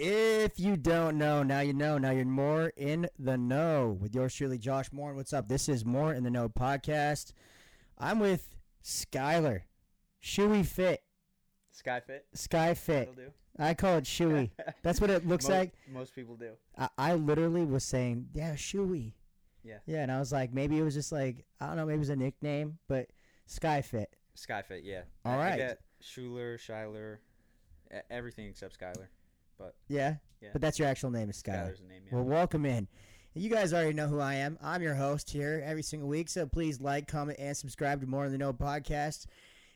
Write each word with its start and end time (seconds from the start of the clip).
If 0.00 0.60
you 0.60 0.76
don't 0.76 1.18
know, 1.18 1.42
now 1.42 1.58
you 1.58 1.72
know. 1.72 1.98
Now 1.98 2.12
you're 2.12 2.24
more 2.24 2.72
in 2.76 3.08
the 3.18 3.36
know 3.36 3.98
with 4.00 4.14
yours 4.14 4.32
truly, 4.32 4.56
Josh 4.56 4.92
Moore. 4.92 5.12
What's 5.12 5.32
up? 5.32 5.48
This 5.48 5.68
is 5.68 5.84
More 5.84 6.14
in 6.14 6.22
the 6.22 6.30
Know 6.30 6.48
podcast. 6.48 7.32
I'm 7.98 8.20
with 8.20 8.54
Skylar, 8.84 9.62
Shoey 10.22 10.64
Fit, 10.64 11.02
Skyfit. 11.76 12.20
Sky 12.32 12.74
Fit. 12.74 13.08
That'll 13.08 13.14
do. 13.14 13.32
I 13.58 13.74
call 13.74 13.96
it 13.96 14.04
Shoey. 14.04 14.50
That's 14.84 15.00
what 15.00 15.10
it 15.10 15.26
looks 15.26 15.48
Mo- 15.48 15.54
like. 15.56 15.72
Most 15.92 16.14
people 16.14 16.36
do. 16.36 16.52
I, 16.78 16.88
I 16.96 17.14
literally 17.14 17.64
was 17.64 17.82
saying, 17.82 18.28
yeah, 18.34 18.52
Shoey. 18.54 19.14
Yeah. 19.64 19.78
Yeah, 19.84 20.04
and 20.04 20.12
I 20.12 20.20
was 20.20 20.30
like, 20.30 20.54
maybe 20.54 20.78
it 20.78 20.82
was 20.82 20.94
just 20.94 21.10
like, 21.10 21.44
I 21.60 21.66
don't 21.66 21.74
know, 21.76 21.86
maybe 21.86 21.96
it 21.96 21.98
was 21.98 22.08
a 22.10 22.14
nickname, 22.16 22.78
but 22.86 23.08
Sky 23.46 23.82
Fit. 23.82 24.14
Skyfit. 24.36 24.82
Yeah. 24.84 25.02
All 25.24 25.32
I- 25.32 25.34
I 25.34 25.48
right. 25.50 25.56
get 25.56 25.80
Schuler, 26.00 26.56
Schuyler, 26.56 27.18
e- 27.92 27.98
everything 28.12 28.46
except 28.46 28.78
Skyler. 28.78 29.08
Yeah? 29.88 30.16
Yeah. 30.40 30.50
But 30.52 30.60
that's 30.60 30.78
your 30.78 30.88
actual 30.88 31.10
name 31.10 31.30
is 31.30 31.42
Skylar. 31.42 31.70
Skyler's 31.70 31.82
name. 31.82 32.02
Yeah. 32.06 32.14
Well, 32.14 32.24
welcome 32.24 32.64
in. 32.64 32.88
You 33.34 33.50
guys 33.50 33.72
already 33.72 33.92
know 33.92 34.08
who 34.08 34.20
I 34.20 34.34
am. 34.34 34.58
I'm 34.62 34.82
your 34.82 34.94
host 34.94 35.30
here 35.30 35.62
every 35.64 35.82
single 35.82 36.08
week. 36.08 36.28
So 36.28 36.46
please 36.46 36.80
like, 36.80 37.06
comment, 37.06 37.38
and 37.40 37.56
subscribe 37.56 38.00
to 38.00 38.06
More 38.06 38.24
in 38.26 38.32
the 38.32 38.38
Know 38.38 38.52
podcast. 38.52 39.26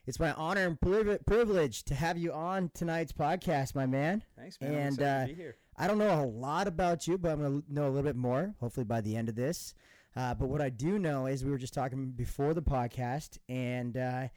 It's 0.04 0.18
my 0.18 0.32
honor 0.32 0.66
and 0.66 0.80
privilege 1.26 1.84
to 1.84 1.94
have 1.94 2.18
you 2.18 2.32
on 2.32 2.70
tonight's 2.74 3.12
podcast, 3.12 3.76
my 3.76 3.86
man. 3.86 4.24
Thanks, 4.36 4.60
man. 4.60 4.74
And, 4.74 5.02
uh, 5.02 5.20
to 5.22 5.26
be 5.28 5.34
here. 5.34 5.56
I 5.76 5.86
don't 5.86 5.98
know 5.98 6.22
a 6.22 6.26
lot 6.26 6.66
about 6.66 7.06
you, 7.06 7.18
but 7.18 7.30
I'm 7.30 7.40
going 7.40 7.62
to 7.62 7.72
know 7.72 7.84
a 7.84 7.90
little 7.90 8.02
bit 8.02 8.16
more, 8.16 8.54
hopefully 8.58 8.84
by 8.84 9.00
the 9.00 9.16
end 9.16 9.28
of 9.28 9.36
this. 9.36 9.74
Uh, 10.16 10.34
but 10.34 10.48
what 10.48 10.60
I 10.60 10.68
do 10.68 10.98
know 10.98 11.26
is 11.26 11.44
we 11.44 11.50
were 11.50 11.58
just 11.58 11.72
talking 11.72 12.10
before 12.10 12.52
the 12.52 12.62
podcast, 12.62 13.38
and 13.48 13.96
uh, 13.96 14.28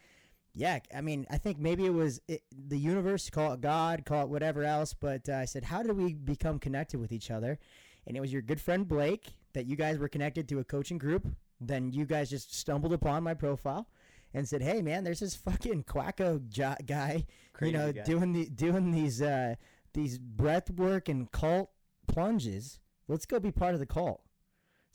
yeah, 0.56 0.78
I 0.94 1.02
mean, 1.02 1.26
I 1.30 1.36
think 1.36 1.58
maybe 1.58 1.84
it 1.84 1.92
was 1.92 2.18
it, 2.28 2.42
the 2.50 2.78
universe, 2.78 3.28
call 3.28 3.52
it 3.52 3.60
God, 3.60 4.06
call 4.06 4.22
it 4.22 4.30
whatever 4.30 4.64
else, 4.64 4.94
but 4.94 5.28
uh, 5.28 5.34
I 5.34 5.44
said, 5.44 5.64
how 5.64 5.82
did 5.82 5.94
we 5.94 6.14
become 6.14 6.58
connected 6.58 6.98
with 6.98 7.12
each 7.12 7.30
other? 7.30 7.58
And 8.06 8.16
it 8.16 8.20
was 8.20 8.32
your 8.32 8.40
good 8.40 8.60
friend 8.60 8.88
Blake 8.88 9.34
that 9.52 9.66
you 9.66 9.76
guys 9.76 9.98
were 9.98 10.08
connected 10.08 10.48
to 10.48 10.58
a 10.58 10.64
coaching 10.64 10.96
group. 10.96 11.28
Then 11.60 11.92
you 11.92 12.06
guys 12.06 12.30
just 12.30 12.54
stumbled 12.54 12.94
upon 12.94 13.22
my 13.22 13.34
profile 13.34 13.86
and 14.32 14.48
said, 14.48 14.62
"Hey, 14.62 14.80
man, 14.80 15.04
there's 15.04 15.20
this 15.20 15.34
fucking 15.36 15.84
quacko 15.84 16.46
jo- 16.48 16.74
guy, 16.86 17.26
Crazy 17.52 17.72
you 17.72 17.78
know, 17.78 17.92
guy. 17.92 18.02
doing 18.02 18.32
the 18.32 18.46
doing 18.46 18.92
these 18.92 19.20
uh, 19.20 19.56
these 19.92 20.18
breath 20.18 20.70
work 20.70 21.08
and 21.08 21.30
cult 21.32 21.70
plunges. 22.06 22.78
Let's 23.08 23.26
go 23.26 23.38
be 23.40 23.52
part 23.52 23.74
of 23.74 23.80
the 23.80 23.86
cult." 23.86 24.22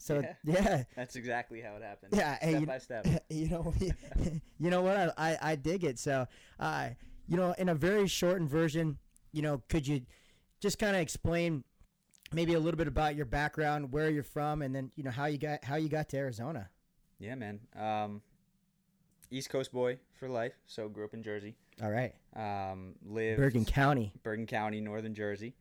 So 0.02 0.20
Yeah. 0.20 0.34
yeah, 0.44 0.84
That's 0.96 1.14
exactly 1.16 1.60
how 1.60 1.76
it 1.76 1.82
happened. 1.82 2.12
yeah, 2.16 2.36
Step 2.38 2.60
you- 2.60 2.66
by 2.66 2.78
step. 2.78 3.06
you 3.30 3.48
know, 3.48 3.72
you 4.58 4.70
know 4.70 4.82
what? 4.82 4.96
I, 4.96 5.12
I, 5.16 5.38
I 5.52 5.56
dig 5.56 5.84
it. 5.84 5.98
So, 5.98 6.26
uh, 6.58 6.90
you 7.28 7.36
know, 7.36 7.54
in 7.56 7.68
a 7.68 7.74
very 7.74 8.08
shortened 8.08 8.50
version, 8.50 8.98
you 9.32 9.42
know, 9.42 9.62
could 9.68 9.86
you 9.86 10.02
just 10.60 10.78
kind 10.78 10.96
of 10.96 11.02
explain 11.02 11.62
maybe 12.32 12.54
a 12.54 12.58
little 12.58 12.78
bit 12.78 12.88
about 12.88 13.14
your 13.14 13.26
background, 13.26 13.92
where 13.92 14.10
you're 14.10 14.22
from, 14.22 14.62
and 14.62 14.74
then 14.74 14.90
you 14.96 15.04
know 15.04 15.10
how 15.10 15.26
you 15.26 15.38
got 15.38 15.62
how 15.64 15.76
you 15.76 15.88
got 15.88 16.08
to 16.10 16.16
Arizona? 16.16 16.68
Yeah, 17.18 17.34
man. 17.36 17.60
Um, 17.76 18.22
East 19.30 19.50
Coast 19.50 19.72
boy 19.72 19.98
for 20.18 20.28
life. 20.28 20.52
So 20.66 20.88
grew 20.88 21.04
up 21.04 21.14
in 21.14 21.22
Jersey. 21.22 21.54
All 21.82 21.90
right, 21.90 22.14
Um, 22.36 22.94
lived 23.04 23.38
Bergen 23.38 23.64
County. 23.64 24.12
Bergen 24.22 24.46
County, 24.46 24.80
Northern 24.80 25.14
Jersey, 25.14 25.54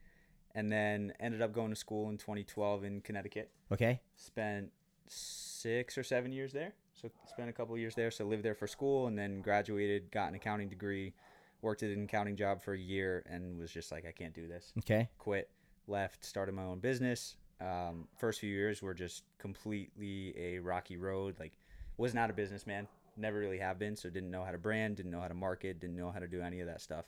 and 0.55 0.71
then 0.71 1.13
ended 1.19 1.41
up 1.41 1.53
going 1.53 1.69
to 1.69 1.75
school 1.75 2.09
in 2.09 2.17
2012 2.17 2.83
in 2.83 3.01
Connecticut. 3.01 3.51
Okay, 3.71 4.01
spent 4.15 4.71
six 5.07 5.97
or 5.97 6.03
seven 6.03 6.31
years 6.31 6.53
there. 6.53 6.73
So 6.93 7.09
spent 7.27 7.49
a 7.49 7.53
couple 7.53 7.77
years 7.77 7.95
there. 7.95 8.11
So 8.11 8.25
lived 8.25 8.43
there 8.43 8.55
for 8.55 8.67
school 8.67 9.07
and 9.07 9.17
then 9.17 9.41
graduated, 9.41 10.11
got 10.11 10.29
an 10.29 10.35
accounting 10.35 10.69
degree, 10.69 11.13
worked 11.61 11.83
at 11.83 11.89
an 11.89 12.03
accounting 12.03 12.35
job 12.35 12.61
for 12.61 12.73
a 12.73 12.79
year, 12.79 13.23
and 13.29 13.57
was 13.57 13.71
just 13.71 13.91
like, 13.91 14.05
I 14.05 14.11
can't 14.11 14.33
do 14.33 14.47
this. 14.47 14.73
okay, 14.79 15.09
Quit, 15.17 15.49
left, 15.87 16.23
started 16.25 16.53
my 16.53 16.63
own 16.63 16.79
business. 16.79 17.37
Um, 17.59 18.07
first 18.17 18.39
few 18.39 18.49
years 18.49 18.81
were 18.81 18.93
just 18.93 19.23
completely 19.37 20.33
a 20.37 20.59
rocky 20.59 20.97
road. 20.97 21.35
Like, 21.39 21.53
was 21.97 22.13
not 22.13 22.29
a 22.29 22.33
businessman, 22.33 22.87
never 23.17 23.37
really 23.39 23.59
have 23.59 23.77
been. 23.77 23.95
So 23.95 24.09
didn't 24.09 24.31
know 24.31 24.43
how 24.43 24.51
to 24.51 24.57
brand, 24.57 24.97
didn't 24.97 25.11
know 25.11 25.21
how 25.21 25.27
to 25.27 25.33
market, 25.33 25.79
didn't 25.79 25.95
know 25.95 26.11
how 26.11 26.19
to 26.19 26.27
do 26.27 26.41
any 26.41 26.59
of 26.61 26.67
that 26.67 26.81
stuff. 26.81 27.05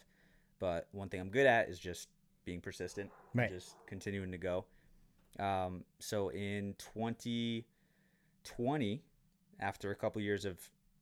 But 0.59 0.87
one 0.91 1.09
thing 1.09 1.19
I'm 1.19 1.29
good 1.29 1.47
at 1.47 1.69
is 1.69 1.79
just 1.79 2.09
being 2.45 2.61
persistent, 2.61 3.11
Right. 3.33 3.49
just 3.49 3.75
continuing 3.85 4.31
to 4.31 4.37
go. 4.37 4.65
Um, 5.39 5.83
so 5.99 6.29
in 6.29 6.75
2020, 8.43 9.03
after 9.59 9.91
a 9.91 9.95
couple 9.95 10.21
years 10.21 10.45
of 10.45 10.59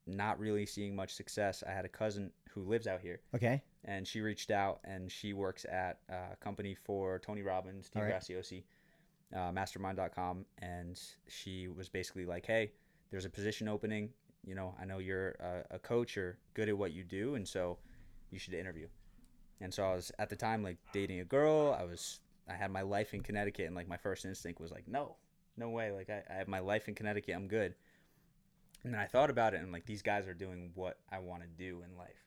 not 0.07 0.39
really 0.39 0.65
seeing 0.65 0.95
much 0.95 1.13
success, 1.13 1.63
I 1.67 1.71
had 1.71 1.85
a 1.85 1.89
cousin 1.89 2.31
who 2.49 2.63
lives 2.63 2.87
out 2.87 3.01
here, 3.01 3.21
okay, 3.35 3.61
and 3.85 4.07
she 4.07 4.21
reached 4.21 4.51
out 4.51 4.79
and 4.83 5.11
she 5.11 5.33
works 5.33 5.65
at 5.65 5.99
a 6.09 6.35
company 6.39 6.75
for 6.75 7.19
Tony 7.19 7.41
Robbins, 7.43 7.87
Steve 7.87 8.03
right. 8.03 8.13
Graziosi, 8.13 8.63
uh, 9.35 9.51
Mastermind.com, 9.51 10.45
and 10.59 10.99
she 11.27 11.67
was 11.69 11.87
basically 11.89 12.25
like, 12.25 12.45
"Hey, 12.45 12.71
there's 13.09 13.25
a 13.25 13.29
position 13.29 13.67
opening. 13.67 14.09
You 14.45 14.55
know, 14.55 14.75
I 14.79 14.85
know 14.85 14.97
you're 14.97 15.31
a, 15.39 15.63
a 15.75 15.79
coach 15.79 16.17
or 16.17 16.37
good 16.53 16.67
at 16.69 16.77
what 16.77 16.91
you 16.93 17.03
do, 17.03 17.35
and 17.35 17.47
so 17.47 17.77
you 18.31 18.39
should 18.39 18.53
interview." 18.53 18.87
And 19.61 19.73
so 19.73 19.83
I 19.83 19.95
was 19.95 20.11
at 20.19 20.29
the 20.29 20.35
time 20.35 20.63
like 20.63 20.77
dating 20.91 21.19
a 21.19 21.25
girl. 21.25 21.77
I 21.79 21.83
was 21.83 22.19
I 22.49 22.53
had 22.53 22.71
my 22.71 22.81
life 22.81 23.13
in 23.13 23.21
Connecticut, 23.21 23.67
and 23.67 23.75
like 23.75 23.87
my 23.87 23.97
first 23.97 24.25
instinct 24.25 24.59
was 24.59 24.71
like, 24.71 24.87
"No, 24.87 25.15
no 25.57 25.69
way! 25.69 25.91
Like 25.91 26.09
I, 26.09 26.23
I 26.29 26.33
have 26.37 26.47
my 26.47 26.59
life 26.59 26.87
in 26.87 26.95
Connecticut. 26.95 27.35
I'm 27.35 27.47
good." 27.47 27.75
And 28.83 28.93
then 28.93 28.99
I 28.99 29.05
thought 29.05 29.29
about 29.29 29.53
it, 29.53 29.61
and 29.61 29.71
like 29.71 29.85
these 29.85 30.01
guys 30.01 30.27
are 30.27 30.33
doing 30.33 30.71
what 30.73 30.97
I 31.11 31.19
want 31.19 31.43
to 31.43 31.47
do 31.47 31.83
in 31.85 31.97
life. 31.97 32.25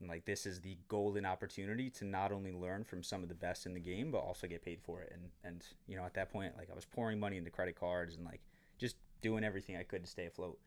And 0.00 0.08
like 0.08 0.24
this 0.24 0.46
is 0.46 0.60
the 0.60 0.78
golden 0.88 1.26
opportunity 1.26 1.90
to 1.90 2.06
not 2.06 2.32
only 2.32 2.52
learn 2.52 2.84
from 2.84 3.02
some 3.02 3.22
of 3.22 3.28
the 3.28 3.34
best 3.34 3.66
in 3.66 3.74
the 3.74 3.80
game, 3.80 4.10
but 4.10 4.18
also 4.18 4.46
get 4.46 4.64
paid 4.64 4.80
for 4.82 5.02
it. 5.02 5.12
And 5.12 5.30
and 5.44 5.64
you 5.86 5.96
know 5.96 6.04
at 6.04 6.14
that 6.14 6.32
point, 6.32 6.56
like 6.56 6.70
I 6.70 6.74
was 6.74 6.86
pouring 6.86 7.20
money 7.20 7.36
into 7.36 7.50
credit 7.50 7.78
cards 7.78 8.16
and 8.16 8.24
like 8.24 8.40
just 8.78 8.96
doing 9.20 9.44
everything 9.44 9.76
I 9.76 9.82
could 9.82 10.02
to 10.02 10.10
stay 10.10 10.26
afloat. 10.26 10.58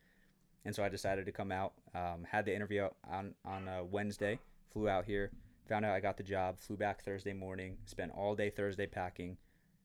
And 0.66 0.74
so 0.74 0.84
I 0.84 0.90
decided 0.90 1.26
to 1.26 1.32
come 1.32 1.52
out. 1.52 1.74
Um, 1.96 2.26
had 2.30 2.46
the 2.46 2.56
interview 2.56 2.88
on 3.10 3.34
on 3.44 3.68
uh, 3.68 3.84
Wednesday. 3.84 4.40
Flew 4.72 4.90
out 4.90 5.06
here, 5.06 5.32
found 5.68 5.86
out 5.86 5.94
I 5.94 6.00
got 6.00 6.18
the 6.18 6.24
job. 6.24 6.60
Flew 6.60 6.78
back 6.78 7.04
Thursday 7.04 7.34
morning. 7.34 7.78
Spent 7.86 8.12
all 8.16 8.36
day 8.36 8.50
Thursday 8.50 8.88
packing. 8.88 9.38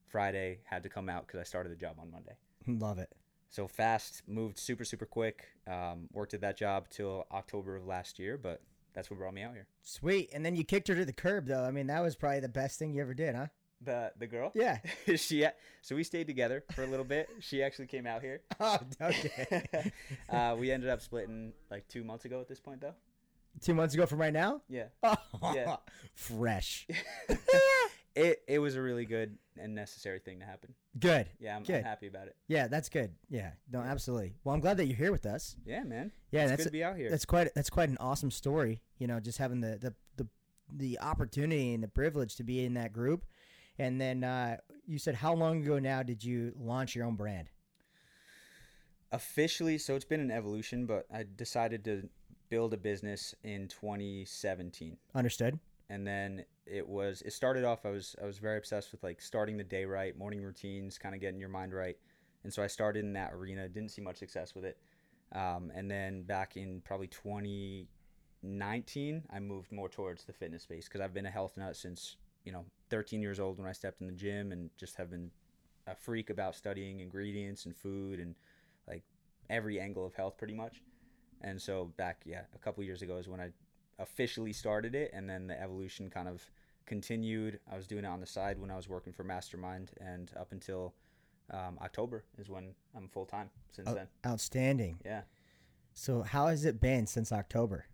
Friday 0.06 0.60
had 0.64 0.82
to 0.82 0.88
come 0.88 1.08
out 1.08 1.26
because 1.26 1.40
I 1.40 1.44
started 1.44 1.70
the 1.70 1.76
job 1.76 1.96
on 2.00 2.10
Monday. 2.10 2.36
love 2.66 2.98
it. 2.98 3.10
So 3.50 3.66
fast, 3.66 4.22
moved 4.26 4.58
super 4.58 4.84
super 4.84 5.06
quick. 5.06 5.48
Um, 5.66 6.08
worked 6.12 6.34
at 6.34 6.40
that 6.42 6.56
job 6.56 6.88
till 6.90 7.26
October 7.32 7.76
of 7.76 7.86
last 7.86 8.18
year, 8.18 8.36
but 8.36 8.60
that's 8.94 9.10
what 9.10 9.18
brought 9.18 9.34
me 9.34 9.42
out 9.42 9.54
here. 9.54 9.66
Sweet, 9.82 10.30
and 10.34 10.44
then 10.44 10.56
you 10.56 10.64
kicked 10.64 10.88
her 10.88 10.94
to 10.94 11.04
the 11.04 11.12
curb, 11.12 11.46
though. 11.46 11.64
I 11.64 11.70
mean, 11.70 11.86
that 11.86 12.00
was 12.00 12.16
probably 12.16 12.40
the 12.40 12.48
best 12.48 12.78
thing 12.78 12.92
you 12.92 13.00
ever 13.00 13.14
did, 13.14 13.34
huh? 13.34 13.46
The 13.80 14.12
the 14.18 14.26
girl. 14.26 14.50
Yeah. 14.54 14.78
she 15.16 15.46
so 15.82 15.94
we 15.94 16.02
stayed 16.02 16.26
together 16.26 16.64
for 16.74 16.82
a 16.82 16.86
little 16.86 17.04
bit. 17.04 17.28
She 17.40 17.62
actually 17.62 17.86
came 17.86 18.06
out 18.06 18.22
here. 18.22 18.40
Oh, 18.60 18.78
okay. 19.00 19.92
uh, 20.28 20.56
we 20.58 20.72
ended 20.72 20.90
up 20.90 21.00
splitting 21.00 21.52
like 21.70 21.86
two 21.86 22.02
months 22.02 22.24
ago 22.24 22.40
at 22.40 22.48
this 22.48 22.58
point 22.58 22.80
though. 22.80 22.94
Two 23.60 23.74
months 23.74 23.94
ago 23.94 24.06
from 24.06 24.20
right 24.20 24.32
now. 24.32 24.62
Yeah. 24.68 24.84
Oh, 25.02 25.16
Yeah. 25.54 25.76
fresh. 26.14 26.86
it 28.14 28.42
it 28.48 28.58
was 28.58 28.74
a 28.76 28.82
really 28.82 29.04
good 29.04 29.38
and 29.56 29.74
necessary 29.74 30.18
thing 30.18 30.40
to 30.40 30.44
happen. 30.46 30.74
Good. 30.98 31.28
Yeah, 31.38 31.56
I'm, 31.56 31.64
I'm 31.68 31.82
happy 31.82 32.06
about 32.06 32.26
it. 32.28 32.36
Yeah, 32.48 32.66
that's 32.68 32.88
good. 32.88 33.12
Yeah, 33.28 33.50
no, 33.70 33.80
absolutely. 33.80 34.34
Well, 34.44 34.54
I'm 34.54 34.60
glad 34.60 34.76
that 34.78 34.86
you're 34.86 34.96
here 34.96 35.12
with 35.12 35.26
us. 35.26 35.56
Yeah, 35.64 35.84
man. 35.84 36.12
Yeah, 36.30 36.42
it's 36.42 36.50
that's 36.50 36.62
good 36.64 36.68
to 36.68 36.72
be 36.72 36.84
out 36.84 36.96
here. 36.96 37.10
that's 37.10 37.24
quite 37.24 37.54
that's 37.54 37.70
quite 37.70 37.88
an 37.88 37.96
awesome 38.00 38.30
story. 38.30 38.82
You 38.98 39.06
know, 39.06 39.20
just 39.20 39.38
having 39.38 39.60
the 39.60 39.78
the 39.78 39.94
the, 40.16 40.28
the 40.72 41.00
opportunity 41.00 41.74
and 41.74 41.82
the 41.82 41.88
privilege 41.88 42.36
to 42.36 42.44
be 42.44 42.64
in 42.64 42.74
that 42.74 42.92
group. 42.92 43.24
And 43.80 44.00
then 44.00 44.24
uh, 44.24 44.56
you 44.86 44.98
said, 44.98 45.14
how 45.14 45.34
long 45.34 45.62
ago 45.62 45.78
now 45.78 46.02
did 46.02 46.24
you 46.24 46.52
launch 46.58 46.96
your 46.96 47.06
own 47.06 47.14
brand? 47.14 47.48
Officially, 49.12 49.78
so 49.78 49.94
it's 49.94 50.04
been 50.04 50.20
an 50.20 50.30
evolution, 50.32 50.84
but 50.84 51.06
I 51.14 51.24
decided 51.36 51.84
to 51.84 52.08
build 52.50 52.74
a 52.74 52.76
business 52.76 53.34
in 53.42 53.68
2017. 53.68 54.96
Understood. 55.14 55.58
and 55.90 56.06
then 56.06 56.44
it 56.66 56.86
was 56.86 57.22
it 57.22 57.32
started 57.32 57.64
off 57.64 57.86
i 57.86 57.90
was 57.90 58.14
i 58.22 58.26
was 58.26 58.36
very 58.38 58.58
obsessed 58.58 58.92
with 58.92 59.02
like 59.02 59.22
starting 59.22 59.56
the 59.56 59.64
day 59.64 59.84
right 59.86 60.18
morning 60.18 60.42
routines 60.42 60.98
kind 60.98 61.14
of 61.14 61.20
getting 61.20 61.40
your 61.40 61.48
mind 61.48 61.72
right 61.72 61.96
and 62.44 62.52
so 62.52 62.62
i 62.62 62.66
started 62.66 63.02
in 63.04 63.12
that 63.14 63.32
arena 63.32 63.66
didn't 63.68 63.90
see 63.90 64.02
much 64.02 64.18
success 64.18 64.54
with 64.54 64.64
it 64.66 64.76
um, 65.32 65.70
and 65.74 65.90
then 65.90 66.22
back 66.22 66.56
in 66.56 66.80
probably 66.84 67.06
2019 67.06 69.22
i 69.30 69.38
moved 69.38 69.72
more 69.72 69.88
towards 69.88 70.24
the 70.24 70.32
fitness 70.32 70.62
space 70.62 70.84
because 70.86 71.00
i've 71.00 71.14
been 71.14 71.26
a 71.26 71.30
health 71.30 71.56
nut 71.56 71.74
since 71.76 72.16
you 72.44 72.52
know 72.52 72.64
13 72.90 73.22
years 73.22 73.40
old 73.40 73.58
when 73.58 73.66
i 73.66 73.72
stepped 73.72 74.00
in 74.02 74.06
the 74.06 74.12
gym 74.12 74.52
and 74.52 74.68
just 74.76 74.96
have 74.96 75.10
been 75.10 75.30
a 75.86 75.94
freak 75.94 76.28
about 76.28 76.54
studying 76.54 77.00
ingredients 77.00 77.64
and 77.64 77.74
food 77.74 78.20
and 78.20 78.34
like 78.86 79.02
every 79.48 79.80
angle 79.80 80.04
of 80.04 80.12
health 80.14 80.36
pretty 80.36 80.52
much 80.54 80.82
and 81.42 81.60
so 81.60 81.86
back 81.96 82.20
yeah 82.24 82.42
a 82.54 82.58
couple 82.58 82.82
years 82.84 83.02
ago 83.02 83.16
is 83.16 83.28
when 83.28 83.40
i 83.40 83.48
officially 83.98 84.52
started 84.52 84.94
it 84.94 85.10
and 85.12 85.28
then 85.28 85.46
the 85.46 85.60
evolution 85.60 86.08
kind 86.10 86.28
of 86.28 86.42
continued 86.86 87.58
i 87.70 87.76
was 87.76 87.86
doing 87.86 88.04
it 88.04 88.08
on 88.08 88.20
the 88.20 88.26
side 88.26 88.58
when 88.58 88.70
i 88.70 88.76
was 88.76 88.88
working 88.88 89.12
for 89.12 89.24
mastermind 89.24 89.90
and 90.00 90.30
up 90.38 90.52
until 90.52 90.94
um, 91.50 91.78
october 91.82 92.24
is 92.38 92.48
when 92.48 92.74
i'm 92.96 93.08
full-time 93.08 93.50
since 93.72 93.88
Oh, 93.88 93.94
then 93.94 94.06
outstanding. 94.26 94.98
yeah 95.04 95.22
So 95.94 96.22
how 96.22 96.46
has 96.48 96.64
it 96.64 96.80
been 96.80 97.06
since 97.06 97.32
October? 97.32 97.86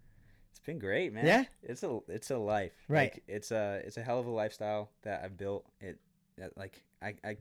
It's 0.50 0.60
been 0.60 0.78
great, 0.78 1.12
man. 1.12 1.26
Yeah? 1.26 1.44
it's 1.62 1.82
a 1.82 1.98
it's 2.08 2.30
a 2.30 2.36
life. 2.38 2.72
Right. 2.88 3.12
Like, 3.14 3.22
it's 3.26 3.50
a 3.50 3.80
it's 3.86 3.96
a 3.96 4.02
hell 4.02 4.20
of 4.20 4.26
a 4.26 4.30
lifestyle 4.30 4.90
that 5.02 5.22
I've 5.24 5.36
built. 5.38 5.64
It 5.80 5.98
that, 6.36 6.56
like 6.56 6.82
I 7.02 7.14
I 7.24 7.36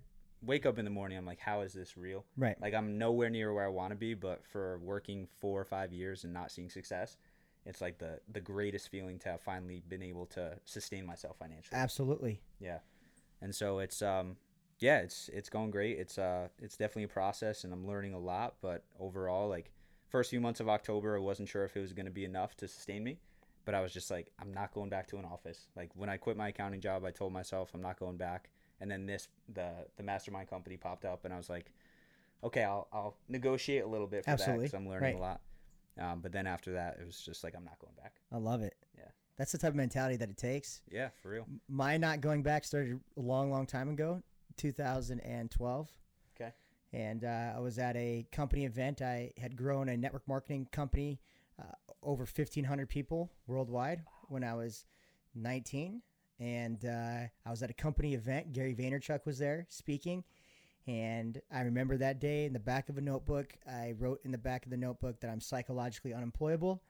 wake 0.46 0.66
up 0.66 0.78
in 0.78 0.86
the 0.86 0.92
morning. 0.92 1.18
I'm 1.18 1.26
like, 1.26 1.40
how 1.40 1.62
is 1.62 1.74
this 1.74 1.98
real? 1.98 2.26
Right. 2.38 2.60
Like 2.62 2.74
I'm 2.74 2.98
nowhere 2.98 3.30
near 3.30 3.54
where 3.54 3.66
I 3.66 3.70
want 3.70 3.92
to 3.92 3.96
be, 3.96 4.14
but 4.14 4.46
for 4.46 4.80
working 4.80 5.28
four 5.40 5.60
or 5.60 5.66
five 5.66 5.94
years 5.94 6.24
and 6.24 6.34
not 6.34 6.52
seeing 6.52 6.70
success, 6.70 7.18
it's 7.66 7.82
like 7.82 7.98
the 7.98 8.20
the 8.32 8.42
greatest 8.42 8.90
feeling 8.90 9.20
to 9.20 9.30
have 9.30 9.42
finally 9.42 9.82
been 9.88 10.04
able 10.04 10.26
to 10.28 10.58
sustain 10.66 11.06
myself 11.06 11.38
financially. 11.38 11.78
Absolutely. 11.78 12.42
Yeah, 12.60 12.80
and 13.42 13.54
so 13.54 13.80
it's 13.80 14.02
um 14.02 14.36
yeah 14.80 15.00
it's 15.00 15.30
it's 15.34 15.50
going 15.50 15.72
great. 15.72 15.98
It's 15.98 16.18
uh 16.18 16.50
it's 16.62 16.76
definitely 16.76 17.04
a 17.04 17.10
process, 17.10 17.64
and 17.64 17.72
I'm 17.72 17.88
learning 17.88 18.14
a 18.14 18.20
lot. 18.20 18.56
But 18.62 18.84
overall, 19.00 19.48
like 19.48 19.72
first 20.10 20.30
few 20.30 20.42
months 20.42 20.60
of 20.60 20.68
October, 20.70 21.16
I 21.16 21.20
wasn't 21.20 21.50
sure 21.50 21.64
if 21.64 21.78
it 21.78 21.80
was 21.80 21.94
going 21.94 22.06
to 22.06 22.12
be 22.12 22.26
enough 22.26 22.56
to 22.58 22.68
sustain 22.68 23.04
me. 23.04 23.20
But 23.66 23.76
I 23.76 23.82
was 23.82 23.94
just 23.94 24.12
like, 24.12 24.30
I'm 24.40 24.54
not 24.54 24.74
going 24.74 24.90
back 24.90 25.08
to 25.08 25.18
an 25.18 25.26
office. 25.26 25.68
Like 25.76 25.90
when 25.96 26.10
I 26.10 26.18
quit 26.18 26.36
my 26.36 26.50
accounting 26.50 26.82
job, 26.82 27.06
I 27.06 27.12
told 27.12 27.32
myself 27.32 27.72
I'm 27.74 27.82
not 27.82 27.98
going 27.98 28.18
back. 28.18 28.50
And 28.82 28.90
then 28.92 29.06
this 29.06 29.28
the 29.54 29.72
the 29.98 30.04
mastermind 30.04 30.50
company 30.50 30.78
popped 30.78 31.06
up, 31.06 31.26
and 31.26 31.34
I 31.34 31.38
was 31.38 31.50
like, 31.50 31.72
okay, 32.44 32.64
I'll 32.64 32.88
I'll 32.92 33.16
negotiate 33.30 33.84
a 33.84 33.88
little 33.88 34.08
bit 34.08 34.26
for 34.26 34.32
Absolutely. 34.32 34.66
that 34.66 34.72
because 34.72 34.74
I'm 34.80 34.88
learning 34.90 35.04
Right. 35.04 35.16
a 35.16 35.20
lot. 35.20 35.42
Um, 36.00 36.22
but 36.22 36.32
then 36.32 36.48
after 36.48 36.74
that, 36.74 36.98
it 37.00 37.06
was 37.06 37.20
just 37.22 37.44
like 37.44 37.56
I'm 37.56 37.64
not 37.64 37.80
going 37.80 37.94
back. 37.96 38.16
I 38.32 38.38
love 38.38 38.62
it. 38.62 38.76
Yeah. 38.98 39.06
That's 39.38 39.52
the 39.52 39.58
type 39.58 39.70
of 39.72 39.76
mentality 39.76 40.16
that 40.18 40.30
it 40.30 40.38
takes. 40.38 40.82
Yeah, 40.92 41.10
for 41.22 41.30
real. 41.30 41.48
My 41.68 41.98
not 41.98 42.22
going 42.22 42.44
back 42.44 42.66
started 42.66 43.00
a 43.18 43.20
long, 43.20 43.52
long 43.52 43.66
time 43.66 43.90
ago, 43.90 44.22
2012. 44.58 45.90
Okay. 46.36 46.52
And 46.92 47.24
uh, 47.24 47.54
I 47.56 47.60
was 47.60 47.80
at 47.80 47.96
a 47.96 48.26
company 48.32 48.66
event. 48.66 49.02
I 49.02 49.32
had 49.38 49.56
grown 49.56 49.90
a 49.90 49.98
network 49.98 50.28
marketing 50.28 50.68
company 50.72 51.20
uh, 51.60 51.64
over 52.02 52.24
1,500 52.24 52.90
people 52.90 53.32
worldwide 53.48 54.04
when 54.30 54.44
I 54.44 54.54
was 54.54 54.86
19. 55.36 56.02
And 56.40 56.84
uh, 56.86 57.28
I 57.46 57.50
was 57.50 57.64
at 57.64 57.70
a 57.70 57.74
company 57.74 58.14
event. 58.14 58.54
Gary 58.54 58.76
Vaynerchuk 58.76 59.26
was 59.26 59.38
there 59.38 59.66
speaking. 59.70 60.24
And 60.88 61.42
I 61.52 61.62
remember 61.62 61.98
that 61.98 62.20
day 62.20 62.46
in 62.46 62.54
the 62.54 62.60
back 62.60 62.90
of 62.90 62.98
a 62.98 63.02
notebook, 63.02 63.54
I 63.68 63.94
wrote 63.98 64.20
in 64.26 64.32
the 64.32 64.38
back 64.38 64.66
of 64.66 64.72
the 64.72 64.78
notebook 64.78 65.22
that 65.22 65.30
I'm 65.30 65.40
psychologically 65.40 66.14
unemployable. 66.14 66.82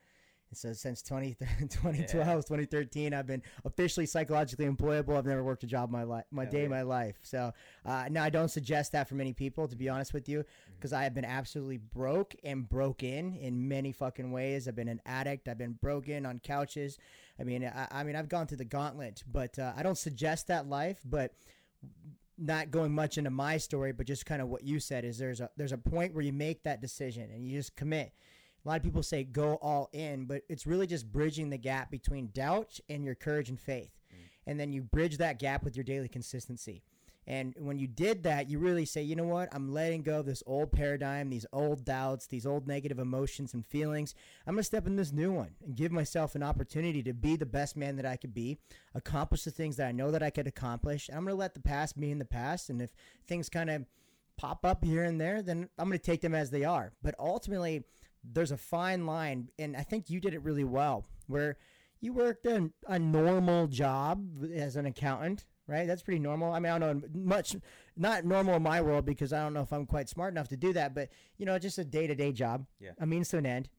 And 0.53 0.57
so 0.57 0.71
since 0.73 1.01
20, 1.01 1.35
2012, 1.61 2.45
2013, 2.45 3.11
I've 3.11 3.25
been 3.25 3.41
officially 3.65 4.05
psychologically 4.05 4.67
employable. 4.67 5.17
I've 5.17 5.25
never 5.25 5.43
worked 5.43 5.63
a 5.63 5.67
job 5.67 5.89
my 5.89 6.03
life, 6.03 6.25
my 6.29 6.43
Hell 6.43 6.51
day 6.51 6.61
yeah. 6.63 6.67
my 6.67 6.81
life. 6.83 7.15
So 7.23 7.51
uh, 7.87 8.05
now 8.11 8.23
I 8.23 8.29
don't 8.29 8.49
suggest 8.49 8.91
that 8.91 9.09
for 9.09 9.15
many 9.15 9.33
people, 9.33 9.67
to 9.67 9.75
be 9.75 9.89
honest 9.89 10.13
with 10.13 10.29
you, 10.29 10.45
because 10.75 10.93
I 10.93 11.05
have 11.05 11.15
been 11.15 11.25
absolutely 11.25 11.77
broke 11.77 12.35
and 12.43 12.69
broken 12.69 13.35
in 13.35 13.67
many 13.67 13.91
fucking 13.91 14.31
ways. 14.31 14.67
I've 14.67 14.75
been 14.75 14.89
an 14.89 15.01
addict. 15.07 15.47
I've 15.47 15.57
been 15.57 15.79
broken 15.81 16.23
on 16.27 16.37
couches. 16.37 16.99
I 17.39 17.43
mean, 17.43 17.65
I, 17.65 17.87
I 17.89 18.03
mean, 18.03 18.15
I've 18.15 18.29
gone 18.29 18.45
through 18.45 18.57
the 18.57 18.65
gauntlet, 18.65 19.23
but 19.31 19.57
uh, 19.57 19.73
I 19.75 19.81
don't 19.81 19.97
suggest 19.97 20.47
that 20.49 20.69
life. 20.69 20.99
But 21.03 21.33
not 22.37 22.69
going 22.69 22.93
much 22.93 23.17
into 23.17 23.31
my 23.31 23.57
story, 23.57 23.91
but 23.91 24.05
just 24.05 24.27
kind 24.27 24.41
of 24.41 24.49
what 24.49 24.63
you 24.63 24.79
said 24.79 25.03
is 25.03 25.17
there's 25.17 25.41
a 25.41 25.49
there's 25.57 25.71
a 25.71 25.77
point 25.79 26.13
where 26.13 26.23
you 26.23 26.33
make 26.33 26.61
that 26.63 26.79
decision 26.79 27.31
and 27.31 27.43
you 27.43 27.57
just 27.57 27.75
commit. 27.75 28.13
A 28.63 28.69
lot 28.69 28.77
of 28.77 28.83
people 28.83 29.03
say 29.03 29.23
go 29.23 29.55
all 29.61 29.89
in, 29.91 30.25
but 30.25 30.43
it's 30.47 30.65
really 30.65 30.87
just 30.87 31.11
bridging 31.11 31.49
the 31.49 31.57
gap 31.57 31.91
between 31.91 32.29
doubt 32.33 32.79
and 32.89 33.03
your 33.03 33.15
courage 33.15 33.49
and 33.49 33.59
faith. 33.59 33.91
Mm. 34.13 34.17
And 34.47 34.59
then 34.59 34.71
you 34.71 34.81
bridge 34.81 35.17
that 35.17 35.39
gap 35.39 35.63
with 35.63 35.75
your 35.75 35.83
daily 35.83 36.07
consistency. 36.07 36.83
And 37.25 37.55
when 37.57 37.79
you 37.79 37.87
did 37.87 38.23
that, 38.23 38.49
you 38.49 38.59
really 38.59 38.85
say, 38.85 39.01
you 39.01 39.15
know 39.15 39.23
what? 39.23 39.47
I'm 39.53 39.71
letting 39.71 40.03
go 40.03 40.19
of 40.19 40.25
this 40.25 40.43
old 40.45 40.71
paradigm, 40.71 41.29
these 41.29 41.45
old 41.53 41.85
doubts, 41.85 42.27
these 42.27 42.45
old 42.45 42.67
negative 42.67 42.99
emotions 42.99 43.53
and 43.53 43.65
feelings. 43.65 44.13
I'm 44.45 44.55
going 44.55 44.59
to 44.59 44.65
step 44.65 44.87
in 44.87 44.97
this 44.97 45.13
new 45.13 45.31
one 45.31 45.51
and 45.65 45.75
give 45.75 45.91
myself 45.91 46.35
an 46.35 46.43
opportunity 46.43 47.01
to 47.03 47.13
be 47.13 47.37
the 47.37 47.45
best 47.45 47.77
man 47.77 47.95
that 47.95 48.05
I 48.05 48.17
could 48.17 48.33
be, 48.33 48.57
accomplish 48.93 49.43
the 49.43 49.51
things 49.51 49.77
that 49.77 49.87
I 49.87 49.93
know 49.93 50.11
that 50.11 50.23
I 50.23 50.31
could 50.31 50.47
accomplish. 50.47 51.07
And 51.07 51.17
I'm 51.17 51.23
going 51.23 51.35
to 51.35 51.39
let 51.39 51.53
the 51.53 51.61
past 51.61 51.97
be 51.97 52.11
in 52.11 52.19
the 52.19 52.25
past. 52.25 52.69
And 52.69 52.81
if 52.81 52.93
things 53.25 53.47
kind 53.47 53.69
of 53.69 53.85
pop 54.35 54.65
up 54.65 54.83
here 54.83 55.03
and 55.03 55.19
there, 55.19 55.41
then 55.41 55.69
I'm 55.77 55.87
going 55.87 55.99
to 55.99 56.05
take 56.05 56.21
them 56.21 56.35
as 56.35 56.49
they 56.49 56.65
are. 56.65 56.91
But 57.01 57.15
ultimately, 57.19 57.85
there's 58.23 58.51
a 58.51 58.57
fine 58.57 59.05
line. 59.05 59.49
And 59.59 59.75
I 59.75 59.81
think 59.83 60.09
you 60.09 60.19
did 60.19 60.33
it 60.33 60.41
really 60.43 60.63
well 60.63 61.05
where 61.27 61.57
you 62.01 62.13
worked 62.13 62.45
a, 62.45 62.69
a 62.87 62.99
normal 62.99 63.67
job 63.67 64.43
as 64.53 64.75
an 64.75 64.85
accountant, 64.85 65.45
right? 65.67 65.87
That's 65.87 66.03
pretty 66.03 66.19
normal. 66.19 66.51
I 66.53 66.59
mean, 66.59 66.71
I 66.71 66.79
don't 66.79 67.01
know 67.01 67.07
much, 67.13 67.55
not 67.95 68.25
normal 68.25 68.55
in 68.55 68.63
my 68.63 68.81
world 68.81 69.05
because 69.05 69.31
I 69.33 69.41
don't 69.41 69.53
know 69.53 69.61
if 69.61 69.71
I'm 69.71 69.85
quite 69.85 70.09
smart 70.09 70.33
enough 70.33 70.49
to 70.49 70.57
do 70.57 70.73
that, 70.73 70.93
but 70.93 71.09
you 71.37 71.45
know, 71.45 71.57
just 71.59 71.77
a 71.77 71.85
day 71.85 72.07
to 72.07 72.15
day 72.15 72.31
job, 72.31 72.65
Yeah. 72.79 72.91
a 72.99 73.05
means 73.05 73.29
to 73.29 73.37
an 73.37 73.45
end. 73.45 73.69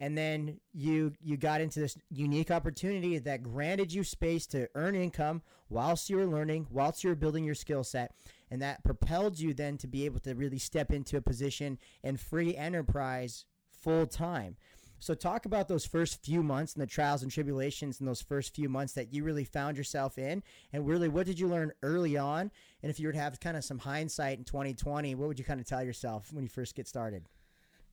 And 0.00 0.18
then 0.18 0.58
you 0.72 1.12
you 1.20 1.36
got 1.36 1.60
into 1.60 1.78
this 1.78 1.96
unique 2.10 2.50
opportunity 2.50 3.16
that 3.18 3.42
granted 3.44 3.92
you 3.92 4.02
space 4.02 4.44
to 4.48 4.68
earn 4.74 4.96
income 4.96 5.40
whilst 5.68 6.10
you 6.10 6.16
were 6.16 6.26
learning, 6.26 6.66
whilst 6.70 7.04
you 7.04 7.10
were 7.10 7.14
building 7.16 7.44
your 7.44 7.54
skill 7.54 7.84
set, 7.84 8.12
and 8.50 8.60
that 8.60 8.82
propelled 8.82 9.38
you 9.38 9.54
then 9.54 9.78
to 9.78 9.86
be 9.86 10.04
able 10.04 10.18
to 10.20 10.34
really 10.34 10.58
step 10.58 10.90
into 10.92 11.16
a 11.16 11.22
position 11.22 11.78
in 12.02 12.16
free 12.16 12.56
enterprise 12.56 13.44
full 13.84 14.06
time. 14.06 14.56
So 14.98 15.14
talk 15.14 15.44
about 15.44 15.68
those 15.68 15.84
first 15.84 16.24
few 16.24 16.42
months 16.42 16.72
and 16.72 16.82
the 16.82 16.86
trials 16.86 17.22
and 17.22 17.30
tribulations 17.30 18.00
in 18.00 18.06
those 18.06 18.22
first 18.22 18.54
few 18.54 18.70
months 18.70 18.94
that 18.94 19.12
you 19.12 19.22
really 19.22 19.44
found 19.44 19.76
yourself 19.76 20.16
in 20.16 20.42
and 20.72 20.86
really 20.86 21.08
what 21.08 21.26
did 21.26 21.38
you 21.38 21.46
learn 21.46 21.72
early 21.82 22.16
on 22.16 22.50
and 22.82 22.90
if 22.90 22.98
you 22.98 23.06
were 23.06 23.12
to 23.12 23.18
have 23.18 23.38
kind 23.38 23.56
of 23.56 23.64
some 23.64 23.78
hindsight 23.78 24.38
in 24.38 24.44
2020 24.44 25.14
what 25.14 25.28
would 25.28 25.38
you 25.38 25.44
kind 25.44 25.60
of 25.60 25.66
tell 25.66 25.84
yourself 25.84 26.32
when 26.32 26.42
you 26.42 26.48
first 26.48 26.74
get 26.74 26.88
started 26.88 27.26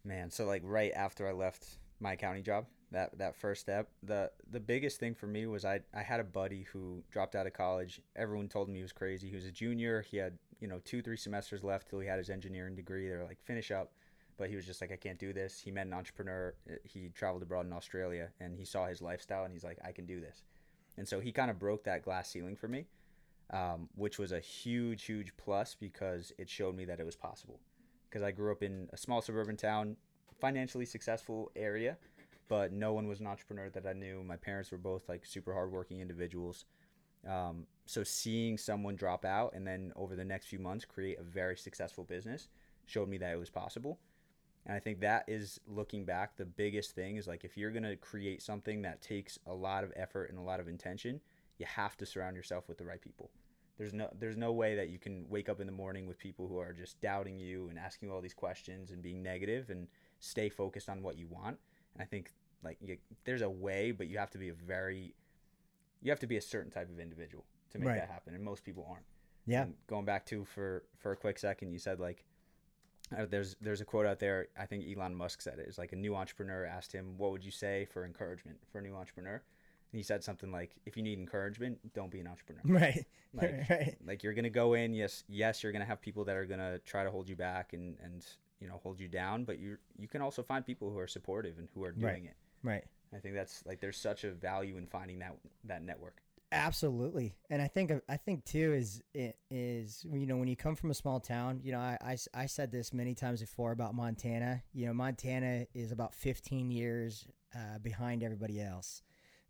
Man, 0.04 0.32
so 0.32 0.46
like 0.46 0.62
right 0.66 0.92
after 0.96 1.28
I 1.28 1.32
left 1.32 1.78
my 2.00 2.14
accounting 2.14 2.44
job, 2.44 2.66
that 2.92 3.18
that 3.20 3.36
first 3.36 3.62
step, 3.62 3.90
the 4.04 4.32
the 4.50 4.60
biggest 4.60 5.00
thing 5.00 5.14
for 5.14 5.28
me 5.28 5.46
was 5.46 5.64
I 5.64 5.82
I 5.94 6.02
had 6.02 6.20
a 6.20 6.24
buddy 6.24 6.66
who 6.72 7.04
dropped 7.12 7.36
out 7.36 7.46
of 7.46 7.54
college. 7.54 8.02
Everyone 8.16 8.48
told 8.48 8.68
him 8.68 8.76
he 8.76 8.82
was 8.82 8.92
crazy. 8.92 9.30
He 9.30 9.36
was 9.36 9.46
a 9.46 9.52
junior. 9.52 10.02
He 10.02 10.18
had 10.18 10.38
you 10.60 10.68
know 10.68 10.80
two 10.84 11.02
three 11.02 11.18
semesters 11.18 11.64
left 11.64 11.90
till 11.90 12.00
he 12.00 12.08
had 12.08 12.18
his 12.18 12.30
engineering 12.30 12.76
degree. 12.76 13.08
They 13.08 13.16
were 13.16 13.24
like 13.24 13.40
finish 13.44 13.70
up, 13.70 13.92
but 14.38 14.50
he 14.50 14.56
was 14.56 14.66
just 14.66 14.81
like 14.81 14.92
I 14.92 14.95
can't 14.95 15.19
do 15.19 15.33
this. 15.33 15.60
He 15.60 15.72
met 15.72 15.88
an 15.88 15.94
entrepreneur. 15.94 16.54
Uh, 16.69 16.75
He 16.83 17.10
traveled 17.10 17.44
abroad 17.44 17.66
in 17.66 17.74
Australia 17.74 18.30
and 18.39 18.57
he 18.57 18.66
saw 18.66 18.88
his 18.88 19.01
lifestyle 19.01 19.44
and 19.44 19.54
he's 19.54 19.63
like 19.63 19.78
I 19.83 19.92
can 19.92 20.06
do 20.06 20.19
this, 20.19 20.44
and 20.98 21.07
so 21.07 21.19
he 21.19 21.31
kind 21.31 21.51
of 21.51 21.60
broke 21.60 21.83
that 21.86 22.04
glass 22.04 22.30
ceiling 22.30 22.56
for 22.56 22.68
me. 22.68 22.88
Um, 23.54 23.89
which 23.95 24.18
was 24.18 24.31
a 24.31 24.39
huge, 24.39 25.04
huge 25.04 25.36
plus 25.36 25.75
because 25.75 26.31
it 26.38 26.50
showed 26.50 26.74
me 26.74 26.86
that 26.86 27.01
it 27.01 27.06
was 27.06 27.18
possible 27.18 27.60
because 28.10 28.24
I 28.24 28.31
grew 28.31 28.50
up 28.50 28.63
in 28.63 28.88
a 28.94 28.98
small 28.98 29.22
suburban 29.22 29.57
town, 29.57 29.98
financially 30.39 30.86
successful 30.86 31.51
area, 31.57 31.98
but 32.48 32.72
no 32.72 32.94
one 32.94 33.10
was 33.10 33.19
an 33.19 33.28
entrepreneur 33.28 33.69
that 33.69 33.86
I 33.86 33.92
knew. 33.92 34.24
My 34.24 34.38
parents 34.38 34.72
were 34.72 34.78
both 34.78 35.10
like 35.10 35.25
super 35.25 35.54
hardworking 35.54 36.00
individuals. 36.00 36.63
Um, 37.28 37.68
so 37.86 38.04
seeing 38.04 38.57
someone 38.57 38.95
drop 38.95 39.25
out 39.25 39.54
and 39.54 39.68
then 39.68 39.92
over 39.97 40.16
the 40.16 40.23
next 40.26 40.47
few 40.47 40.59
months 40.59 40.85
create 40.85 41.19
a 41.19 41.23
very 41.23 41.57
successful 41.57 42.06
business 42.06 42.47
showed 42.85 43.09
me 43.09 43.18
that 43.18 43.33
it 43.33 43.38
was 43.38 43.50
possible. 43.50 44.00
And 44.65 44.75
I 44.75 44.80
think 44.80 44.99
that 44.99 45.25
is 45.27 45.59
looking 45.68 46.06
back, 46.06 46.37
the 46.37 46.45
biggest 46.45 46.91
thing 46.94 47.15
is 47.18 47.27
like 47.27 47.44
if 47.44 47.57
you're 47.57 47.71
going 47.71 47.83
to 47.83 47.95
create 47.95 48.41
something 48.41 48.83
that 48.83 49.01
takes 49.01 49.39
a 49.47 49.53
lot 49.53 49.83
of 49.83 49.91
effort 49.95 50.30
and 50.30 50.37
a 50.37 50.41
lot 50.44 50.59
of 50.59 50.68
intention, 50.68 51.19
you 51.57 51.65
have 51.65 51.97
to 51.97 52.06
surround 52.06 52.35
yourself 52.35 52.68
with 52.68 52.77
the 52.77 52.85
right 52.85 53.01
people. 53.01 53.31
There's 53.77 53.94
no 53.94 54.09
there's 54.19 54.37
no 54.37 54.51
way 54.51 54.75
that 54.75 54.89
you 54.89 54.99
can 54.99 55.25
wake 55.30 55.49
up 55.49 55.59
in 55.59 55.65
the 55.65 55.73
morning 55.73 56.06
with 56.06 56.19
people 56.19 56.47
who 56.47 56.59
are 56.59 56.73
just 56.73 57.01
doubting 57.01 57.39
you 57.39 57.69
and 57.69 57.80
asking 57.80 58.09
you 58.09 58.13
all 58.15 58.21
these 58.21 58.33
questions 58.35 58.91
and 58.91 59.01
being 59.01 59.23
negative 59.23 59.71
and 59.71 59.87
stay 60.19 60.49
focused 60.49 60.89
on 60.89 61.01
what 61.01 61.18
you 61.18 61.27
want. 61.27 61.57
And 61.95 62.03
I 62.03 62.06
think 62.06 62.31
like 62.63 62.77
you, 62.80 62.97
there's 63.25 63.41
a 63.41 63.49
way, 63.49 63.91
but 63.91 64.07
you 64.07 64.19
have 64.19 64.30
to 64.31 64.37
be 64.37 64.49
a 64.49 64.53
very 64.53 65.15
you 66.01 66.11
have 66.11 66.19
to 66.19 66.27
be 66.27 66.37
a 66.37 66.41
certain 66.41 66.71
type 66.71 66.89
of 66.91 66.99
individual 66.99 67.45
to 67.71 67.80
make 67.80 67.87
Right. 67.89 67.99
that 67.99 68.09
happen, 68.09 68.35
and 68.35 68.44
most 68.44 68.63
people 68.63 68.85
aren't. 68.87 69.06
yeah 69.47 69.63
And 69.63 69.73
going 69.87 70.06
back 70.06 70.25
to 70.27 70.45
for 70.45 70.83
for 70.97 71.11
a 71.13 71.15
quick 71.18 71.39
second, 71.39 71.71
you 71.71 71.80
said 71.80 71.99
like 71.99 72.23
uh, 73.18 73.25
there's 73.30 73.56
there's 73.61 73.81
a 73.81 73.85
quote 73.85 74.06
out 74.06 74.19
there. 74.19 74.47
I 74.57 74.65
think 74.65 74.85
Elon 74.85 75.15
Musk 75.15 75.41
said 75.41 75.59
it. 75.59 75.65
It's 75.68 75.77
like 75.77 75.91
a 75.94 75.95
new 75.95 76.15
entrepreneur 76.15 76.65
asked 76.65 76.91
him, 76.94 77.18
"What 77.18 77.31
would 77.31 77.44
you 77.44 77.51
say 77.51 77.85
for 77.85 78.06
encouragement 78.06 78.57
for 78.71 78.80
a 78.80 78.81
new 78.81 78.95
entrepreneur?" 78.95 79.35
And 79.94 79.97
he 79.99 80.03
said 80.03 80.23
something 80.23 80.51
like, 80.51 80.75
"If 80.85 80.95
you 80.95 81.03
need 81.03 81.19
encouragement, 81.19 81.80
don't 81.94 82.09
be 82.11 82.19
an 82.19 82.27
entrepreneur. 82.27 82.61
right 82.65 83.06
Like- 83.33 83.65
right 83.69 83.97
like 84.06 84.23
you're 84.23 84.33
gonna 84.33 84.49
go 84.49 84.73
in. 84.73 84.94
Yes, 84.94 85.23
yes, 85.27 85.63
you're 85.63 85.71
gonna 85.71 85.85
have 85.85 86.01
people 86.01 86.23
that 86.25 86.35
are 86.35 86.45
gonna 86.45 86.80
try 86.80 87.03
to 87.03 87.11
hold 87.11 87.27
you 87.30 87.35
back 87.35 87.73
and 87.73 87.97
and 88.03 88.25
you 88.59 88.68
know 88.68 88.80
hold 88.83 88.99
you 88.99 89.07
down. 89.07 89.44
But 89.45 89.59
you 89.59 89.77
you 89.97 90.07
can 90.07 90.21
also 90.21 90.44
find 90.44 90.65
people 90.65 90.89
who 90.89 90.97
are 90.99 91.07
supportive 91.07 91.57
and 91.59 91.68
who 91.73 91.83
are 91.83 91.91
doing 91.91 92.06
Right. 92.06 92.23
it. 92.25 92.35
right 92.63 92.83
I 93.13 93.18
think 93.19 93.35
that's 93.35 93.65
like 93.65 93.81
there's 93.81 93.97
such 93.97 94.23
a 94.23 94.31
value 94.31 94.77
in 94.77 94.87
finding 94.87 95.19
that 95.19 95.35
that 95.65 95.83
network. 95.83 96.21
Absolutely, 96.54 97.34
and 97.50 97.62
I 97.62 97.68
think 97.68 97.94
I 98.10 98.18
think 98.18 98.44
too 98.44 98.74
is 98.74 99.02
is 99.50 100.06
you 100.12 100.26
know 100.26 100.36
when 100.36 100.50
you 100.50 100.58
come 100.58 100.76
from 100.76 100.92
a 100.92 100.94
small 100.94 101.22
town, 101.22 101.62
you 101.64 101.72
know 101.72 101.80
I, 101.80 101.98
I, 102.04 102.18
I 102.34 102.46
said 102.46 102.74
this 102.74 102.92
many 102.92 103.16
times 103.16 103.40
before 103.40 103.72
about 103.72 103.96
Montana. 103.96 104.62
You 104.74 104.88
know 104.88 104.94
Montana 104.94 105.66
is 105.74 105.94
about 105.94 106.14
15 106.14 106.70
years 106.70 107.26
uh, 107.56 107.80
behind 107.80 108.22
everybody 108.22 108.62
else, 108.62 109.02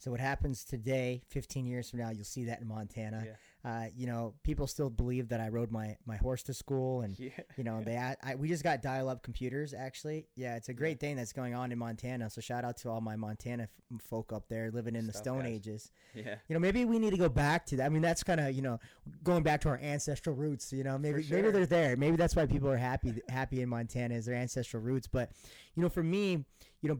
So 0.01 0.09
what 0.09 0.19
happens 0.19 0.65
today, 0.65 1.21
15 1.27 1.67
years 1.67 1.87
from 1.91 1.99
now, 1.99 2.09
you'll 2.09 2.23
see 2.23 2.45
that 2.45 2.59
in 2.59 2.67
Montana. 2.67 3.23
Yeah. 3.23 3.33
Uh, 3.63 3.85
you 3.95 4.07
know, 4.07 4.33
people 4.43 4.65
still 4.65 4.89
believe 4.89 5.27
that 5.29 5.39
I 5.39 5.49
rode 5.49 5.69
my, 5.71 5.95
my 6.07 6.17
horse 6.17 6.41
to 6.43 6.55
school, 6.55 7.01
and 7.01 7.15
Yeah. 7.19 7.29
you 7.55 7.63
know 7.63 7.83
they 7.83 7.95
I, 7.95 8.15
I, 8.23 8.33
we 8.33 8.47
just 8.47 8.63
got 8.63 8.81
dial 8.81 9.07
up 9.09 9.21
computers. 9.21 9.75
Actually, 9.75 10.25
yeah, 10.35 10.55
it's 10.55 10.69
a 10.69 10.73
great 10.73 10.99
thing 10.99 11.15
that's 11.17 11.33
going 11.33 11.53
on 11.53 11.71
in 11.71 11.77
Montana. 11.77 12.31
So 12.31 12.41
shout 12.41 12.65
out 12.65 12.77
to 12.77 12.89
all 12.89 12.99
my 12.99 13.15
Montana 13.15 13.63
f- 13.93 14.01
folk 14.01 14.33
up 14.33 14.49
there 14.49 14.71
living 14.71 14.95
in 14.95 15.05
the 15.05 15.13
Stone 15.13 15.41
guys. 15.43 15.51
Ages. 15.53 15.91
Yeah. 16.15 16.37
You 16.49 16.55
know, 16.55 16.59
maybe 16.59 16.83
we 16.85 16.97
need 16.97 17.11
to 17.11 17.17
go 17.17 17.29
back 17.29 17.67
to 17.67 17.75
that. 17.75 17.85
I 17.85 17.89
mean, 17.89 18.01
that's 18.01 18.23
kind 18.23 18.39
of 18.39 18.55
you 18.55 18.63
know 18.63 18.79
going 19.23 19.43
back 19.43 19.61
to 19.61 19.69
our 19.69 19.77
ancestral 19.77 20.35
roots. 20.35 20.73
You 20.73 20.83
know, 20.83 20.97
maybe 20.97 21.23
maybe 21.29 21.51
they're 21.51 21.67
there. 21.67 21.95
Maybe 21.95 22.17
that's 22.17 22.35
why 22.35 22.47
people 22.47 22.71
are 22.71 22.77
happy 22.77 23.21
happy 23.29 23.61
in 23.61 23.69
Montana 23.69 24.15
is 24.15 24.25
their 24.25 24.33
ancestral 24.35 24.81
roots. 24.81 25.05
But 25.05 25.29
you 25.75 25.83
know, 25.83 25.89
for 25.89 26.01
me, 26.01 26.43
you 26.81 26.89
know, 26.89 26.97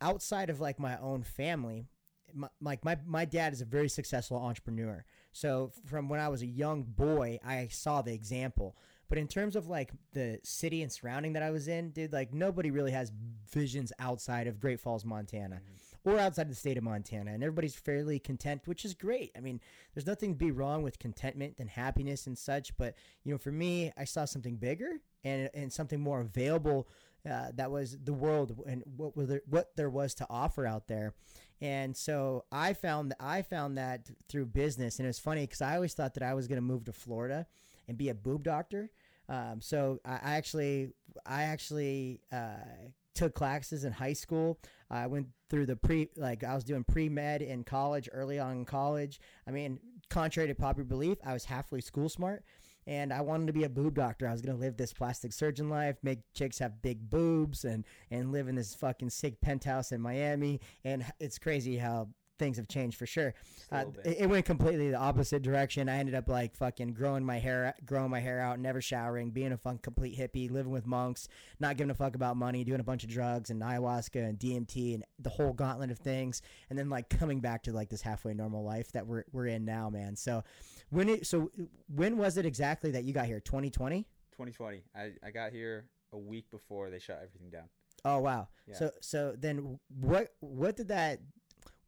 outside 0.00 0.50
of 0.50 0.58
like 0.60 0.80
my 0.80 0.98
own 0.98 1.22
family, 1.22 1.86
my, 2.34 2.48
like 2.60 2.84
my 2.84 2.96
my 3.06 3.24
dad 3.24 3.52
is 3.52 3.60
a 3.60 3.64
very 3.64 3.88
successful 3.88 4.36
entrepreneur. 4.36 5.04
So 5.32 5.72
from 5.86 6.08
when 6.08 6.20
I 6.20 6.28
was 6.28 6.42
a 6.42 6.46
young 6.46 6.82
boy, 6.82 7.38
I 7.44 7.68
saw 7.70 8.02
the 8.02 8.12
example. 8.12 8.76
But 9.08 9.18
in 9.18 9.26
terms 9.26 9.56
of 9.56 9.66
like 9.66 9.90
the 10.12 10.38
city 10.44 10.82
and 10.82 10.90
surrounding 10.90 11.32
that 11.32 11.42
I 11.42 11.50
was 11.50 11.66
in, 11.66 11.90
dude, 11.90 12.12
like 12.12 12.32
nobody 12.32 12.70
really 12.70 12.92
has 12.92 13.12
visions 13.52 13.92
outside 13.98 14.46
of 14.46 14.60
Great 14.60 14.78
Falls, 14.78 15.04
Montana, 15.04 15.60
or 16.04 16.16
outside 16.16 16.48
the 16.48 16.54
state 16.54 16.78
of 16.78 16.84
Montana, 16.84 17.32
and 17.32 17.42
everybody's 17.42 17.74
fairly 17.74 18.20
content, 18.20 18.62
which 18.66 18.84
is 18.84 18.94
great. 18.94 19.32
I 19.36 19.40
mean, 19.40 19.60
there's 19.92 20.06
nothing 20.06 20.34
to 20.34 20.38
be 20.38 20.52
wrong 20.52 20.82
with 20.82 21.00
contentment 21.00 21.56
and 21.58 21.68
happiness 21.68 22.28
and 22.28 22.38
such. 22.38 22.74
But 22.76 22.94
you 23.24 23.32
know, 23.32 23.38
for 23.38 23.50
me, 23.50 23.92
I 23.98 24.04
saw 24.04 24.24
something 24.24 24.56
bigger 24.56 25.00
and 25.24 25.50
and 25.54 25.72
something 25.72 26.00
more 26.00 26.20
available. 26.20 26.88
Uh, 27.28 27.48
that 27.54 27.70
was 27.70 27.98
the 28.02 28.14
world 28.14 28.56
and 28.66 28.82
what 28.96 29.14
were 29.14 29.26
there, 29.26 29.42
what 29.44 29.76
there 29.76 29.90
was 29.90 30.14
to 30.14 30.26
offer 30.30 30.66
out 30.66 30.86
there, 30.88 31.14
and 31.60 31.96
so 31.96 32.44
I 32.50 32.72
found 32.72 33.14
I 33.20 33.42
found 33.42 33.76
that 33.78 34.08
through 34.28 34.46
business, 34.46 34.98
and 34.98 35.06
it 35.06 35.08
was 35.08 35.18
funny 35.18 35.42
because 35.42 35.60
I 35.60 35.74
always 35.74 35.94
thought 35.94 36.14
that 36.14 36.22
I 36.22 36.34
was 36.34 36.48
going 36.48 36.56
to 36.56 36.62
move 36.62 36.84
to 36.84 36.92
Florida 36.92 37.46
and 37.88 37.98
be 37.98 38.08
a 38.08 38.14
boob 38.14 38.44
doctor. 38.44 38.90
Um, 39.28 39.60
so 39.60 40.00
I, 40.04 40.12
I 40.12 40.36
actually 40.36 40.92
I 41.26 41.44
actually 41.44 42.20
uh, 42.32 42.88
took 43.14 43.34
classes 43.34 43.84
in 43.84 43.92
high 43.92 44.14
school. 44.14 44.58
I 44.90 45.06
went 45.06 45.28
through 45.50 45.66
the 45.66 45.76
pre 45.76 46.08
like 46.16 46.44
I 46.44 46.54
was 46.54 46.64
doing 46.64 46.84
pre 46.84 47.08
med 47.08 47.42
in 47.42 47.64
college 47.64 48.08
early 48.12 48.38
on 48.38 48.52
in 48.52 48.64
college. 48.64 49.20
I 49.46 49.50
mean, 49.50 49.78
contrary 50.08 50.48
to 50.48 50.54
popular 50.54 50.84
belief, 50.88 51.18
I 51.24 51.32
was 51.32 51.44
halfway 51.44 51.80
school 51.80 52.08
smart. 52.08 52.44
And 52.90 53.12
I 53.12 53.20
wanted 53.20 53.46
to 53.46 53.52
be 53.52 53.62
a 53.62 53.68
boob 53.68 53.94
doctor. 53.94 54.26
I 54.26 54.32
was 54.32 54.42
gonna 54.42 54.58
live 54.58 54.76
this 54.76 54.92
plastic 54.92 55.32
surgeon 55.32 55.70
life, 55.70 55.96
make 56.02 56.18
chicks 56.34 56.58
have 56.58 56.82
big 56.82 57.08
boobs, 57.08 57.64
and 57.64 57.84
and 58.10 58.32
live 58.32 58.48
in 58.48 58.56
this 58.56 58.74
fucking 58.74 59.10
sick 59.10 59.40
penthouse 59.40 59.92
in 59.92 60.00
Miami. 60.00 60.60
And 60.84 61.06
it's 61.20 61.38
crazy 61.38 61.76
how 61.76 62.08
things 62.40 62.56
have 62.56 62.66
changed 62.66 62.98
for 62.98 63.06
sure. 63.06 63.34
Uh, 63.70 63.84
it, 64.04 64.22
it 64.22 64.26
went 64.26 64.44
completely 64.44 64.90
the 64.90 64.96
opposite 64.96 65.42
direction. 65.42 65.88
I 65.88 65.98
ended 65.98 66.16
up 66.16 66.28
like 66.28 66.56
fucking 66.56 66.94
growing 66.94 67.24
my 67.24 67.38
hair, 67.38 67.72
growing 67.84 68.10
my 68.10 68.18
hair 68.18 68.40
out, 68.40 68.58
never 68.58 68.80
showering, 68.80 69.30
being 69.30 69.52
a 69.52 69.56
fun 69.56 69.78
complete 69.78 70.18
hippie, 70.18 70.50
living 70.50 70.72
with 70.72 70.86
monks, 70.86 71.28
not 71.60 71.76
giving 71.76 71.90
a 71.90 71.94
fuck 71.94 72.16
about 72.16 72.36
money, 72.36 72.64
doing 72.64 72.80
a 72.80 72.84
bunch 72.84 73.04
of 73.04 73.10
drugs 73.10 73.50
and 73.50 73.62
ayahuasca 73.62 74.28
and 74.28 74.38
DMT 74.38 74.94
and 74.94 75.04
the 75.20 75.30
whole 75.30 75.52
gauntlet 75.52 75.92
of 75.92 75.98
things, 75.98 76.42
and 76.70 76.78
then 76.78 76.88
like 76.88 77.08
coming 77.10 77.40
back 77.40 77.62
to 77.62 77.72
like 77.72 77.90
this 77.90 78.02
halfway 78.02 78.34
normal 78.34 78.64
life 78.64 78.90
that 78.92 79.06
we're 79.06 79.24
we're 79.30 79.46
in 79.46 79.64
now, 79.64 79.90
man. 79.90 80.16
So 80.16 80.42
when 80.88 81.08
it 81.08 81.26
so 81.26 81.50
when 81.94 82.16
was 82.16 82.38
it 82.38 82.46
exactly 82.46 82.90
that 82.92 83.04
you 83.04 83.12
got 83.12 83.26
here? 83.26 83.38
2020. 83.38 84.02
2020. 84.32 84.82
I, 84.96 85.12
I 85.22 85.30
got 85.30 85.52
here 85.52 85.86
a 86.12 86.18
week 86.18 86.50
before 86.50 86.90
they 86.90 86.98
shut 86.98 87.20
everything 87.22 87.50
down. 87.50 87.68
Oh 88.04 88.18
wow. 88.18 88.48
Yeah. 88.66 88.76
So 88.76 88.90
so 89.00 89.34
then 89.38 89.78
what 89.88 90.28
what 90.40 90.76
did 90.76 90.88
that 90.88 91.20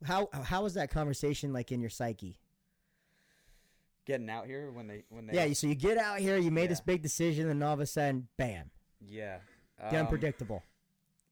how 0.04 0.28
how 0.44 0.62
was 0.62 0.74
that 0.74 0.90
conversation 0.90 1.52
like 1.52 1.72
in 1.72 1.80
your 1.80 1.90
psyche? 1.90 2.38
Getting 4.04 4.28
out 4.28 4.46
here 4.46 4.70
when 4.72 4.88
they 4.88 5.04
when 5.10 5.26
they 5.26 5.34
Yeah, 5.34 5.52
so 5.54 5.68
you 5.68 5.76
get 5.76 5.96
out 5.96 6.18
here, 6.18 6.36
you 6.36 6.50
made 6.50 6.70
this 6.70 6.80
big 6.80 7.02
decision, 7.02 7.48
and 7.48 7.62
all 7.62 7.74
of 7.74 7.80
a 7.80 7.86
sudden, 7.86 8.26
bam, 8.36 8.70
yeah 9.00 9.38
the 9.78 9.88
Um, 9.98 10.06
unpredictable. 10.06 10.62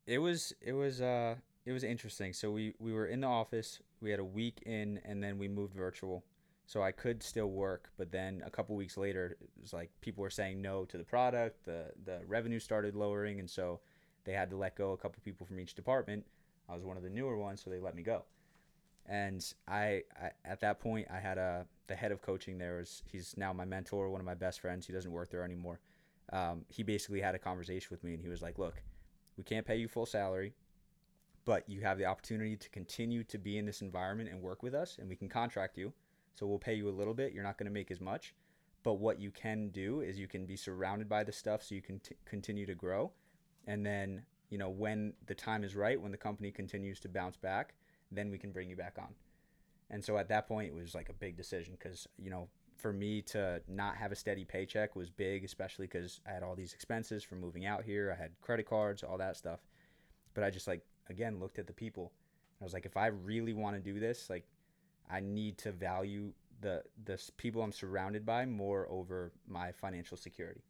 it 0.07 0.19
was 0.19 0.53
it 0.61 0.73
was 0.73 1.01
uh 1.01 1.37
it 1.67 1.73
was 1.73 1.83
interesting. 1.85 2.33
So 2.33 2.51
we 2.53 2.75
we 2.79 2.93
were 2.93 3.07
in 3.07 3.21
the 3.23 3.27
office 3.27 3.81
we 4.01 4.11
had 4.11 4.21
a 4.21 4.25
week 4.25 4.63
in 4.65 4.99
and 5.05 5.23
then 5.23 5.37
we 5.39 5.49
moved 5.49 5.75
virtual. 5.75 6.25
So 6.67 6.81
i 6.83 6.93
could 6.93 7.21
still 7.25 7.51
work 7.51 7.91
but 7.97 8.13
then 8.13 8.43
a 8.47 8.51
couple 8.51 8.77
weeks 8.77 8.97
later 8.97 9.37
it 9.41 9.51
was 9.61 9.73
like 9.73 9.91
people 10.01 10.23
were 10.23 10.31
saying 10.31 10.63
no 10.63 10.85
to 10.85 10.97
the 10.97 11.03
product 11.03 11.65
the 11.65 11.87
the 12.05 12.21
revenue 12.29 12.61
started 12.61 12.95
lowering 12.95 13.41
and 13.41 13.51
so 13.51 13.81
they 14.25 14.33
had 14.33 14.51
to 14.51 14.57
let 14.57 14.77
go 14.77 14.93
a 14.93 14.97
couple 14.97 15.21
people 15.25 15.45
from 15.45 15.59
each 15.59 15.75
department. 15.75 16.25
I 16.69 16.77
was 16.77 16.85
one 16.85 16.97
of 16.97 17.03
the 17.03 17.11
newer 17.11 17.37
ones 17.37 17.61
so 17.63 17.71
they 17.71 17.81
let 17.81 17.97
me 17.97 18.05
go 18.05 18.23
and 19.07 19.55
I, 19.67 20.03
I 20.21 20.31
at 20.45 20.61
that 20.61 20.81
point 20.81 21.09
i 21.13 21.19
had 21.19 21.39
a 21.39 21.67
the 21.87 21.95
head 21.95 22.13
of 22.13 22.23
coaching 22.23 22.59
there 22.59 22.77
was 22.77 23.03
he's 23.11 23.35
now 23.37 23.53
my 23.53 23.65
mentor 23.65 24.09
one 24.11 24.21
of 24.21 24.27
my 24.27 24.35
best 24.35 24.61
friends 24.61 24.87
he 24.87 24.93
doesn't 24.93 25.11
work 25.11 25.31
there 25.31 25.43
anymore 25.43 25.81
um, 26.33 26.65
he 26.69 26.85
basically 26.85 27.21
had 27.21 27.35
a 27.35 27.39
conversation 27.39 27.89
with 27.91 28.05
me 28.05 28.15
and 28.15 28.23
he 28.23 28.29
was 28.29 28.41
like 28.41 28.59
look 28.59 28.83
we 29.41 29.45
can't 29.45 29.67
pay 29.67 29.77
you 29.77 29.89
full 29.89 30.05
salary, 30.05 30.53
but 31.47 31.67
you 31.67 31.81
have 31.81 31.97
the 31.97 32.05
opportunity 32.05 32.57
to 32.57 32.69
continue 32.69 33.25
to 33.25 33.39
be 33.39 33.57
in 33.57 33.65
this 33.65 33.81
environment 33.81 34.29
and 34.29 34.43
work 34.43 34.63
with 34.63 34.75
us, 34.75 34.99
and 34.99 35.09
we 35.09 35.17
can 35.17 35.31
contract 35.31 35.79
you. 35.79 35.95
So 36.35 36.47
we'll 36.47 36.59
pay 36.59 36.75
you 36.75 36.91
a 36.91 36.91
little 36.91 37.15
bit. 37.15 37.33
You're 37.33 37.43
not 37.43 37.57
going 37.57 37.67
to 37.67 37.73
make 37.73 37.91
as 37.91 38.03
much, 38.03 38.35
but 38.83 38.99
what 38.99 39.19
you 39.19 39.31
can 39.31 39.71
do 39.71 40.03
is 40.03 40.19
you 40.19 40.29
can 40.29 40.45
be 40.45 40.57
surrounded 40.57 41.09
by 41.09 41.25
the 41.25 41.33
stuff 41.33 41.63
so 41.63 41.75
you 41.75 41.81
can 41.81 42.01
t- 42.01 42.17
continue 42.27 42.67
to 42.67 42.75
grow. 42.75 43.13
And 43.67 43.85
then, 43.85 44.25
you 44.51 44.59
know, 44.59 44.69
when 44.69 45.15
the 45.25 45.35
time 45.35 45.65
is 45.65 45.75
right, 45.75 45.99
when 45.99 46.13
the 46.13 46.19
company 46.19 46.51
continues 46.51 47.01
to 47.01 47.09
bounce 47.09 47.39
back, 47.39 47.73
then 48.11 48.31
we 48.31 48.39
can 48.39 48.53
bring 48.53 48.69
you 48.69 48.77
back 48.77 48.97
on. 48.99 49.15
And 49.91 50.05
so 50.05 50.19
at 50.19 50.29
that 50.29 50.47
point, 50.47 50.69
it 50.69 50.75
was 50.75 50.95
like 50.95 51.09
a 51.09 51.15
big 51.15 51.37
decision 51.37 51.75
because, 51.79 52.07
you 52.17 52.31
know, 52.31 52.49
for 52.77 52.93
me 52.93 53.21
to 53.23 53.61
not 53.69 53.97
have 53.97 54.13
a 54.13 54.17
steady 54.17 54.45
paycheck 54.45 54.97
was 54.97 55.11
big, 55.11 55.45
especially 55.45 55.87
because 55.87 56.21
I 56.27 56.33
had 56.33 56.43
all 56.43 56.55
these 56.55 56.73
expenses 56.73 57.23
from 57.23 57.41
moving 57.41 57.67
out 57.67 57.85
here. 57.85 58.15
I 58.17 58.21
had 58.21 58.31
credit 58.41 58.67
cards, 58.67 59.03
all 59.03 59.19
that 59.19 59.37
stuff. 59.37 59.61
But 60.33 60.45
I 60.45 60.51
just 60.51 60.69
like 60.69 60.83
again 61.09 61.41
looked 61.41 61.59
at 61.59 61.67
the 61.67 61.73
people. 61.73 62.13
I 62.61 62.65
was 62.65 62.73
like, 62.73 62.87
if 62.87 62.97
I 62.97 63.07
really 63.07 63.53
want 63.53 63.77
to 63.77 63.81
do 63.81 63.99
this, 63.99 64.29
like, 64.29 64.45
I 65.11 65.21
need 65.21 65.59
to 65.59 65.73
value 65.73 66.33
the 66.61 66.83
the 67.05 67.21
people 67.37 67.63
I'm 67.63 67.73
surrounded 67.73 68.25
by 68.27 68.45
more 68.47 68.87
over 68.91 69.33
my 69.49 69.73
financial 69.73 70.17
security. 70.17 70.63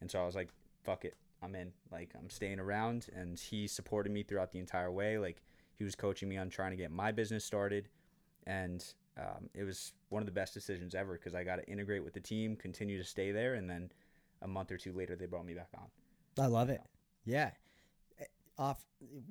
And 0.00 0.10
so 0.10 0.20
I 0.20 0.26
was 0.26 0.34
like, 0.34 0.48
fuck 0.84 1.04
it, 1.04 1.16
I'm 1.42 1.54
in. 1.54 1.72
Like, 1.92 2.10
I'm 2.18 2.30
staying 2.30 2.60
around. 2.60 3.08
And 3.14 3.38
he 3.38 3.66
supported 3.66 4.10
me 4.10 4.22
throughout 4.22 4.52
the 4.52 4.58
entire 4.58 4.90
way. 4.90 5.18
Like, 5.18 5.42
he 5.78 5.84
was 5.84 5.94
coaching 5.94 6.28
me 6.28 6.36
on 6.36 6.50
trying 6.50 6.72
to 6.72 6.76
get 6.76 6.90
my 6.90 7.12
business 7.12 7.44
started, 7.44 7.88
and 8.46 8.84
um, 9.16 9.48
it 9.54 9.64
was 9.64 9.92
one 10.08 10.22
of 10.22 10.26
the 10.26 10.32
best 10.32 10.54
decisions 10.54 10.94
ever 10.94 11.14
because 11.14 11.34
I 11.34 11.44
got 11.44 11.56
to 11.56 11.68
integrate 11.68 12.04
with 12.04 12.14
the 12.14 12.20
team, 12.20 12.56
continue 12.56 12.98
to 12.98 13.04
stay 13.04 13.32
there, 13.32 13.54
and 13.54 13.68
then 13.68 13.90
a 14.42 14.48
month 14.48 14.70
or 14.70 14.76
two 14.76 14.92
later 14.92 15.16
they 15.16 15.26
brought 15.26 15.46
me 15.46 15.54
back 15.54 15.70
on. 15.74 15.86
I 16.42 16.46
love 16.46 16.70
it. 16.70 16.80
Yeah. 17.24 17.50
Eh, 18.20 18.24
Off, 18.58 18.84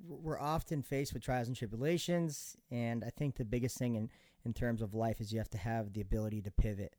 we're 0.08 0.40
often 0.40 0.82
faced 0.82 1.14
with 1.14 1.24
trials 1.24 1.48
and 1.48 1.56
tribulations, 1.56 2.58
and 2.72 3.04
I 3.04 3.10
think 3.10 3.36
the 3.36 3.46
biggest 3.46 3.78
thing 3.78 3.96
in, 3.96 4.10
in 4.46 4.54
terms 4.54 4.82
of 4.82 4.94
life 4.94 5.20
is 5.20 5.32
you 5.32 5.40
have 5.40 5.50
to 5.52 5.58
have 5.58 5.94
the 5.94 6.02
ability 6.02 6.42
to 6.44 6.52
pivot 6.52 6.96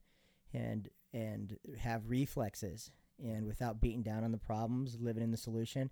and 0.53 0.89
and 1.11 1.57
have 1.79 2.07
reflexes, 2.07 2.91
and 3.17 3.47
without 3.47 3.81
beating 3.81 4.03
down 4.03 4.23
on 4.23 4.31
the 4.31 4.37
problems, 4.37 4.97
living 4.99 5.23
in 5.23 5.31
the 5.31 5.37
solution, 5.37 5.89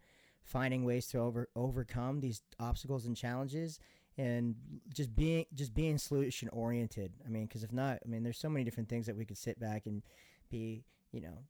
finding 0.48 0.86
ways 0.86 1.08
to 1.08 1.20
over 1.20 1.50
overcome 1.56 2.22
these 2.22 2.42
obstacles 2.60 3.06
and 3.06 3.16
challenges, 3.16 3.80
and 4.18 4.56
just 4.94 5.16
being 5.16 5.46
just 5.54 5.74
being 5.74 5.98
solution 5.98 6.50
oriented. 6.50 7.13
I 7.25 7.30
mean, 7.30 7.46
because 7.46 7.63
if 7.63 7.72
not, 7.72 8.00
I 8.06 8.08
mean, 8.08 8.24
there's 8.24 8.39
so 8.39 8.50
many 8.50 8.63
different 8.63 8.89
things 8.89 9.06
that 9.06 9.18
we 9.18 9.25
could 9.25 9.38
sit 9.38 9.60
back 9.60 9.86
and 9.86 10.01
be, 10.50 10.86
you 11.12 11.22
know, 11.22 11.44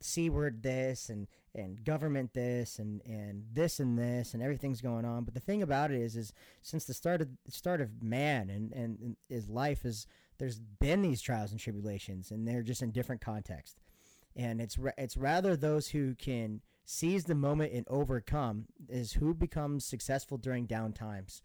c 0.00 0.30
word 0.30 0.62
this 0.62 1.08
and 1.08 1.26
and 1.54 1.82
government 1.84 2.32
this 2.34 2.78
and 2.78 3.00
and 3.06 3.44
this 3.52 3.80
and 3.80 3.98
this 3.98 4.34
and 4.34 4.42
everything's 4.42 4.82
going 4.82 5.04
on 5.04 5.24
but 5.24 5.32
the 5.32 5.40
thing 5.40 5.62
about 5.62 5.90
it 5.90 6.00
is 6.00 6.16
is 6.16 6.32
since 6.62 6.84
the 6.84 6.92
start 6.94 7.22
of 7.22 7.28
start 7.48 7.80
of 7.80 8.02
man 8.02 8.50
and 8.50 8.72
and, 8.72 8.98
and 9.00 9.16
his 9.28 9.48
life 9.48 9.84
is 9.84 10.06
there's 10.38 10.60
been 10.60 11.00
these 11.00 11.22
trials 11.22 11.50
and 11.50 11.60
tribulations 11.60 12.30
and 12.30 12.46
they're 12.46 12.62
just 12.62 12.82
in 12.82 12.90
different 12.90 13.22
context 13.22 13.78
and 14.36 14.60
it's 14.60 14.78
ra- 14.78 14.92
it's 14.98 15.16
rather 15.16 15.56
those 15.56 15.88
who 15.88 16.14
can 16.14 16.60
seize 16.84 17.24
the 17.24 17.34
moment 17.34 17.72
and 17.72 17.84
overcome 17.88 18.66
is 18.88 19.14
who 19.14 19.34
becomes 19.34 19.84
successful 19.84 20.38
during 20.38 20.66
down 20.66 20.92
times 20.92 21.42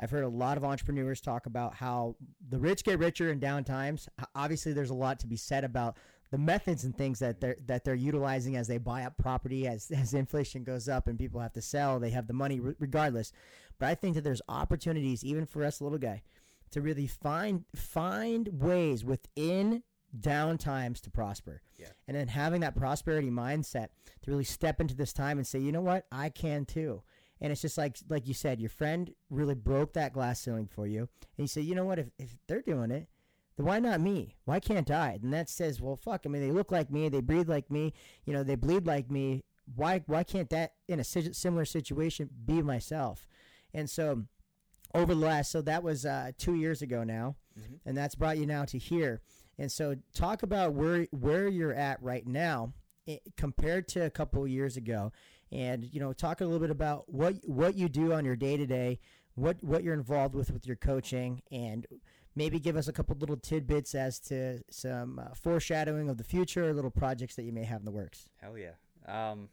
I've 0.00 0.10
heard 0.10 0.24
a 0.24 0.28
lot 0.28 0.56
of 0.56 0.64
entrepreneurs 0.64 1.20
talk 1.20 1.46
about 1.46 1.74
how 1.74 2.16
the 2.48 2.58
rich 2.58 2.82
get 2.84 2.98
richer 2.98 3.30
in 3.30 3.38
down 3.38 3.64
times. 3.64 4.08
Obviously, 4.34 4.72
there's 4.72 4.90
a 4.90 4.94
lot 4.94 5.20
to 5.20 5.26
be 5.26 5.36
said 5.36 5.64
about 5.64 5.96
the 6.30 6.38
methods 6.38 6.84
and 6.84 6.96
things 6.96 7.18
that 7.18 7.40
they're 7.40 7.56
that 7.66 7.84
they're 7.84 7.94
utilizing 7.94 8.56
as 8.56 8.66
they 8.66 8.78
buy 8.78 9.04
up 9.04 9.16
property 9.18 9.66
as 9.66 9.90
as 9.96 10.14
inflation 10.14 10.64
goes 10.64 10.88
up 10.88 11.06
and 11.06 11.18
people 11.18 11.40
have 11.40 11.52
to 11.52 11.62
sell. 11.62 12.00
They 12.00 12.10
have 12.10 12.26
the 12.26 12.32
money 12.32 12.58
regardless. 12.60 13.32
But 13.78 13.90
I 13.90 13.94
think 13.94 14.14
that 14.14 14.24
there's 14.24 14.42
opportunities 14.48 15.24
even 15.24 15.46
for 15.46 15.64
us 15.64 15.80
little 15.80 15.98
guy 15.98 16.22
to 16.70 16.80
really 16.80 17.06
find 17.06 17.64
find 17.76 18.48
ways 18.52 19.04
within 19.04 19.82
down 20.18 20.58
times 20.58 21.00
to 21.02 21.10
prosper. 21.10 21.62
Yeah. 21.78 21.88
And 22.06 22.16
then 22.16 22.28
having 22.28 22.60
that 22.60 22.76
prosperity 22.76 23.30
mindset 23.30 23.88
to 24.22 24.30
really 24.30 24.44
step 24.44 24.80
into 24.80 24.94
this 24.94 25.12
time 25.12 25.38
and 25.38 25.46
say, 25.46 25.58
you 25.58 25.72
know 25.72 25.80
what, 25.80 26.06
I 26.12 26.28
can 26.28 26.64
too 26.66 27.02
And 27.40 27.50
it's 27.50 27.62
just 27.62 27.78
like 27.78 27.96
like 28.08 28.26
you 28.28 28.34
said, 28.34 28.60
your 28.60 28.70
friend 28.70 29.12
really 29.30 29.54
broke 29.54 29.94
that 29.94 30.12
glass 30.12 30.40
ceiling 30.40 30.66
for 30.68 30.86
you, 30.86 31.00
and 31.00 31.38
you 31.44 31.46
say, 31.48 31.60
you 31.62 31.74
know 31.74 31.84
what? 31.84 31.98
If 31.98 32.10
if 32.18 32.36
they're 32.46 32.62
doing 32.62 32.90
it, 32.92 33.08
then 33.56 33.66
why 33.66 33.80
not 33.80 34.00
me? 34.00 34.36
Why 34.44 34.60
can't 34.60 34.90
I? 34.90 35.18
And 35.22 35.32
that 35.32 35.48
says, 35.48 35.80
well, 35.80 35.96
fuck. 35.96 36.22
I 36.24 36.28
mean, 36.28 36.42
they 36.42 36.52
look 36.52 36.70
like 36.70 36.90
me, 36.90 37.08
they 37.08 37.20
breathe 37.20 37.48
like 37.48 37.70
me, 37.70 37.92
you 38.24 38.32
know, 38.32 38.44
they 38.44 38.54
bleed 38.54 38.86
like 38.86 39.10
me. 39.10 39.42
Why 39.74 40.02
why 40.06 40.22
can't 40.24 40.50
that 40.50 40.74
in 40.88 41.00
a 41.00 41.04
similar 41.04 41.64
situation 41.64 42.28
be 42.44 42.62
myself? 42.62 43.26
And 43.74 43.88
so 43.90 44.24
over 44.94 45.14
the 45.14 45.20
last, 45.20 45.50
so 45.50 45.62
that 45.62 45.82
was 45.82 46.04
uh, 46.04 46.32
two 46.38 46.54
years 46.54 46.82
ago 46.82 47.02
now, 47.02 47.36
Mhm. 47.58 47.80
and 47.86 47.96
that's 47.96 48.14
brought 48.14 48.36
you 48.38 48.46
now 48.46 48.64
to 48.66 48.78
here. 48.78 49.20
And 49.58 49.70
so 49.70 49.96
talk 50.14 50.42
about 50.42 50.72
where 50.72 51.06
where 51.10 51.48
you're 51.48 51.74
at 51.74 52.02
right 52.02 52.26
now 52.26 52.72
compared 53.36 53.88
to 53.88 54.04
a 54.04 54.10
couple 54.10 54.42
of 54.42 54.48
years 54.48 54.76
ago, 54.76 55.12
and 55.50 55.84
you 55.84 56.00
know 56.00 56.12
talk 56.12 56.40
a 56.40 56.44
little 56.44 56.60
bit 56.60 56.70
about 56.70 57.12
what 57.12 57.36
what 57.44 57.76
you 57.76 57.88
do 57.88 58.12
on 58.12 58.24
your 58.24 58.36
day 58.36 58.56
to 58.56 58.66
day, 58.66 58.98
what 59.34 59.62
what 59.62 59.82
you're 59.82 59.94
involved 59.94 60.34
with 60.34 60.50
with 60.50 60.66
your 60.66 60.76
coaching, 60.76 61.42
and 61.50 61.86
maybe 62.34 62.58
give 62.58 62.76
us 62.76 62.88
a 62.88 62.92
couple 62.92 63.16
little 63.16 63.36
tidbits 63.36 63.94
as 63.94 64.18
to 64.18 64.62
some 64.70 65.18
uh, 65.18 65.34
foreshadowing 65.34 66.08
of 66.08 66.16
the 66.16 66.24
future, 66.24 66.72
little 66.72 66.90
projects 66.90 67.34
that 67.36 67.42
you 67.42 67.52
may 67.52 67.64
have 67.64 67.80
in 67.80 67.84
the 67.84 67.90
works. 67.90 68.28
Hell 68.40 68.56
yeah. 68.56 68.72
Um, 69.06 69.48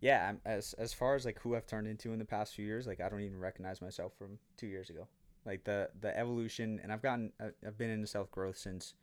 yeah. 0.00 0.32
As 0.44 0.74
as 0.74 0.92
far 0.92 1.14
as 1.14 1.24
like 1.24 1.38
who 1.40 1.56
I've 1.56 1.66
turned 1.66 1.86
into 1.86 2.12
in 2.12 2.18
the 2.18 2.24
past 2.24 2.54
few 2.54 2.64
years, 2.64 2.86
like 2.86 3.00
I 3.00 3.08
don't 3.08 3.20
even 3.20 3.38
recognize 3.38 3.82
myself 3.82 4.12
from 4.16 4.38
two 4.56 4.66
years 4.66 4.90
ago. 4.90 5.06
Like 5.44 5.64
the 5.64 5.90
the 6.00 6.16
evolution, 6.16 6.80
and 6.82 6.92
I've 6.92 7.02
gotten 7.02 7.32
I've 7.40 7.78
been 7.78 7.90
into 7.90 8.06
self 8.06 8.30
growth 8.30 8.56
since 8.56 8.94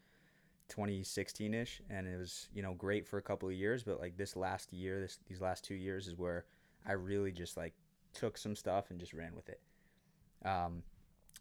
2016 0.69 1.53
ish, 1.53 1.81
and 1.89 2.07
it 2.07 2.17
was 2.17 2.49
you 2.53 2.61
know 2.61 2.73
great 2.73 3.07
for 3.07 3.17
a 3.17 3.21
couple 3.21 3.49
of 3.49 3.55
years, 3.55 3.83
but 3.83 3.99
like 3.99 4.17
this 4.17 4.35
last 4.35 4.73
year, 4.73 4.99
this 4.99 5.19
these 5.27 5.41
last 5.41 5.63
two 5.63 5.75
years 5.75 6.07
is 6.07 6.15
where 6.15 6.45
I 6.85 6.93
really 6.93 7.31
just 7.31 7.57
like 7.57 7.73
took 8.13 8.37
some 8.37 8.55
stuff 8.55 8.89
and 8.89 8.99
just 8.99 9.13
ran 9.13 9.35
with 9.35 9.49
it. 9.49 9.61
Um, 10.45 10.83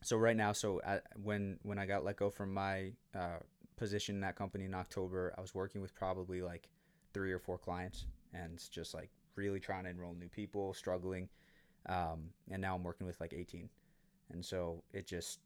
so 0.03 0.17
right 0.17 0.37
now, 0.37 0.53
so 0.53 0.81
I, 0.87 1.01
when 1.23 1.59
when 1.63 1.79
I 1.79 1.87
got 1.87 2.05
let 2.05 2.17
go 2.17 2.31
from 2.31 2.53
my 2.53 2.93
uh, 3.15 3.39
position 3.77 4.17
in 4.17 4.21
that 4.23 4.37
company 4.37 4.65
in 4.65 4.75
October, 4.75 5.35
I 5.37 5.41
was 5.41 5.55
working 5.55 5.81
with 5.81 5.95
probably 5.95 6.43
like 6.43 6.69
three 7.13 7.33
or 7.33 7.39
four 7.39 7.59
clients 7.59 8.07
and 8.35 8.63
just 8.71 8.95
like 8.95 9.11
really 9.37 9.61
trying 9.61 9.85
to 9.85 9.91
enroll 9.91 10.15
new 10.15 10.29
people, 10.29 10.75
struggling. 10.75 11.29
Um, 11.89 12.31
and 12.51 12.61
now 12.61 12.75
I'm 12.75 12.83
working 12.83 13.07
with 13.07 13.21
like 13.21 13.33
18. 13.33 13.69
And 14.33 14.45
so 14.45 14.83
it 14.93 15.07
just 15.07 15.39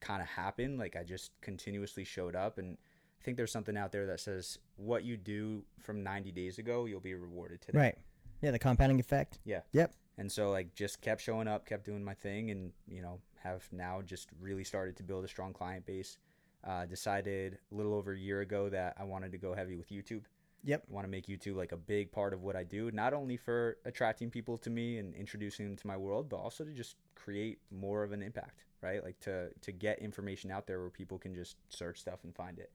kind 0.00 0.22
of 0.22 0.28
happened. 0.28 0.78
Like 0.78 0.96
I 0.96 1.02
just 1.02 1.32
continuously 1.40 2.04
showed 2.04 2.34
up. 2.34 2.58
And 2.58 2.78
I 3.22 3.24
think 3.24 3.36
there's 3.36 3.52
something 3.52 3.76
out 3.76 3.92
there 3.92 4.06
that 4.06 4.18
says 4.18 4.58
what 4.76 5.04
you 5.04 5.16
do 5.16 5.62
from 5.78 6.02
90 6.02 6.32
days 6.32 6.58
ago, 6.58 6.86
you'll 6.86 6.98
be 6.98 7.14
rewarded 7.14 7.60
today. 7.60 7.78
Right. 7.78 7.98
Yeah, 8.40 8.50
the 8.50 8.58
compounding 8.58 8.98
effect. 8.98 9.38
Yeah. 9.44 9.60
Yep. 9.70 9.94
And 10.18 10.30
so 10.30 10.50
like 10.50 10.74
just 10.74 11.00
kept 11.00 11.22
showing 11.22 11.46
up, 11.46 11.64
kept 11.64 11.84
doing 11.84 12.02
my 12.02 12.14
thing, 12.14 12.50
and 12.50 12.72
you 12.88 13.00
know 13.00 13.20
have 13.44 13.64
now 13.70 14.02
just 14.02 14.28
really 14.40 14.64
started 14.64 14.96
to 14.96 15.04
build 15.04 15.24
a 15.24 15.28
strong 15.28 15.52
client 15.52 15.86
base. 15.86 16.18
Uh, 16.66 16.84
decided 16.84 17.58
a 17.70 17.74
little 17.74 17.94
over 17.94 18.12
a 18.12 18.18
year 18.18 18.40
ago 18.40 18.68
that 18.68 18.96
I 18.98 19.04
wanted 19.04 19.30
to 19.32 19.38
go 19.38 19.54
heavy 19.54 19.76
with 19.76 19.88
YouTube. 19.88 20.22
Yep. 20.64 20.84
I 20.90 20.92
want 20.92 21.04
to 21.04 21.10
make 21.10 21.26
YouTube 21.26 21.54
like 21.54 21.72
a 21.72 21.76
big 21.76 22.10
part 22.10 22.32
of 22.32 22.42
what 22.42 22.56
I 22.56 22.64
do, 22.64 22.90
not 22.92 23.14
only 23.14 23.36
for 23.36 23.78
attracting 23.84 24.30
people 24.30 24.58
to 24.58 24.70
me 24.70 24.98
and 24.98 25.14
introducing 25.14 25.66
them 25.66 25.76
to 25.76 25.86
my 25.86 25.96
world, 25.96 26.28
but 26.28 26.36
also 26.36 26.64
to 26.64 26.72
just 26.72 26.96
create 27.14 27.58
more 27.70 28.02
of 28.02 28.10
an 28.12 28.22
impact, 28.22 28.64
right? 28.80 29.02
Like 29.02 29.20
to 29.20 29.50
to 29.60 29.70
get 29.70 30.00
information 30.00 30.50
out 30.50 30.66
there 30.66 30.80
where 30.80 30.90
people 30.90 31.18
can 31.18 31.36
just 31.36 31.56
search 31.68 32.00
stuff 32.00 32.24
and 32.24 32.34
find 32.34 32.58
it. 32.58 32.72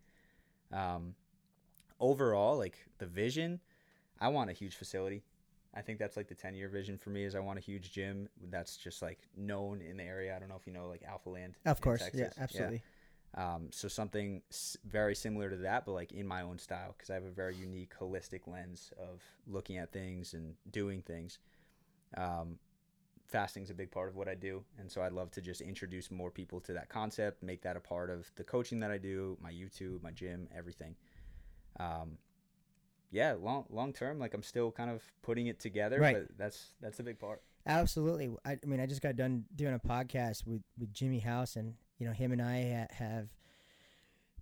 Um, 0.72 1.16
overall, 2.00 2.58
like 2.58 2.78
the 2.98 3.06
vision, 3.06 3.60
I 4.20 4.30
want 4.30 4.50
a 4.50 4.54
huge 4.54 4.76
facility. 4.76 5.24
I 5.74 5.82
think 5.82 6.00
that's 6.00 6.18
like 6.18 6.28
the 6.28 6.36
10 6.36 6.56
year 6.56 6.70
vision 6.70 6.98
for 6.98 7.12
me 7.12 7.24
is 7.24 7.36
I 7.36 7.40
want 7.40 7.60
a 7.60 7.62
huge 7.62 7.92
gym 7.92 8.30
that's 8.50 8.78
just 8.78 9.02
like 9.02 9.20
known 9.36 9.82
in 9.82 9.98
the 9.98 10.04
area. 10.04 10.36
I 10.36 10.40
don't 10.40 10.50
know 10.50 10.56
if 10.56 10.66
you 10.66 10.74
know 10.74 10.88
like 10.88 11.04
Alphaland. 11.04 11.54
Of 11.66 11.82
course. 11.82 12.02
Yeah, 12.14 12.24
Texas. 12.26 12.42
absolutely. 12.42 12.82
Um, 13.36 13.68
so 13.72 13.88
something 13.88 14.42
s- 14.50 14.78
very 14.86 15.14
similar 15.14 15.50
to 15.50 15.58
that, 15.58 15.86
but 15.86 15.92
like 15.92 16.12
in 16.14 16.26
my 16.26 16.42
own 16.42 16.58
style, 16.58 16.96
because 16.98 17.10
I 17.12 17.14
have 17.16 17.26
a 17.26 17.30
very 17.30 17.56
unique, 17.56 17.92
holistic 18.00 18.48
lens 18.48 18.92
of 18.98 19.22
looking 19.46 19.78
at 19.78 19.92
things 19.92 20.34
and 20.34 20.56
doing 20.72 21.02
things. 21.02 21.38
Um, 22.16 22.58
fasting's 23.28 23.70
a 23.70 23.74
big 23.74 23.92
part 23.92 24.10
of 24.10 24.16
what 24.16 24.28
I 24.28 24.36
do, 24.36 24.64
and 24.80 24.90
so 24.92 25.02
I'd 25.02 25.12
love 25.14 25.32
to 25.32 25.42
just 25.42 25.62
introduce 25.62 26.10
more 26.12 26.32
people 26.32 26.60
to 26.62 26.74
that 26.74 26.90
concept, 26.90 27.44
make 27.44 27.62
that 27.64 27.76
a 27.76 27.80
part 27.80 28.10
of 28.10 28.30
the 28.36 28.44
coaching 28.44 28.80
that 28.80 28.92
I 28.92 28.98
do, 28.98 29.38
my 29.42 29.52
YouTube, 29.52 30.02
my 30.02 30.12
gym, 30.12 30.48
everything. 30.56 30.96
Um, 31.80 32.18
yeah, 33.12 33.36
long 33.40 33.66
long 33.70 33.94
term, 33.94 34.20
like 34.20 34.34
I'm 34.34 34.44
still 34.44 34.72
kind 34.72 34.90
of 34.90 35.02
putting 35.22 35.48
it 35.48 35.60
together, 35.60 36.00
Right. 36.00 36.16
but 36.16 36.38
that's 36.38 36.74
that's 36.82 37.00
a 37.00 37.04
big 37.04 37.20
part. 37.20 37.42
Absolutely. 37.66 38.30
I, 38.46 38.54
I 38.54 38.66
mean, 38.66 38.80
I 38.80 38.86
just 38.86 39.02
got 39.02 39.16
done 39.18 39.44
doing 39.56 39.74
a 39.74 39.80
podcast 39.80 40.48
with, 40.48 40.62
with 40.80 40.94
Jimmy 40.94 41.20
House, 41.20 41.56
and 41.58 41.74
you 42.00 42.08
know, 42.08 42.13
him 42.13 42.32
and 42.32 42.42
I 42.42 42.88
ha- 42.90 42.96
have 43.06 43.28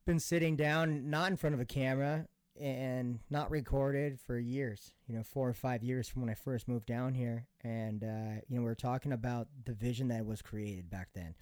been 0.06 0.20
sitting 0.20 0.56
down, 0.56 1.10
not 1.10 1.32
in 1.32 1.38
front 1.38 1.56
of 1.56 1.60
a 1.60 1.66
camera 1.66 2.28
and 2.60 3.20
not 3.30 3.52
recorded 3.52 4.20
for 4.20 4.38
years. 4.38 4.92
You 5.08 5.16
know, 5.16 5.24
four 5.24 5.48
or 5.48 5.54
five 5.54 5.84
years 5.84 6.08
from 6.08 6.22
when 6.22 6.32
I 6.32 6.36
first 6.36 6.68
moved 6.68 6.86
down 6.86 7.14
here, 7.14 7.48
and 7.62 8.04
uh, 8.04 8.42
you 8.48 8.56
know, 8.56 8.62
we 8.62 8.66
were 8.66 8.76
talking 8.76 9.12
about 9.12 9.48
the 9.66 9.74
vision 9.74 10.08
that 10.10 10.26
was 10.26 10.42
created 10.42 10.90
back 10.90 11.10
then, 11.14 11.36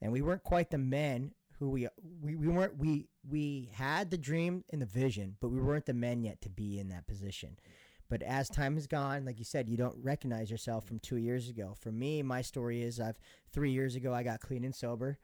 and 0.00 0.12
we 0.12 0.22
weren't 0.22 0.42
quite 0.42 0.70
the 0.70 0.78
men 0.78 1.32
who 1.58 1.70
we 1.70 1.88
we, 2.22 2.36
we 2.36 2.48
weren't 2.48 2.78
we 2.78 3.08
we 3.28 3.70
had 3.74 4.10
the 4.10 4.18
dream 4.18 4.64
and 4.72 4.80
the 4.80 4.86
vision, 4.86 5.36
but 5.40 5.48
we 5.48 5.60
weren't 5.60 5.86
the 5.86 5.94
men 5.94 6.22
yet 6.22 6.40
to 6.42 6.48
be 6.48 6.78
in 6.78 6.88
that 6.88 7.06
position. 7.06 7.58
But 8.08 8.22
as 8.22 8.48
time 8.48 8.74
has 8.76 8.86
gone, 8.86 9.26
like 9.26 9.38
you 9.38 9.44
said, 9.44 9.68
you 9.68 9.76
don't 9.76 10.02
recognize 10.02 10.50
yourself 10.50 10.86
from 10.86 10.98
two 10.98 11.16
years 11.16 11.50
ago. 11.50 11.74
For 11.78 11.92
me, 11.92 12.22
my 12.22 12.40
story 12.40 12.82
is 12.82 13.00
I've 13.00 13.18
three 13.52 13.70
years 13.70 13.96
ago 13.96 14.14
I 14.14 14.22
got 14.22 14.40
clean 14.40 14.64
and 14.64 14.74
sober. 14.74 15.18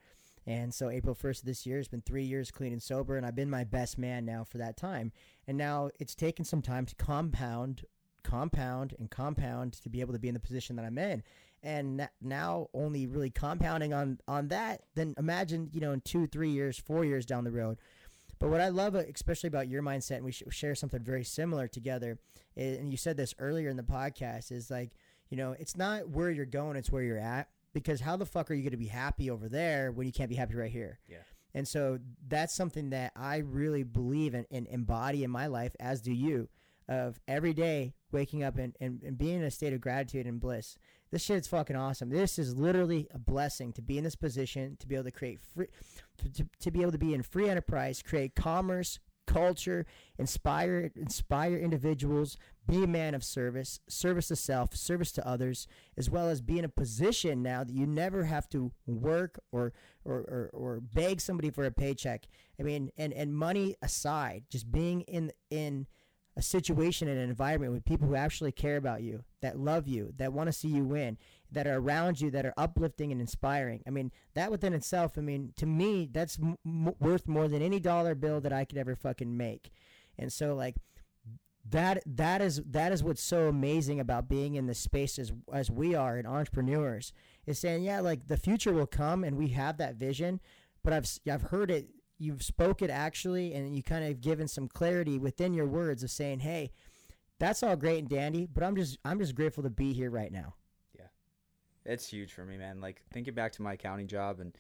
And 0.47 0.75
so 0.75 0.91
April 0.91 1.15
1st 1.15 1.41
of 1.41 1.45
this 1.47 1.65
year 1.65 1.79
has 1.79 1.89
been 1.89 2.03
three 2.03 2.25
years 2.25 2.51
clean 2.51 2.73
and 2.73 2.83
sober, 2.83 3.17
and 3.17 3.25
I've 3.25 3.35
been 3.35 3.51
my 3.51 3.65
best 3.65 3.97
man 3.99 4.25
now 4.25 4.45
for 4.45 4.59
that 4.59 4.77
time. 4.77 5.13
And 5.47 5.57
now 5.57 5.91
it's 5.99 6.15
taken 6.15 6.45
some 6.45 6.61
time 6.61 6.85
to 6.87 6.95
compound, 6.97 7.85
compound, 8.23 8.95
and 8.99 9.11
compound 9.11 9.75
to 9.75 9.89
be 9.89 10.01
able 10.01 10.13
to 10.13 10.19
be 10.19 10.29
in 10.29 10.35
the 10.35 10.41
position 10.41 10.77
that 10.77 10.85
I'm 10.85 10.99
in. 10.99 11.23
And 11.63 12.09
now 12.21 12.69
only 12.75 13.07
really 13.07 13.31
compounding 13.31 13.95
on 13.95 14.19
on 14.29 14.49
that, 14.49 14.83
then 14.95 15.15
imagine, 15.17 15.71
you 15.73 15.81
know, 15.81 15.93
in 15.93 16.03
two, 16.03 16.27
three 16.27 16.51
years, 16.51 16.79
four 16.79 17.07
years 17.07 17.25
down 17.25 17.45
the 17.45 17.51
road. 17.51 17.79
But 18.39 18.51
what 18.51 18.61
I 18.61 18.69
love, 18.69 18.95
uh, 18.95 19.03
especially 19.15 19.49
about 19.49 19.69
your 19.69 19.83
mindset, 19.83 20.17
and 20.17 20.25
we 20.25 20.33
sh- 20.33 20.43
share 20.51 20.75
something 20.75 21.03
very 21.03 21.25
similar 21.25 21.67
together, 21.67 22.19
and 22.57 22.91
you 22.91 22.99
said 22.99 23.17
this 23.17 23.35
earlier 23.39 23.71
in 23.71 23.79
the 23.79 23.83
podcast, 23.83 24.53
is 24.53 24.71
like, 24.71 24.91
you 25.31 25.39
know, 25.39 25.57
it's 25.59 25.77
not 25.77 26.11
where 26.11 26.31
you're 26.31 26.45
going, 26.45 26.77
it's 26.77 26.91
where 26.91 27.03
you're 27.03 27.19
at. 27.19 27.49
Because 27.75 28.01
how 28.01 28.17
the 28.17 28.25
fuck 28.25 28.51
are 28.51 28.55
you 28.55 28.63
going 28.63 28.71
to 28.71 28.79
be 28.79 28.87
happy 28.87 29.29
over 29.29 29.49
there 29.49 29.93
when 29.93 30.07
you 30.07 30.13
can't 30.13 30.31
be 30.31 30.37
happy 30.37 30.55
right 30.55 30.71
here? 30.71 31.01
Yeah. 31.07 31.19
And 31.53 31.69
so 31.69 31.99
that's 32.27 32.55
something 32.55 32.91
that 32.91 33.13
I 33.15 33.39
really 33.39 33.83
believe 33.83 34.35
in 34.35 34.47
and 34.51 34.67
embody 34.69 35.23
in 35.23 35.31
my 35.31 35.47
life, 35.47 35.77
as 35.79 36.01
do 36.01 36.13
you, 36.13 36.49
of 36.89 37.21
every 37.29 37.53
day 37.53 37.95
waking 38.13 38.43
up 38.43 38.59
and, 38.59 38.75
and, 38.81 39.03
and 39.03 39.19
being 39.19 39.37
in 39.37 39.45
a 39.45 39.51
state 39.51 39.73
of 39.73 39.81
gratitude 39.81 40.27
and 40.27 40.41
bliss. 40.41 40.77
This 41.11 41.23
shit's 41.23 41.47
fucking 41.47 41.77
awesome. 41.77 42.11
This 42.11 42.39
is 42.39 42.57
literally 42.57 43.07
a 43.13 43.19
blessing 43.19 43.73
to 43.75 43.83
be 43.83 43.99
in 43.99 44.05
this 44.05 44.17
position, 44.17 44.77
to 44.81 44.87
be 44.89 44.97
able 44.97 45.05
to 45.05 45.11
create 45.13 45.41
free, 45.41 45.69
to, 46.35 46.47
to 46.61 46.71
be 46.71 46.83
able 46.83 46.93
to 46.93 46.99
be 46.99 47.15
in 47.15 47.23
free 47.23 47.49
enterprise, 47.49 48.03
create 48.03 48.35
commerce, 48.35 48.99
culture, 49.27 49.87
inspire 50.19 50.91
inspire 50.97 51.57
individuals, 51.57 52.37
be 52.67 52.85
a 52.85 52.87
man 52.87 53.15
of 53.15 53.25
service, 53.25 53.81
service 53.89 54.29
to 54.29 54.37
self, 54.37 54.75
service 54.75 55.13
to 55.13 55.27
others, 55.27 55.67
as 55.97 56.09
well 56.09 56.29
as 56.29 56.41
be 56.41 56.59
in 56.59 56.65
a 56.65 56.69
position 56.69 57.43
now 57.43 57.65
that 57.65 57.75
you 57.75 57.87
never 57.87 58.25
have 58.25 58.49
to 58.51 58.73
work 58.87 59.39
or 59.53 59.73
or, 60.05 60.19
or, 60.19 60.51
or 60.53 60.81
beg 60.81 61.21
somebody 61.21 61.51
for 61.51 61.65
a 61.65 61.71
paycheck. 61.71 62.27
I 62.61 62.63
mean, 62.63 62.91
and, 62.97 63.13
and 63.13 63.35
money 63.35 63.75
aside, 63.83 64.45
just 64.51 64.71
being 64.71 65.03
in 65.03 65.33
in 65.51 65.87
a 66.37 66.43
situation 66.43 67.09
and 67.09 67.19
an 67.19 67.29
environment 67.29 67.73
with 67.73 67.85
people 67.85 68.09
who 68.09 68.17
actually 68.17 68.53
care 68.53 68.77
about 68.77 69.03
you, 69.03 69.23
that 69.41 69.59
love 69.59 69.87
you, 69.87 70.13
that 70.17 70.33
want 70.33 70.49
to 70.49 70.53
see 70.53 70.69
you 70.69 70.85
win, 70.85 71.17
that 71.55 71.67
are 71.67 71.79
around 71.79 72.21
you, 72.21 72.31
that 72.31 72.47
are 72.47 72.55
uplifting 72.57 73.11
and 73.11 73.21
inspiring. 73.21 73.83
I 73.87 73.91
mean, 73.91 74.13
that 74.35 74.51
within 74.51 74.75
itself, 74.75 75.17
I 75.17 75.23
mean, 75.23 75.53
to 75.57 75.67
me, 75.67 76.09
that's 76.11 76.39
m- 76.39 76.95
worth 77.01 77.27
more 77.27 77.49
than 77.49 77.63
any 77.63 77.81
dollar 77.81 78.15
bill 78.15 78.41
that 78.41 78.53
I 78.53 78.65
could 78.65 78.79
ever 78.79 78.95
fucking 78.95 79.37
make. 79.37 79.71
And 80.19 80.33
so, 80.33 80.55
like, 80.55 80.77
that 81.71 82.03
that 82.07 82.43
is 82.43 82.63
that 82.67 82.93
is 82.93 83.03
what's 83.03 83.23
so 83.23 83.49
amazing 83.49 83.99
about 83.99 84.29
being 84.29 84.55
in 84.55 84.67
the 84.67 84.75
space 84.75 85.19
as 85.19 85.33
as 85.53 85.71
we 85.71 85.95
are 85.95 86.19
in 86.19 86.27
entrepreneurs 86.27 87.13
is 87.47 87.59
saying 87.59 87.83
yeah 87.83 88.01
like 88.01 88.29
the 88.29 88.37
future 88.37 88.73
will 88.73 88.87
come 88.87 89.25
and 89.25 89.37
we 89.37 89.49
have 89.49 89.79
that 89.79 89.95
vision 89.95 90.41
but 90.83 90.93
I've 90.93 91.09
I've 91.31 91.43
heard 91.43 91.71
it 91.71 91.89
you've 92.19 92.43
spoke 92.43 92.83
it 92.83 92.91
actually 92.91 93.55
and 93.55 93.75
you 93.75 93.83
kind 93.83 94.05
of 94.05 94.21
given 94.21 94.47
some 94.47 94.69
clarity 94.69 95.19
within 95.19 95.55
your 95.55 95.67
words 95.67 96.03
of 96.03 96.11
saying 96.11 96.41
hey 96.41 96.71
that's 97.41 97.63
all 97.63 97.77
great 97.77 98.01
and 98.01 98.09
dandy 98.09 98.47
but 98.47 98.63
I'm 98.63 98.77
just 98.77 98.99
I'm 99.03 99.19
just 99.19 99.35
grateful 99.35 99.63
to 99.63 99.71
be 99.71 99.95
here 99.95 100.11
right 100.11 100.31
now 100.31 100.55
It's 101.85 102.09
huge 102.09 102.33
for 102.33 102.45
me, 102.45 102.57
man. 102.57 102.81
Like 102.81 103.03
thinking 103.13 103.35
back 103.35 103.53
to 103.53 103.63
my 103.63 103.75
accounting 103.75 104.07
job, 104.07 104.41
and 104.41 104.57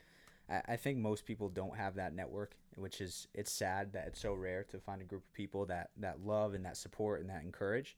I, 0.49 0.73
I 0.75 0.77
think 0.77 0.99
most 0.99 1.25
people 1.25 1.49
don't 1.49 1.77
have 1.77 1.95
that 1.97 2.15
network, 2.15 2.57
which 2.77 3.01
is 3.01 3.29
it's 3.35 3.51
sad 3.51 3.93
that 3.93 4.09
it's 4.09 4.21
so 4.21 4.35
rare 4.35 4.65
to 4.65 4.79
find 4.79 5.01
a 5.01 5.05
group 5.05 5.23
of 5.25 5.33
people 5.33 5.67
that 5.67 5.91
that 5.99 6.25
love 6.25 6.55
and 6.55 6.65
that 6.65 6.77
support 6.77 7.21
and 7.21 7.31
that 7.31 7.43
encourage. 7.43 7.97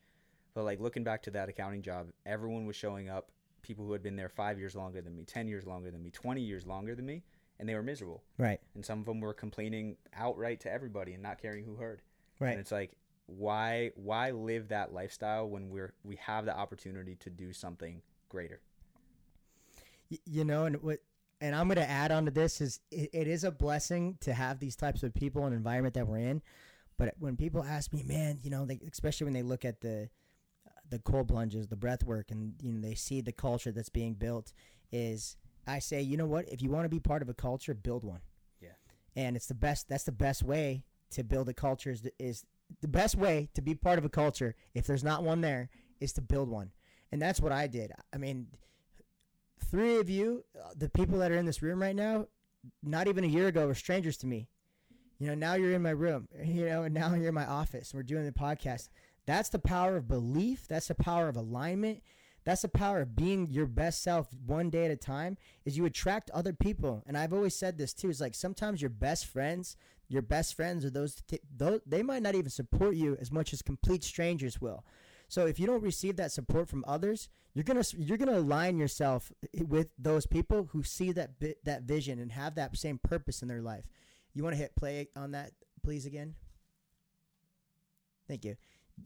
But 0.54 0.64
like 0.64 0.80
looking 0.80 1.04
back 1.04 1.22
to 1.24 1.30
that 1.32 1.48
accounting 1.48 1.82
job, 1.82 2.08
everyone 2.24 2.66
was 2.66 2.76
showing 2.76 3.08
up. 3.08 3.30
people 3.62 3.84
who 3.84 3.92
had 3.92 4.02
been 4.02 4.16
there 4.16 4.28
five 4.28 4.58
years 4.58 4.76
longer 4.76 5.00
than 5.02 5.16
me, 5.16 5.24
10 5.24 5.48
years 5.48 5.66
longer 5.66 5.90
than 5.90 6.00
me, 6.00 6.10
20 6.10 6.40
years 6.40 6.66
longer 6.66 6.94
than 6.94 7.04
me, 7.04 7.24
and 7.58 7.68
they 7.68 7.74
were 7.74 7.82
miserable. 7.82 8.22
Right. 8.38 8.60
And 8.76 8.84
some 8.84 9.00
of 9.00 9.06
them 9.06 9.20
were 9.20 9.34
complaining 9.34 9.96
outright 10.14 10.60
to 10.60 10.72
everybody 10.72 11.14
and 11.14 11.22
not 11.22 11.42
caring 11.42 11.64
who 11.64 11.74
heard. 11.74 12.00
Right. 12.38 12.50
And 12.52 12.60
it's 12.60 12.70
like, 12.70 12.92
why 13.26 13.90
why 13.96 14.30
live 14.30 14.68
that 14.68 14.92
lifestyle 14.94 15.48
when 15.48 15.68
we're 15.68 15.92
we 16.04 16.14
have 16.16 16.44
the 16.44 16.56
opportunity 16.56 17.16
to 17.16 17.28
do 17.28 17.52
something 17.52 18.02
greater? 18.28 18.60
Y- 20.10 20.18
you 20.24 20.44
know, 20.44 20.64
and 20.64 20.82
what, 20.82 20.98
and 21.40 21.54
I'm 21.54 21.68
going 21.68 21.76
to 21.76 21.88
add 21.88 22.12
on 22.12 22.24
to 22.24 22.30
this 22.30 22.60
is 22.60 22.80
it, 22.90 23.10
it 23.12 23.28
is 23.28 23.44
a 23.44 23.50
blessing 23.50 24.16
to 24.20 24.32
have 24.32 24.58
these 24.58 24.76
types 24.76 25.02
of 25.02 25.14
people 25.14 25.44
and 25.44 25.54
environment 25.54 25.94
that 25.94 26.06
we're 26.06 26.18
in. 26.18 26.42
But 26.98 27.14
when 27.18 27.36
people 27.36 27.62
ask 27.62 27.92
me, 27.92 28.02
man, 28.02 28.38
you 28.42 28.50
know, 28.50 28.64
they, 28.64 28.80
especially 28.90 29.26
when 29.26 29.34
they 29.34 29.42
look 29.42 29.64
at 29.64 29.80
the 29.80 30.08
the 30.88 30.98
cold 31.00 31.28
plunges, 31.28 31.66
the 31.66 31.76
breath 31.76 32.04
work, 32.04 32.30
and 32.30 32.54
you 32.62 32.72
know 32.72 32.80
they 32.80 32.94
see 32.94 33.20
the 33.20 33.32
culture 33.32 33.72
that's 33.72 33.88
being 33.88 34.14
built, 34.14 34.52
is 34.92 35.36
I 35.66 35.80
say, 35.80 36.00
you 36.00 36.16
know 36.16 36.26
what? 36.26 36.48
If 36.48 36.62
you 36.62 36.70
want 36.70 36.84
to 36.84 36.88
be 36.88 37.00
part 37.00 37.22
of 37.22 37.28
a 37.28 37.34
culture, 37.34 37.74
build 37.74 38.04
one. 38.04 38.20
Yeah. 38.60 38.70
And 39.16 39.36
it's 39.36 39.46
the 39.46 39.54
best. 39.54 39.88
That's 39.88 40.04
the 40.04 40.12
best 40.12 40.42
way 40.42 40.84
to 41.10 41.24
build 41.24 41.48
a 41.48 41.54
culture. 41.54 41.90
Is, 41.90 42.08
is 42.18 42.44
the 42.80 42.88
best 42.88 43.16
way 43.16 43.48
to 43.54 43.62
be 43.62 43.74
part 43.74 43.98
of 43.98 44.04
a 44.04 44.08
culture. 44.08 44.54
If 44.74 44.86
there's 44.86 45.04
not 45.04 45.22
one 45.22 45.40
there, 45.40 45.70
is 46.00 46.12
to 46.14 46.22
build 46.22 46.48
one. 46.48 46.70
And 47.12 47.20
that's 47.20 47.40
what 47.40 47.52
I 47.52 47.66
did. 47.66 47.92
I 48.12 48.18
mean, 48.18 48.48
three 49.70 49.98
of 49.98 50.08
you, 50.08 50.44
uh, 50.58 50.70
the 50.76 50.88
people 50.88 51.18
that 51.18 51.30
are 51.30 51.36
in 51.36 51.46
this 51.46 51.62
room 51.62 51.80
right 51.80 51.96
now, 51.96 52.26
not 52.82 53.08
even 53.08 53.24
a 53.24 53.28
year 53.28 53.48
ago 53.48 53.66
were 53.66 53.74
strangers 53.74 54.16
to 54.18 54.26
me. 54.26 54.48
You 55.18 55.28
know, 55.28 55.34
now 55.34 55.54
you're 55.54 55.72
in 55.72 55.82
my 55.82 55.90
room, 55.90 56.28
you 56.44 56.66
know, 56.66 56.82
and 56.82 56.94
now 56.94 57.14
you're 57.14 57.28
in 57.28 57.34
my 57.34 57.46
office. 57.46 57.92
We're 57.94 58.02
doing 58.02 58.24
the 58.24 58.32
podcast. 58.32 58.88
That's 59.26 59.48
the 59.48 59.58
power 59.58 59.96
of 59.96 60.08
belief. 60.08 60.66
That's 60.68 60.88
the 60.88 60.94
power 60.94 61.28
of 61.28 61.36
alignment. 61.36 62.02
That's 62.44 62.62
the 62.62 62.68
power 62.68 63.00
of 63.00 63.16
being 63.16 63.48
your 63.50 63.66
best 63.66 64.02
self 64.04 64.28
one 64.46 64.70
day 64.70 64.84
at 64.84 64.92
a 64.92 64.96
time 64.96 65.36
is 65.64 65.76
you 65.76 65.84
attract 65.84 66.30
other 66.30 66.52
people. 66.52 67.02
And 67.04 67.18
I've 67.18 67.32
always 67.32 67.56
said 67.56 67.76
this 67.76 67.92
too. 67.92 68.08
Is 68.08 68.20
like 68.20 68.36
sometimes 68.36 68.80
your 68.80 68.88
best 68.88 69.26
friends, 69.26 69.76
your 70.08 70.22
best 70.22 70.54
friends 70.54 70.84
are 70.84 70.90
those, 70.90 71.20
those 71.56 71.80
they 71.84 72.04
might 72.04 72.22
not 72.22 72.36
even 72.36 72.50
support 72.50 72.94
you 72.94 73.16
as 73.20 73.32
much 73.32 73.52
as 73.52 73.62
complete 73.62 74.04
strangers 74.04 74.60
will. 74.60 74.84
So 75.28 75.46
if 75.46 75.58
you 75.58 75.66
don't 75.66 75.82
receive 75.82 76.16
that 76.16 76.32
support 76.32 76.68
from 76.68 76.84
others, 76.86 77.28
you're 77.54 77.64
gonna 77.64 77.82
you're 77.96 78.18
gonna 78.18 78.38
align 78.38 78.78
yourself 78.78 79.32
with 79.66 79.88
those 79.98 80.26
people 80.26 80.68
who 80.72 80.82
see 80.82 81.12
that 81.12 81.38
bi- 81.40 81.54
that 81.64 81.82
vision 81.82 82.18
and 82.18 82.32
have 82.32 82.54
that 82.56 82.76
same 82.76 82.98
purpose 82.98 83.42
in 83.42 83.48
their 83.48 83.62
life. 83.62 83.84
You 84.34 84.42
want 84.42 84.54
to 84.54 84.58
hit 84.60 84.76
play 84.76 85.08
on 85.16 85.32
that, 85.32 85.52
please 85.82 86.06
again. 86.06 86.34
Thank 88.28 88.44
you. 88.44 88.56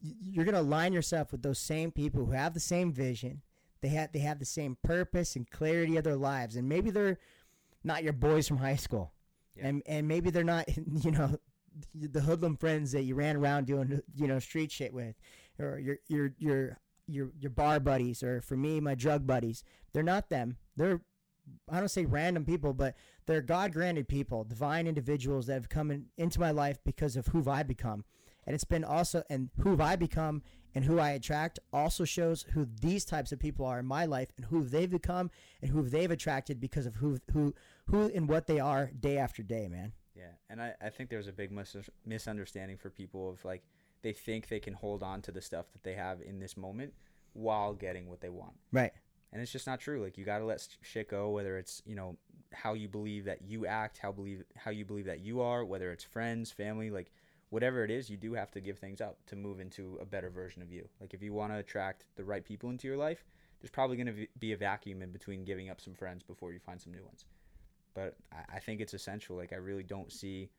You're 0.03 0.45
gonna 0.45 0.61
align 0.61 0.93
yourself 0.93 1.33
with 1.33 1.43
those 1.43 1.59
same 1.59 1.91
people 1.91 2.25
who 2.25 2.33
have 2.33 2.55
the 2.55 2.61
same 2.61 2.93
vision. 2.93 3.43
They 3.81 3.89
have 3.89 4.13
they 4.13 4.21
have 4.21 4.39
the 4.39 4.45
same 4.45 4.77
purpose 4.83 5.37
and 5.37 5.51
clarity 5.51 5.97
of 5.97 6.05
their 6.05 6.17
lives, 6.17 6.57
and 6.57 6.69
maybe 6.69 6.91
they're 6.91 7.19
not 7.83 8.03
your 8.05 8.13
boys 8.13 8.47
from 8.47 8.59
high 8.59 8.77
school, 8.77 9.13
Yeah. 9.57 9.69
and 9.69 9.83
and 9.87 10.07
maybe 10.09 10.31
they're 10.31 10.45
not 10.45 10.67
you 11.05 11.11
know 11.11 11.39
the 11.95 12.21
hoodlum 12.21 12.57
friends 12.57 12.93
that 12.93 13.03
you 13.05 13.15
ran 13.15 13.37
around 13.37 13.67
doing 13.67 14.01
you 14.15 14.27
know 14.27 14.39
street 14.39 14.71
shit 14.71 14.93
with, 14.93 15.17
or 15.61 15.79
your 15.79 15.97
your 16.09 16.33
your 16.39 16.79
your 17.07 17.31
your 17.39 17.51
bar 17.51 17.81
buddies, 17.81 18.23
or 18.23 18.41
for 18.41 18.57
me 18.57 18.81
my 18.81 18.95
drug 18.95 19.27
buddies. 19.27 19.63
They're 19.93 20.03
not 20.03 20.29
them. 20.29 20.57
They're 20.77 21.01
I 21.69 21.79
don't 21.79 21.89
say 21.89 22.05
random 22.05 22.45
people, 22.45 22.73
but 22.73 22.95
they're 23.27 23.41
God 23.41 23.73
granted 23.73 24.09
people, 24.09 24.45
divine 24.45 24.87
individuals 24.87 25.47
that 25.47 25.55
have 25.55 25.69
come 25.69 25.91
in, 25.91 26.07
into 26.17 26.41
my 26.41 26.51
life 26.51 26.79
because 26.85 27.17
of 27.17 27.29
who 27.29 27.49
I 27.51 27.63
become. 27.63 28.05
And 28.47 28.55
it's 28.55 28.65
been 28.65 28.85
also, 28.85 29.23
and 29.29 29.51
who 29.61 29.81
I 29.81 29.97
become 29.97 30.43
and 30.75 30.85
who 30.85 30.99
I 30.99 31.11
attract 31.11 31.59
also 31.73 32.05
shows 32.05 32.47
who 32.53 32.67
these 32.81 33.05
types 33.05 33.33
of 33.33 33.39
people 33.39 33.67
are 33.67 33.79
in 33.79 33.87
my 33.87 34.07
life 34.07 34.33
and 34.37 34.47
who 34.47 34.63
they've 34.65 34.91
become 34.91 35.31
and 35.61 35.71
who 35.71 35.83
they've 35.83 36.11
attracted 36.11 36.61
because 36.61 36.87
of 36.87 36.97
who, 36.97 37.19
who, 37.33 37.55
who 37.87 38.11
and 38.15 38.29
what 38.29 38.47
they 38.47 38.61
are 38.61 38.91
day 38.99 39.19
after 39.19 39.43
day, 39.43 39.69
man. 39.69 39.93
Yeah, 40.15 40.33
and 40.49 40.61
I, 40.61 40.75
I 40.83 40.91
think 40.91 41.11
there's 41.11 41.29
a 41.29 41.33
big 41.33 41.53
mis- 41.53 41.77
misunderstanding 42.05 42.77
for 42.77 42.91
people 42.91 43.31
of 43.31 43.45
like 43.45 43.63
they 44.03 44.13
think 44.13 44.49
they 44.49 44.61
can 44.61 44.75
hold 44.75 45.03
on 45.03 45.23
to 45.23 45.33
the 45.33 45.41
stuff 45.41 45.67
that 45.73 45.83
they 45.83 45.95
have 45.95 46.21
in 46.23 46.39
this 46.39 46.57
moment 46.57 46.95
while 47.33 47.75
getting 47.75 48.09
what 48.09 48.21
they 48.21 48.29
want. 48.29 48.55
Right. 48.73 48.93
And 49.33 49.41
it's 49.41 49.53
just 49.53 49.67
not 49.67 49.81
true. 49.81 50.03
Like 50.03 50.19
you 50.19 50.25
got 50.25 50.39
to 50.39 50.45
let 50.45 50.67
shit 50.83 51.09
go 51.09 51.31
whether 51.31 51.57
it's, 51.57 51.83
you 51.87 51.95
know, 51.95 52.17
how 52.53 52.75
you 52.75 52.89
believe 52.89 53.25
that 53.27 53.43
you 53.43 53.67
act, 53.67 53.99
how 53.99 54.11
believe 54.11 54.43
how 54.57 54.71
you 54.71 54.85
believe 54.85 55.07
that 55.07 55.21
you 55.21 55.41
are, 55.41 55.65
whether 55.65 55.93
it's 55.93 56.03
friends, 56.03 56.51
family, 56.51 56.91
like 56.91 57.13
whatever 57.51 57.85
it 57.85 57.91
is, 57.91 58.11
you 58.11 58.17
do 58.17 58.33
have 58.35 58.51
to 58.53 58.61
give 58.61 58.79
things 58.79 59.01
up 59.01 59.19
to 59.27 59.37
move 59.37 59.61
into 59.61 59.99
a 60.01 60.05
better 60.05 60.31
version 60.31 60.63
of 60.63 60.73
you. 60.73 60.89
Like 61.01 61.15
if 61.15 61.23
you 61.23 61.33
want 61.33 61.53
to 61.53 61.59
attract 61.59 62.05
the 62.17 62.25
right 62.25 62.45
people 62.45 62.71
into 62.71 62.89
your 62.89 62.97
life, 62.97 63.25
there's 63.61 63.71
probably 63.71 63.97
going 63.97 64.07
to 64.07 64.27
be 64.39 64.53
a 64.53 64.57
vacuum 64.57 65.03
in 65.03 65.11
between 65.11 65.45
giving 65.45 65.69
up 65.69 65.81
some 65.81 65.95
friends 65.95 66.23
before 66.23 66.53
you 66.53 66.59
find 66.59 66.81
some 66.81 66.93
new 66.93 67.05
ones. 67.05 67.25
But 67.95 68.17
I, 68.33 68.57
I 68.57 68.59
think 68.61 68.81
it's 68.81 68.95
essential. 68.95 69.37
Like 69.37 69.53
I 69.53 69.57
really 69.57 69.83
don't 69.83 70.11
see 70.11 70.51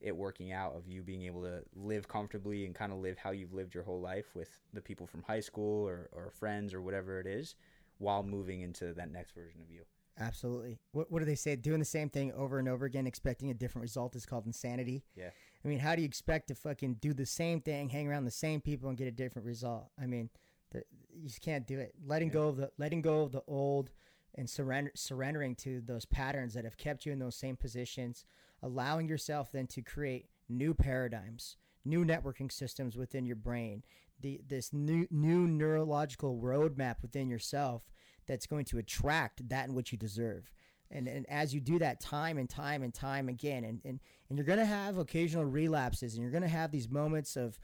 it 0.00 0.16
working 0.16 0.52
out 0.52 0.74
of 0.74 0.88
you 0.88 1.02
being 1.02 1.22
able 1.22 1.42
to 1.42 1.62
live 1.74 2.08
comfortably 2.08 2.64
and 2.66 2.74
kind 2.74 2.92
of 2.92 2.98
live 2.98 3.18
how 3.18 3.30
you've 3.30 3.52
lived 3.52 3.74
your 3.74 3.84
whole 3.84 4.00
life 4.00 4.34
with 4.34 4.48
the 4.72 4.80
people 4.80 5.06
from 5.06 5.22
high 5.22 5.40
school 5.40 5.86
or, 5.86 6.08
or 6.12 6.30
friends 6.30 6.72
or 6.72 6.80
whatever 6.80 7.20
it 7.20 7.26
is 7.26 7.54
while 7.98 8.22
moving 8.22 8.62
into 8.62 8.94
that 8.94 9.10
next 9.10 9.34
version 9.34 9.60
of 9.60 9.70
you. 9.70 9.82
Absolutely. 10.18 10.78
What, 10.92 11.10
what 11.10 11.20
do 11.20 11.24
they 11.24 11.34
say? 11.34 11.56
Doing 11.56 11.78
the 11.78 11.84
same 11.84 12.08
thing 12.08 12.32
over 12.32 12.58
and 12.58 12.68
over 12.68 12.84
again, 12.84 13.06
expecting 13.06 13.50
a 13.50 13.54
different 13.54 13.82
result 13.82 14.16
is 14.16 14.26
called 14.26 14.46
insanity. 14.46 15.04
Yeah. 15.16 15.30
I 15.64 15.68
mean, 15.68 15.78
how 15.78 15.94
do 15.94 16.02
you 16.02 16.06
expect 16.06 16.48
to 16.48 16.54
fucking 16.54 16.94
do 17.00 17.12
the 17.12 17.26
same 17.26 17.60
thing, 17.60 17.88
hang 17.88 18.08
around 18.08 18.24
the 18.24 18.30
same 18.30 18.60
people, 18.60 18.88
and 18.88 18.98
get 18.98 19.06
a 19.06 19.12
different 19.12 19.46
result? 19.46 19.90
I 20.00 20.06
mean, 20.06 20.30
the, 20.72 20.82
you 21.14 21.28
just 21.28 21.40
can't 21.40 21.66
do 21.66 21.78
it. 21.78 21.94
Letting 22.06 22.28
Yeah. 22.28 22.34
go 22.34 22.48
of 22.48 22.56
the 22.56 22.70
letting 22.78 23.02
go 23.02 23.22
of 23.22 23.32
the 23.32 23.42
old 23.46 23.90
and 24.34 24.48
surrender 24.48 24.92
surrendering 24.94 25.54
to 25.56 25.80
those 25.80 26.04
patterns 26.04 26.54
that 26.54 26.64
have 26.64 26.76
kept 26.76 27.04
you 27.04 27.12
in 27.12 27.18
those 27.18 27.36
same 27.36 27.56
positions, 27.56 28.24
allowing 28.62 29.08
yourself 29.08 29.52
then 29.52 29.66
to 29.68 29.82
create 29.82 30.26
new 30.48 30.74
paradigms, 30.74 31.56
new 31.84 32.04
networking 32.04 32.50
systems 32.50 32.96
within 32.96 33.24
your 33.24 33.36
brain, 33.36 33.82
the 34.20 34.40
this 34.46 34.72
new 34.72 35.06
new 35.10 35.46
neurological 35.46 36.36
roadmap 36.36 36.96
within 37.02 37.28
yourself 37.28 37.90
that's 38.26 38.46
going 38.46 38.64
to 38.66 38.78
attract 38.78 39.48
that 39.48 39.68
in 39.68 39.74
which 39.74 39.92
you 39.92 39.98
deserve. 39.98 40.52
And, 40.90 41.06
and 41.06 41.24
as 41.28 41.54
you 41.54 41.60
do 41.60 41.78
that 41.78 42.00
time 42.00 42.36
and 42.36 42.48
time 42.48 42.82
and 42.82 42.92
time 42.92 43.28
again, 43.28 43.64
and, 43.64 43.80
and, 43.84 44.00
and 44.28 44.38
you're 44.38 44.46
going 44.46 44.58
to 44.58 44.64
have 44.64 44.98
occasional 44.98 45.44
relapses 45.44 46.14
and 46.14 46.22
you're 46.22 46.32
going 46.32 46.42
to 46.42 46.48
have 46.48 46.72
these 46.72 46.88
moments 46.88 47.36
of, 47.36 47.58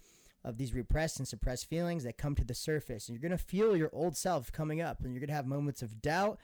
of 0.44 0.58
these 0.58 0.72
repressed 0.72 1.18
and 1.18 1.26
suppressed 1.26 1.68
feelings 1.68 2.04
that 2.04 2.18
come 2.18 2.36
to 2.36 2.44
the 2.44 2.54
surface. 2.54 3.08
And 3.08 3.16
you're 3.16 3.28
going 3.28 3.36
to 3.36 3.44
feel 3.44 3.76
your 3.76 3.90
old 3.92 4.16
self 4.16 4.52
coming 4.52 4.80
up 4.80 5.00
and 5.02 5.12
you're 5.12 5.20
going 5.20 5.28
to 5.28 5.34
have 5.34 5.46
moments 5.46 5.82
of 5.82 6.00
doubt, 6.00 6.38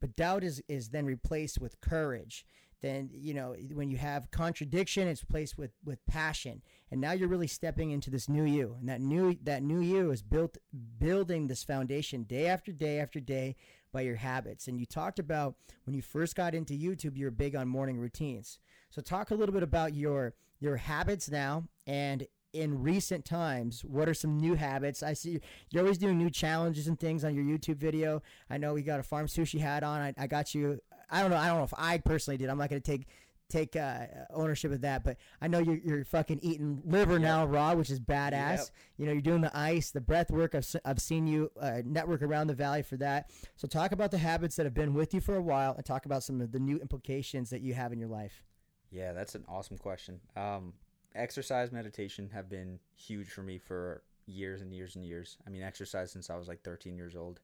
but 0.00 0.14
doubt 0.14 0.44
is, 0.44 0.62
is 0.68 0.90
then 0.90 1.04
replaced 1.04 1.60
with 1.60 1.80
courage. 1.80 2.46
Then, 2.80 3.10
you 3.12 3.34
know, 3.34 3.54
when 3.72 3.90
you 3.90 3.98
have 3.98 4.30
contradiction, 4.30 5.08
it's 5.08 5.24
placed 5.24 5.58
with, 5.58 5.72
with 5.84 6.04
passion. 6.06 6.62
And 6.90 7.00
now 7.00 7.12
you're 7.12 7.28
really 7.28 7.46
stepping 7.46 7.90
into 7.90 8.10
this 8.10 8.28
new 8.28 8.44
you. 8.44 8.76
And 8.78 8.88
that 8.88 9.00
new, 9.00 9.36
that 9.42 9.62
new 9.62 9.80
you 9.80 10.10
is 10.10 10.22
built, 10.22 10.58
building 10.98 11.46
this 11.46 11.62
foundation 11.62 12.24
day 12.24 12.46
after 12.46 12.72
day 12.72 12.98
after 12.98 13.20
day 13.20 13.56
by 13.92 14.02
your 14.02 14.16
habits. 14.16 14.68
And 14.68 14.78
you 14.78 14.86
talked 14.86 15.18
about 15.18 15.56
when 15.84 15.94
you 15.94 16.02
first 16.02 16.36
got 16.36 16.54
into 16.54 16.74
YouTube, 16.74 17.16
you 17.16 17.26
were 17.26 17.30
big 17.30 17.54
on 17.54 17.68
morning 17.68 17.98
routines. 17.98 18.58
So 18.90 19.02
talk 19.02 19.30
a 19.30 19.34
little 19.34 19.52
bit 19.52 19.62
about 19.62 19.94
your 19.94 20.34
your 20.58 20.76
habits 20.76 21.30
now 21.30 21.64
and 21.86 22.26
in 22.52 22.82
recent 22.82 23.24
times, 23.24 23.84
what 23.84 24.08
are 24.08 24.14
some 24.14 24.36
new 24.36 24.54
habits? 24.54 25.02
I 25.02 25.12
see 25.12 25.40
you're 25.70 25.82
always 25.82 25.98
doing 25.98 26.18
new 26.18 26.30
challenges 26.30 26.88
and 26.88 26.98
things 26.98 27.24
on 27.24 27.34
your 27.34 27.44
YouTube 27.44 27.76
video. 27.76 28.22
I 28.48 28.58
know 28.58 28.74
we 28.74 28.82
got 28.82 29.00
a 29.00 29.04
farm 29.04 29.26
sushi 29.26 29.60
hat 29.60 29.82
on. 29.82 30.00
I, 30.00 30.14
I 30.18 30.26
got 30.26 30.54
you. 30.54 30.80
I 31.10 31.20
don't 31.22 31.30
know. 31.30 31.36
I 31.36 31.48
don't 31.48 31.58
know 31.58 31.64
if 31.64 31.74
I 31.76 31.98
personally 31.98 32.36
did. 32.38 32.48
I'm 32.48 32.58
not 32.58 32.70
going 32.70 32.80
to 32.80 32.90
take 32.90 33.06
take 33.48 33.74
uh, 33.74 34.06
ownership 34.32 34.70
of 34.70 34.80
that, 34.82 35.02
but 35.02 35.16
I 35.42 35.48
know 35.48 35.58
you're, 35.58 35.78
you're 35.78 36.04
fucking 36.04 36.38
eating 36.40 36.82
liver 36.84 37.14
Yep. 37.14 37.20
now 37.22 37.46
raw, 37.46 37.74
which 37.74 37.90
is 37.90 37.98
badass. 37.98 38.30
Yep. 38.32 38.66
You 38.96 39.06
know, 39.06 39.12
you're 39.12 39.20
doing 39.22 39.40
the 39.40 39.50
ice, 39.58 39.90
the 39.90 40.00
breath 40.00 40.30
work. 40.30 40.54
I've, 40.54 40.64
I've 40.84 41.00
seen 41.00 41.26
you 41.26 41.50
uh, 41.60 41.82
network 41.84 42.22
around 42.22 42.46
the 42.46 42.54
valley 42.54 42.82
for 42.82 42.96
that. 42.98 43.30
So 43.56 43.66
talk 43.66 43.90
about 43.90 44.12
the 44.12 44.18
habits 44.18 44.54
that 44.54 44.66
have 44.66 44.74
been 44.74 44.94
with 44.94 45.12
you 45.12 45.20
for 45.20 45.34
a 45.34 45.42
while 45.42 45.74
and 45.74 45.84
talk 45.84 46.06
about 46.06 46.22
some 46.22 46.40
of 46.40 46.52
the 46.52 46.60
new 46.60 46.76
implications 46.78 47.50
that 47.50 47.60
you 47.60 47.74
have 47.74 47.92
in 47.92 47.98
your 47.98 48.08
life. 48.08 48.44
Yeah, 48.92 49.12
that's 49.12 49.34
an 49.34 49.44
awesome 49.48 49.78
question. 49.78 50.20
Um, 50.36 50.72
exercise, 51.16 51.72
meditation 51.72 52.30
have 52.32 52.48
been 52.48 52.78
huge 52.94 53.30
for 53.30 53.42
me 53.42 53.58
for 53.58 54.02
years 54.26 54.60
and 54.62 54.72
years 54.72 54.94
and 54.94 55.04
years. 55.04 55.38
I 55.44 55.50
mean, 55.50 55.62
exercise 55.62 56.12
since 56.12 56.30
I 56.30 56.36
was 56.36 56.46
like 56.46 56.62
13 56.62 56.96
years 56.96 57.16
old. 57.16 57.40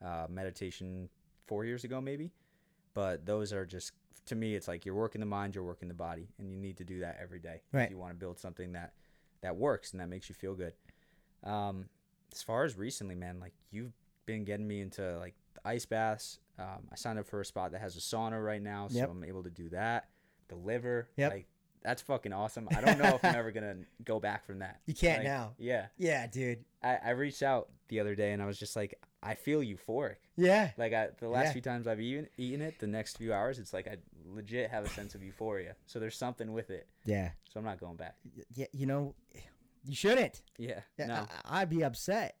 Uh, 0.00 0.26
meditation 0.30 1.08
four 1.46 1.64
years 1.64 1.82
ago, 1.84 2.00
maybe. 2.00 2.30
But 2.94 3.26
those 3.26 3.52
are 3.52 3.64
just 3.66 3.92
to 4.26 4.34
me, 4.34 4.54
it's 4.54 4.68
like 4.68 4.84
you're 4.84 4.94
working 4.94 5.20
the 5.20 5.26
mind, 5.26 5.54
you're 5.54 5.64
working 5.64 5.88
the 5.88 5.94
body, 5.94 6.28
and 6.38 6.50
you 6.50 6.56
need 6.56 6.76
to 6.76 6.84
do 6.84 7.00
that 7.00 7.18
every 7.20 7.40
day 7.40 7.62
Right. 7.72 7.84
if 7.84 7.90
you 7.90 7.98
want 7.98 8.12
to 8.12 8.16
build 8.18 8.38
something 8.38 8.72
that 8.72 8.92
that 9.42 9.56
works 9.56 9.92
and 9.92 10.00
that 10.00 10.08
makes 10.08 10.28
you 10.28 10.34
feel 10.34 10.54
good. 10.54 10.74
Um, 11.44 11.88
as 12.32 12.42
far 12.42 12.64
as 12.64 12.76
recently, 12.76 13.14
man, 13.14 13.40
like 13.40 13.54
you've 13.70 13.92
been 14.26 14.44
getting 14.44 14.68
me 14.68 14.80
into 14.80 15.18
like 15.18 15.34
the 15.54 15.60
ice 15.66 15.86
baths. 15.86 16.38
Um, 16.58 16.88
I 16.92 16.96
signed 16.96 17.18
up 17.18 17.26
for 17.26 17.40
a 17.40 17.44
spot 17.44 17.72
that 17.72 17.80
has 17.80 17.96
a 17.96 18.00
sauna 18.00 18.44
right 18.44 18.62
now, 18.62 18.88
so 18.88 18.98
Yep. 18.98 19.10
I'm 19.10 19.24
able 19.24 19.42
to 19.44 19.50
do 19.50 19.70
that. 19.70 20.10
The 20.48 20.56
liver, 20.56 21.08
Yep. 21.16 21.32
like 21.32 21.46
that's 21.82 22.02
fucking 22.02 22.34
awesome. 22.34 22.68
I 22.76 22.82
don't 22.82 22.98
know 22.98 23.14
if 23.14 23.24
I'm 23.24 23.34
ever 23.36 23.50
gonna 23.50 23.76
go 24.04 24.20
back 24.20 24.44
from 24.44 24.58
that. 24.58 24.80
You 24.86 24.92
can't 24.94 25.20
Like, 25.20 25.26
now. 25.28 25.54
Yeah, 25.58 25.86
Yeah, 25.96 26.26
dude. 26.26 26.64
I, 26.82 26.98
I 27.02 27.10
reached 27.10 27.42
out 27.42 27.70
the 27.88 28.00
other 28.00 28.14
day 28.14 28.32
and 28.32 28.42
I 28.42 28.46
was 28.46 28.58
just 28.58 28.76
like, 28.76 29.00
I 29.22 29.34
feel 29.34 29.60
euphoric. 29.60 30.16
Yeah. 30.36 30.70
Like 30.78 30.92
I, 30.94 31.08
the 31.18 31.28
last 31.28 31.46
Yeah. 31.46 31.52
few 31.52 31.60
times 31.62 31.86
I've 31.86 32.00
eaten 32.00 32.28
eaten 32.38 32.62
it, 32.62 32.78
the 32.78 32.86
next 32.86 33.18
few 33.18 33.32
hours, 33.34 33.58
it's 33.58 33.72
like 33.72 33.86
I 33.86 33.96
legit 34.26 34.70
have 34.70 34.84
a 34.84 34.88
sense 34.88 35.14
of 35.14 35.22
euphoria. 35.22 35.76
So 35.86 35.98
there's 36.00 36.16
something 36.16 36.52
with 36.52 36.70
it. 36.70 36.88
Yeah. 37.04 37.30
So 37.52 37.60
I'm 37.60 37.66
not 37.66 37.78
going 37.80 37.96
back. 37.96 38.16
Yeah. 38.54 38.66
You 38.72 38.86
know, 38.86 39.14
you 39.84 39.94
shouldn't. 39.94 40.42
Yeah. 40.58 40.80
Yeah, 40.98 41.06
no, 41.06 41.26
I, 41.44 41.60
I'd 41.62 41.70
be 41.70 41.84
upset. 41.84 42.36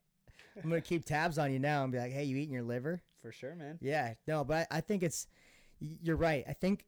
I'm 0.56 0.68
gonna 0.68 0.80
keep 0.80 1.04
tabs 1.04 1.38
on 1.38 1.52
you 1.52 1.58
now 1.58 1.84
and 1.84 1.92
be 1.92 1.98
like, 1.98 2.12
"Hey, 2.12 2.24
you 2.24 2.36
eating 2.36 2.52
your 2.54 2.62
liver?" 2.64 3.02
for 3.22 3.30
sure, 3.32 3.54
man. 3.54 3.78
Yeah, 3.80 4.14
no, 4.26 4.42
but 4.44 4.66
I, 4.70 4.78
I 4.78 4.80
think 4.80 5.02
it's 5.02 5.26
you're 5.78 6.16
right. 6.16 6.44
I 6.48 6.52
think 6.54 6.86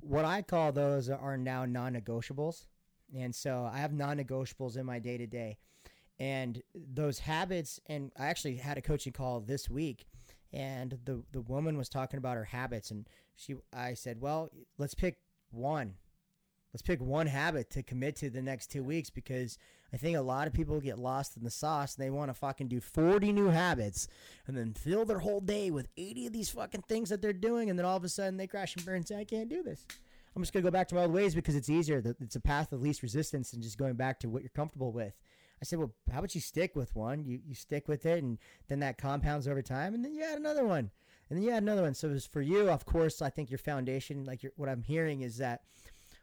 what 0.00 0.24
I 0.24 0.42
call 0.42 0.72
those 0.72 1.08
are 1.10 1.36
now 1.38 1.64
non-negotiables, 1.64 2.66
and 3.16 3.34
so 3.34 3.68
I 3.70 3.78
have 3.78 3.92
non-negotiables 3.92 4.76
in 4.76 4.86
my 4.86 4.98
day 4.98 5.16
to 5.18 5.26
day, 5.26 5.58
and 6.20 6.62
those 6.74 7.18
habits. 7.20 7.80
And 7.86 8.12
I 8.16 8.26
actually 8.26 8.56
had 8.56 8.78
a 8.78 8.82
coaching 8.82 9.12
call 9.12 9.40
this 9.40 9.68
week, 9.68 10.06
and 10.52 10.96
the 11.04 11.24
the 11.32 11.40
woman 11.40 11.76
was 11.76 11.88
talking 11.88 12.18
about 12.18 12.36
her 12.36 12.44
habits, 12.44 12.92
and 12.92 13.08
she 13.34 13.56
I 13.74 13.94
said, 13.94 14.20
well, 14.20 14.50
let's 14.78 14.94
pick 14.94 15.16
one. 15.50 15.94
Let's 16.72 16.82
pick 16.82 17.00
one 17.00 17.26
habit 17.26 17.68
to 17.70 17.82
commit 17.82 18.14
to 18.16 18.30
the 18.30 18.42
next 18.42 18.68
two 18.68 18.84
weeks 18.84 19.10
because 19.10 19.58
I 19.92 19.96
think 19.96 20.16
a 20.16 20.20
lot 20.20 20.46
of 20.46 20.52
people 20.52 20.78
get 20.80 21.00
lost 21.00 21.36
in 21.36 21.42
the 21.42 21.50
sauce 21.50 21.96
and 21.96 22.04
they 22.04 22.10
want 22.10 22.30
to 22.30 22.34
fucking 22.34 22.68
do 22.68 22.80
40 22.80 23.32
new 23.32 23.48
habits 23.48 24.06
and 24.46 24.56
then 24.56 24.74
fill 24.74 25.04
their 25.04 25.18
whole 25.18 25.40
day 25.40 25.72
with 25.72 25.88
80 25.96 26.28
of 26.28 26.32
these 26.32 26.50
fucking 26.50 26.84
things 26.88 27.08
that 27.08 27.20
they're 27.20 27.32
doing. 27.32 27.70
And 27.70 27.76
then 27.76 27.86
all 27.86 27.96
of 27.96 28.04
a 28.04 28.08
sudden 28.08 28.36
they 28.36 28.46
crash 28.46 28.76
and 28.76 28.84
burn 28.84 28.98
and 28.98 29.08
say, 29.08 29.18
I 29.18 29.24
can't 29.24 29.48
do 29.48 29.64
this. 29.64 29.84
I'm 30.36 30.42
just 30.42 30.52
going 30.52 30.62
to 30.62 30.70
go 30.70 30.72
back 30.72 30.86
to 30.88 30.94
my 30.94 31.02
old 31.02 31.12
ways 31.12 31.34
because 31.34 31.56
it's 31.56 31.68
easier. 31.68 32.04
It's 32.20 32.36
a 32.36 32.40
path 32.40 32.72
of 32.72 32.80
least 32.80 33.02
resistance 33.02 33.52
and 33.52 33.64
just 33.64 33.76
going 33.76 33.94
back 33.94 34.20
to 34.20 34.28
what 34.28 34.42
you're 34.42 34.50
comfortable 34.50 34.92
with. 34.92 35.14
I 35.62 35.66
said, 35.66 35.78
well, 35.78 35.92
how 36.10 36.18
about 36.18 36.34
you 36.34 36.40
stick 36.40 36.74
with 36.74 36.94
one? 36.96 37.24
You, 37.24 37.40
you 37.46 37.54
stick 37.54 37.86
with 37.86 38.06
it 38.06 38.22
and 38.22 38.38
then 38.68 38.80
that 38.80 38.98
compounds 38.98 39.46
over 39.46 39.62
time 39.62 39.94
and 39.94 40.04
then 40.04 40.14
you 40.14 40.22
add 40.22 40.38
another 40.38 40.64
one 40.64 40.90
and 41.30 41.38
then 41.38 41.44
you 41.44 41.50
add 41.50 41.62
another 41.62 41.82
one. 41.82 41.94
So 41.94 42.10
as 42.10 42.26
for 42.26 42.42
you, 42.42 42.68
of 42.68 42.84
course, 42.84 43.22
I 43.22 43.30
think 43.30 43.50
your 43.50 43.58
foundation, 43.58 44.24
like 44.24 44.42
your, 44.42 44.52
what 44.56 44.68
I'm 44.68 44.82
hearing 44.82 45.22
is 45.22 45.38
that 45.38 45.62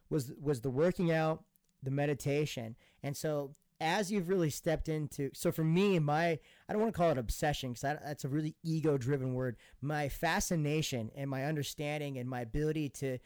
was 0.09 0.31
was 0.41 0.61
the 0.61 0.69
working 0.69 1.11
out, 1.11 1.43
the 1.81 1.91
meditation, 1.91 2.75
and 3.03 3.15
so 3.15 3.51
as 3.79 4.11
you've 4.11 4.29
really 4.29 4.49
stepped 4.49 4.89
into, 4.89 5.29
so 5.33 5.51
for 5.51 5.63
me, 5.63 5.99
my 5.99 6.39
I 6.67 6.73
don't 6.73 6.81
want 6.81 6.93
to 6.93 6.97
call 6.97 7.11
it 7.11 7.17
obsession 7.17 7.73
because 7.73 7.97
that's 8.03 8.25
a 8.25 8.29
really 8.29 8.55
ego 8.63 8.97
driven 8.97 9.33
word. 9.33 9.55
My 9.81 10.09
fascination 10.09 11.11
and 11.15 11.29
my 11.29 11.45
understanding 11.45 12.17
and 12.17 12.29
my 12.29 12.41
ability 12.41 12.89
to 12.89 13.19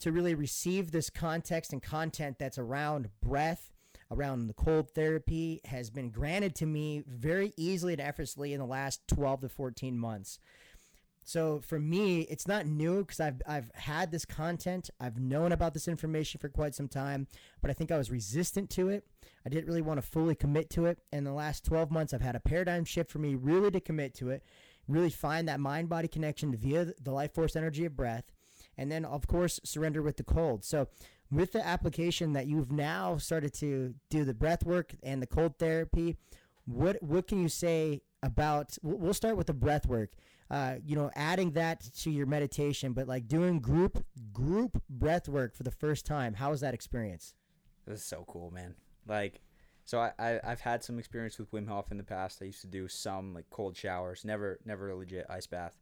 to 0.00 0.12
really 0.12 0.34
receive 0.34 0.90
this 0.90 1.10
context 1.10 1.72
and 1.72 1.82
content 1.82 2.38
that's 2.38 2.58
around 2.58 3.08
breath 3.20 3.72
around 4.10 4.46
the 4.46 4.54
cold 4.54 4.90
therapy 4.90 5.60
has 5.64 5.90
been 5.90 6.10
granted 6.10 6.54
to 6.56 6.66
me 6.66 7.02
very 7.06 7.52
easily 7.56 7.92
and 7.92 8.02
effortlessly 8.02 8.52
in 8.52 8.58
the 8.58 8.66
last 8.66 9.06
12 9.08 9.42
to 9.42 9.48
14 9.48 9.98
months. 9.98 10.38
So 11.28 11.60
for 11.60 11.78
me, 11.78 12.22
it's 12.22 12.48
not 12.48 12.64
new 12.64 13.00
because 13.00 13.20
I've 13.20 13.42
I've 13.46 13.70
had 13.74 14.10
this 14.10 14.24
content. 14.24 14.88
I've 14.98 15.20
known 15.20 15.52
about 15.52 15.74
this 15.74 15.86
information 15.86 16.40
for 16.40 16.48
quite 16.48 16.74
some 16.74 16.88
time, 16.88 17.26
but 17.60 17.70
I 17.70 17.74
think 17.74 17.92
I 17.92 17.98
was 17.98 18.10
resistant 18.10 18.70
to 18.70 18.88
it. 18.88 19.04
I 19.44 19.50
didn't 19.50 19.66
really 19.66 19.82
want 19.82 20.00
to 20.00 20.08
fully 20.08 20.34
commit 20.34 20.70
to 20.70 20.86
it. 20.86 21.00
In 21.12 21.24
the 21.24 21.32
last 21.34 21.66
12 21.66 21.90
months, 21.90 22.14
I've 22.14 22.22
had 22.22 22.34
a 22.34 22.40
paradigm 22.40 22.86
shift 22.86 23.10
for 23.10 23.18
me 23.18 23.34
really 23.34 23.70
to 23.72 23.80
commit 23.80 24.14
to 24.14 24.30
it, 24.30 24.42
really 24.88 25.10
find 25.10 25.46
that 25.48 25.60
mind 25.60 25.90
body 25.90 26.08
connection 26.08 26.56
via 26.56 26.94
the 26.98 27.12
life 27.12 27.34
force 27.34 27.56
energy 27.56 27.84
of 27.84 27.94
breath, 27.94 28.32
and 28.78 28.90
then 28.90 29.04
of 29.04 29.26
course 29.26 29.60
surrender 29.64 30.00
with 30.00 30.16
the 30.16 30.24
cold. 30.24 30.64
So 30.64 30.88
with 31.30 31.52
the 31.52 31.66
application 31.66 32.32
that 32.32 32.46
you've 32.46 32.72
now 32.72 33.18
started 33.18 33.52
to 33.54 33.94
do 34.10 34.24
the 34.24 34.34
breath 34.34 34.64
work 34.64 34.94
and 35.02 35.20
the 35.20 35.26
cold 35.26 35.58
therapy, 35.58 36.16
what 36.64 37.02
what 37.02 37.26
can 37.26 37.42
you 37.42 37.48
say 37.48 38.02
about? 38.22 38.76
We'll 38.82 39.14
start 39.14 39.36
with 39.36 39.46
the 39.46 39.54
breath 39.54 39.86
work. 39.86 40.12
Uh, 40.50 40.76
you 40.82 40.96
know, 40.96 41.10
adding 41.14 41.50
that 41.52 41.82
to 41.94 42.10
your 42.10 42.24
meditation, 42.24 42.94
but 42.94 43.06
like 43.06 43.28
doing 43.28 43.60
group 43.60 44.04
group 44.32 44.82
breath 44.88 45.28
work 45.28 45.54
for 45.54 45.62
the 45.62 45.70
first 45.70 46.06
time. 46.06 46.34
How 46.34 46.50
was 46.50 46.60
that 46.60 46.72
experience? 46.72 47.34
This 47.86 48.00
is 48.00 48.06
so 48.06 48.24
cool, 48.26 48.50
man. 48.50 48.74
Like, 49.06 49.42
so 49.84 50.00
I, 50.00 50.12
I 50.18 50.40
I've 50.42 50.60
had 50.60 50.82
some 50.82 50.98
experience 50.98 51.38
with 51.38 51.50
Wim 51.50 51.68
Hof 51.68 51.90
in 51.90 51.98
the 51.98 52.02
past. 52.02 52.40
I 52.40 52.46
used 52.46 52.62
to 52.62 52.66
do 52.66 52.88
some 52.88 53.34
like 53.34 53.50
cold 53.50 53.76
showers, 53.76 54.24
never 54.24 54.58
never 54.64 54.90
a 54.90 54.96
legit 54.96 55.26
ice 55.28 55.46
bath. 55.46 55.74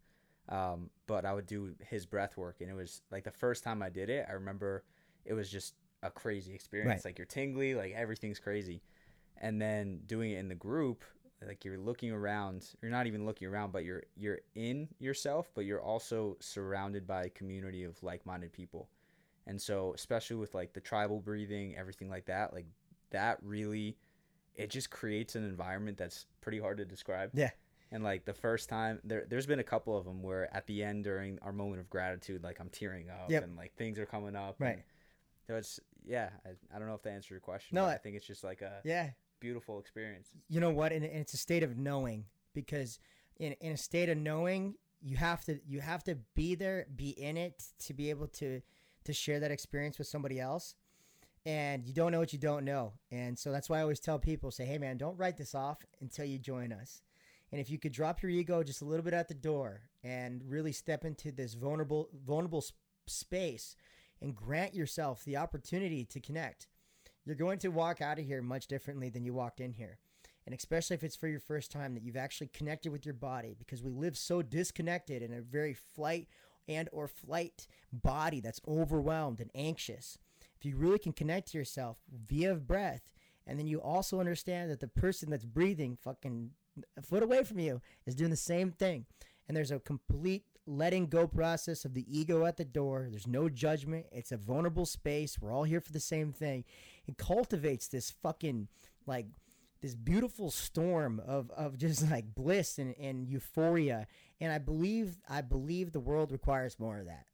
Um, 0.49 0.91
but 1.07 1.25
I 1.25 1.33
would 1.33 1.47
do 1.47 1.75
his 1.89 2.07
breath 2.07 2.37
work, 2.37 2.57
and 2.61 2.71
it 2.71 2.75
was 2.75 3.03
like 3.11 3.25
the 3.25 3.31
first 3.31 3.63
time 3.63 3.83
I 3.83 3.89
did 3.89 4.11
it. 4.11 4.27
I 4.29 4.33
remember 4.33 4.85
it 5.27 5.35
was 5.35 5.51
just 5.51 5.75
a 6.03 6.11
crazy 6.11 6.55
experience. 6.55 7.05
Right. 7.05 7.11
Like 7.11 7.19
you're 7.19 7.27
tingly, 7.27 7.75
like 7.75 7.93
everything's 7.95 8.39
crazy, 8.39 8.83
and 9.39 9.61
then 9.61 10.01
doing 10.07 10.33
it 10.33 10.39
in 10.39 10.49
the 10.49 10.55
group, 10.55 11.05
like 11.47 11.65
you're 11.65 11.79
looking 11.79 12.11
around. 12.13 12.67
You're 12.81 12.91
not 12.91 13.07
even 13.07 13.27
looking 13.27 13.49
around, 13.49 13.73
but 13.73 13.85
you're 13.85 14.05
you're 14.17 14.41
in 14.55 14.89
yourself, 14.99 15.51
but 15.55 15.65
you're 15.65 15.83
also 15.83 16.37
surrounded 16.41 17.07
by 17.07 17.25
a 17.25 17.29
community 17.31 17.85
of 17.85 18.03
like-minded 18.03 18.53
people. 18.53 18.89
And 19.47 19.61
so, 19.61 19.93
especially 19.95 20.37
with 20.37 20.55
like 20.55 20.73
the 20.73 20.81
tribal 20.81 21.21
breathing, 21.21 21.77
everything 21.77 22.09
like 22.11 22.27
that, 22.27 22.53
like 22.53 22.67
that 23.11 23.39
really, 23.43 23.97
it 24.55 24.71
just 24.71 24.91
creates 24.91 25.37
an 25.37 25.45
environment 25.45 25.97
that's 25.99 26.27
pretty 26.41 26.59
hard 26.59 26.79
to 26.79 26.85
describe. 26.85 27.31
Yeah. 27.35 27.51
And 27.93 28.03
like 28.03 28.25
the 28.25 28.35
first 28.35 28.69
time, 28.69 28.99
there, 29.05 29.25
there's 29.31 29.47
been 29.47 29.61
a 29.61 29.65
couple 29.65 29.97
of 29.97 30.05
them 30.05 30.21
where 30.21 30.53
at 30.53 30.67
the 30.67 30.83
end 30.83 31.05
during 31.05 31.39
our 31.43 31.53
moment 31.53 31.81
of 31.81 31.89
gratitude, 31.89 32.43
like 32.43 32.59
I'm 32.59 32.69
tearing 32.71 33.09
up 33.09 33.31
Yep. 33.31 33.45
and 33.45 33.57
like 33.57 33.77
things 33.77 34.01
are 34.01 34.07
coming 34.07 34.35
up. 34.35 34.57
Right. 34.59 34.73
and 34.75 34.83
So 35.47 35.55
it's, 35.57 35.79
yeah, 36.05 36.31
I, 36.45 36.51
I 36.75 36.79
don't 36.79 36.89
know 36.89 36.95
if 36.95 37.03
that 37.03 37.11
answered 37.11 37.31
your 37.35 37.41
question. 37.41 37.77
No, 37.77 37.83
but 37.83 37.89
I- 37.91 37.95
I 37.95 37.99
think 37.99 38.17
it's 38.17 38.27
just 38.27 38.43
like 38.45 38.63
a 38.63 38.81
Yeah, 38.85 39.11
beautiful 39.41 39.79
experience. 39.79 40.29
you 40.49 40.61
know 40.61 40.71
what 40.71 40.93
and, 40.93 41.05
and 41.05 41.21
it's 41.21 41.35
a 41.35 41.39
state 41.39 41.63
of 41.63 41.77
knowing 41.77 42.25
because 42.55 42.99
in, 43.39 43.53
in 43.61 43.73
a 43.73 43.77
state 43.77 44.09
of 44.09 44.17
knowing 44.19 44.75
you 45.03 45.17
have 45.17 45.45
to 45.45 45.61
you 45.67 45.81
have 45.81 46.03
to 46.05 46.15
be 46.35 46.55
there 46.55 46.87
be 46.97 47.11
in 47.11 47.37
it 47.37 47.63
to 47.81 47.93
be 47.95 48.09
able 48.11 48.27
to 48.29 48.61
to 49.05 49.13
share 49.13 49.39
that 49.41 49.51
experience 49.51 49.99
with 49.99 50.07
somebody 50.09 50.41
else 50.41 50.75
and 51.45 51.87
you 51.87 51.93
don't 51.93 52.11
know 52.13 52.19
what 52.19 52.33
you 52.33 52.39
don't 52.39 52.65
know 52.65 52.93
and 53.13 53.39
so 53.39 53.53
that's 53.53 53.69
why 53.69 53.79
i 53.79 53.83
always 53.83 54.01
tell 54.01 54.19
people 54.19 54.51
say 54.51 54.65
hey 54.65 54.79
man 54.79 54.97
don't 54.97 55.19
write 55.19 55.37
this 55.37 55.55
off 55.55 55.79
until 56.01 56.25
you 56.25 56.39
join 56.39 56.73
us 56.73 57.03
and 57.53 57.61
if 57.61 57.69
you 57.71 57.79
could 57.79 57.93
drop 57.93 58.23
your 58.23 58.31
ego 58.31 58.63
just 58.63 58.81
a 58.81 58.85
little 58.87 59.05
bit 59.05 59.13
at 59.15 59.29
the 59.29 59.35
door 59.35 59.83
and 60.03 60.43
really 60.49 60.73
step 60.73 61.05
into 61.05 61.31
this 61.31 61.53
vulnerable 61.55 62.09
vulnerable 62.27 62.65
space 63.07 63.77
and 64.21 64.35
grant 64.35 64.75
yourself 64.75 65.25
the 65.25 65.37
opportunity 65.37 66.05
to 66.05 66.21
connect. 66.21 66.67
You're 67.25 67.35
going 67.35 67.59
to 67.61 67.69
walk 67.69 68.01
out 68.01 68.19
of 68.19 68.25
here 68.25 68.43
much 68.43 68.67
differently 68.67 69.09
than 69.09 69.25
you 69.25 69.35
walked 69.35 69.61
in 69.61 69.73
here. 69.73 69.99
And 70.47 70.55
especially 70.55 70.95
if 70.95 71.03
it's 71.03 71.17
for 71.17 71.27
your 71.27 71.41
first 71.41 71.73
time 71.73 71.95
that 71.95 72.05
you've 72.05 72.17
actually 72.17 72.47
connected 72.49 72.93
with 72.93 73.05
your 73.05 73.15
body 73.15 73.57
because 73.59 73.83
we 73.83 73.91
live 73.91 74.17
so 74.17 74.43
disconnected 74.43 75.23
in 75.23 75.33
a 75.33 75.41
very 75.41 75.75
flight 75.75 76.29
and 76.69 76.89
or 76.93 77.09
flight 77.09 77.67
body 77.93 78.41
that's 78.41 78.61
overwhelmed 78.67 79.41
and 79.41 79.51
anxious. 79.55 80.19
If 80.57 80.65
you 80.65 80.77
really 80.77 81.01
can 81.01 81.13
connect 81.13 81.51
to 81.51 81.59
yourself 81.59 81.99
via 82.29 82.55
breath 82.55 83.13
and 83.47 83.59
then 83.59 83.67
you 83.67 83.81
also 83.81 84.21
understand 84.21 84.71
that 84.71 84.81
the 84.81 84.89
person 84.89 85.31
that's 85.31 85.45
breathing 85.45 85.99
fucking 86.01 86.51
a 86.97 87.03
foot 87.03 87.23
away 87.23 87.43
from 87.43 87.59
you 87.59 87.81
is 88.07 88.15
doing 88.15 88.31
the 88.31 88.37
same 88.37 88.71
thing 88.71 89.07
and 89.49 89.57
there's 89.57 89.71
a 89.71 89.79
complete 89.79 90.45
letting 90.67 91.07
go 91.07 91.27
process 91.27 91.85
of 91.85 91.95
the 91.95 92.05
ego 92.09 92.45
at 92.45 92.57
the 92.57 92.65
door. 92.65 93.07
There's 93.09 93.27
no 93.27 93.49
judgment. 93.49 94.07
It's 94.11 94.33
a 94.33 94.37
vulnerable 94.37 94.87
space. 94.87 95.39
We're 95.41 95.53
all 95.53 95.65
here 95.65 95.81
for 95.81 95.93
the 95.93 96.01
same 96.01 96.33
thing. 96.33 96.65
It 97.07 97.17
cultivates 97.17 97.89
this 97.89 98.11
fucking 98.11 98.69
like 99.07 99.27
this 99.81 99.95
beautiful 99.95 100.51
storm 100.51 101.21
of, 101.25 101.51
of 101.53 101.79
just 101.79 102.11
like 102.11 102.35
bliss 102.35 102.79
and, 102.79 102.95
and 102.99 103.29
euphoria. 103.29 104.07
And 104.41 104.53
i 104.53 104.59
believe 104.59 105.17
i 105.29 105.41
believe 105.41 105.93
the 105.93 106.01
world 106.01 106.33
requires 106.33 106.79
more 106.79 106.99
of 106.99 107.07
that. 107.07 107.27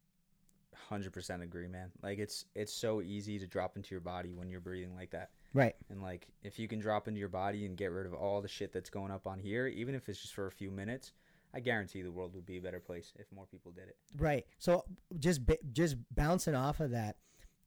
Hundred 0.88 1.12
percent 1.14 1.42
agree, 1.42 1.68
man. 1.68 1.90
Like 2.03 2.18
it's 2.18 2.44
it's 2.55 2.72
so 2.72 3.01
easy 3.01 3.38
to 3.38 3.46
drop 3.46 3.77
into 3.77 3.94
your 3.94 4.01
body 4.01 4.35
when 4.35 4.51
you're 4.51 4.61
breathing 4.61 4.94
like 4.94 5.11
that. 5.12 5.31
right. 5.55 5.75
And 5.88 6.03
like 6.03 6.29
if 6.42 6.59
you 6.59 6.68
can 6.68 6.81
drop 6.81 7.09
into 7.09 7.18
your 7.18 7.31
body 7.31 7.64
and 7.64 7.77
get 7.79 7.92
rid 7.92 8.05
of 8.05 8.12
all 8.12 8.42
the 8.42 8.48
shit 8.48 8.72
that's 8.72 8.90
going 8.90 9.11
up 9.11 9.27
on 9.27 9.38
here, 9.38 9.66
even 9.68 9.94
if 9.94 10.09
it's 10.11 10.20
just 10.20 10.35
for 10.35 10.46
a 10.46 10.53
few 10.53 10.70
minutes, 10.70 11.12
I 11.54 11.60
guarantee 11.60 12.02
the 12.02 12.10
world 12.12 12.34
would 12.34 12.46
be 12.46 12.56
a 12.58 12.60
better 12.62 12.80
place 12.80 13.12
if 13.18 13.26
more 13.32 13.46
people 13.46 13.72
did 13.72 13.88
it. 13.88 13.96
right 14.16 14.44
so 14.58 14.84
just 15.18 15.40
just 15.72 15.96
bouncing 16.14 16.54
off 16.54 16.80
of 16.80 16.90
that 16.90 17.16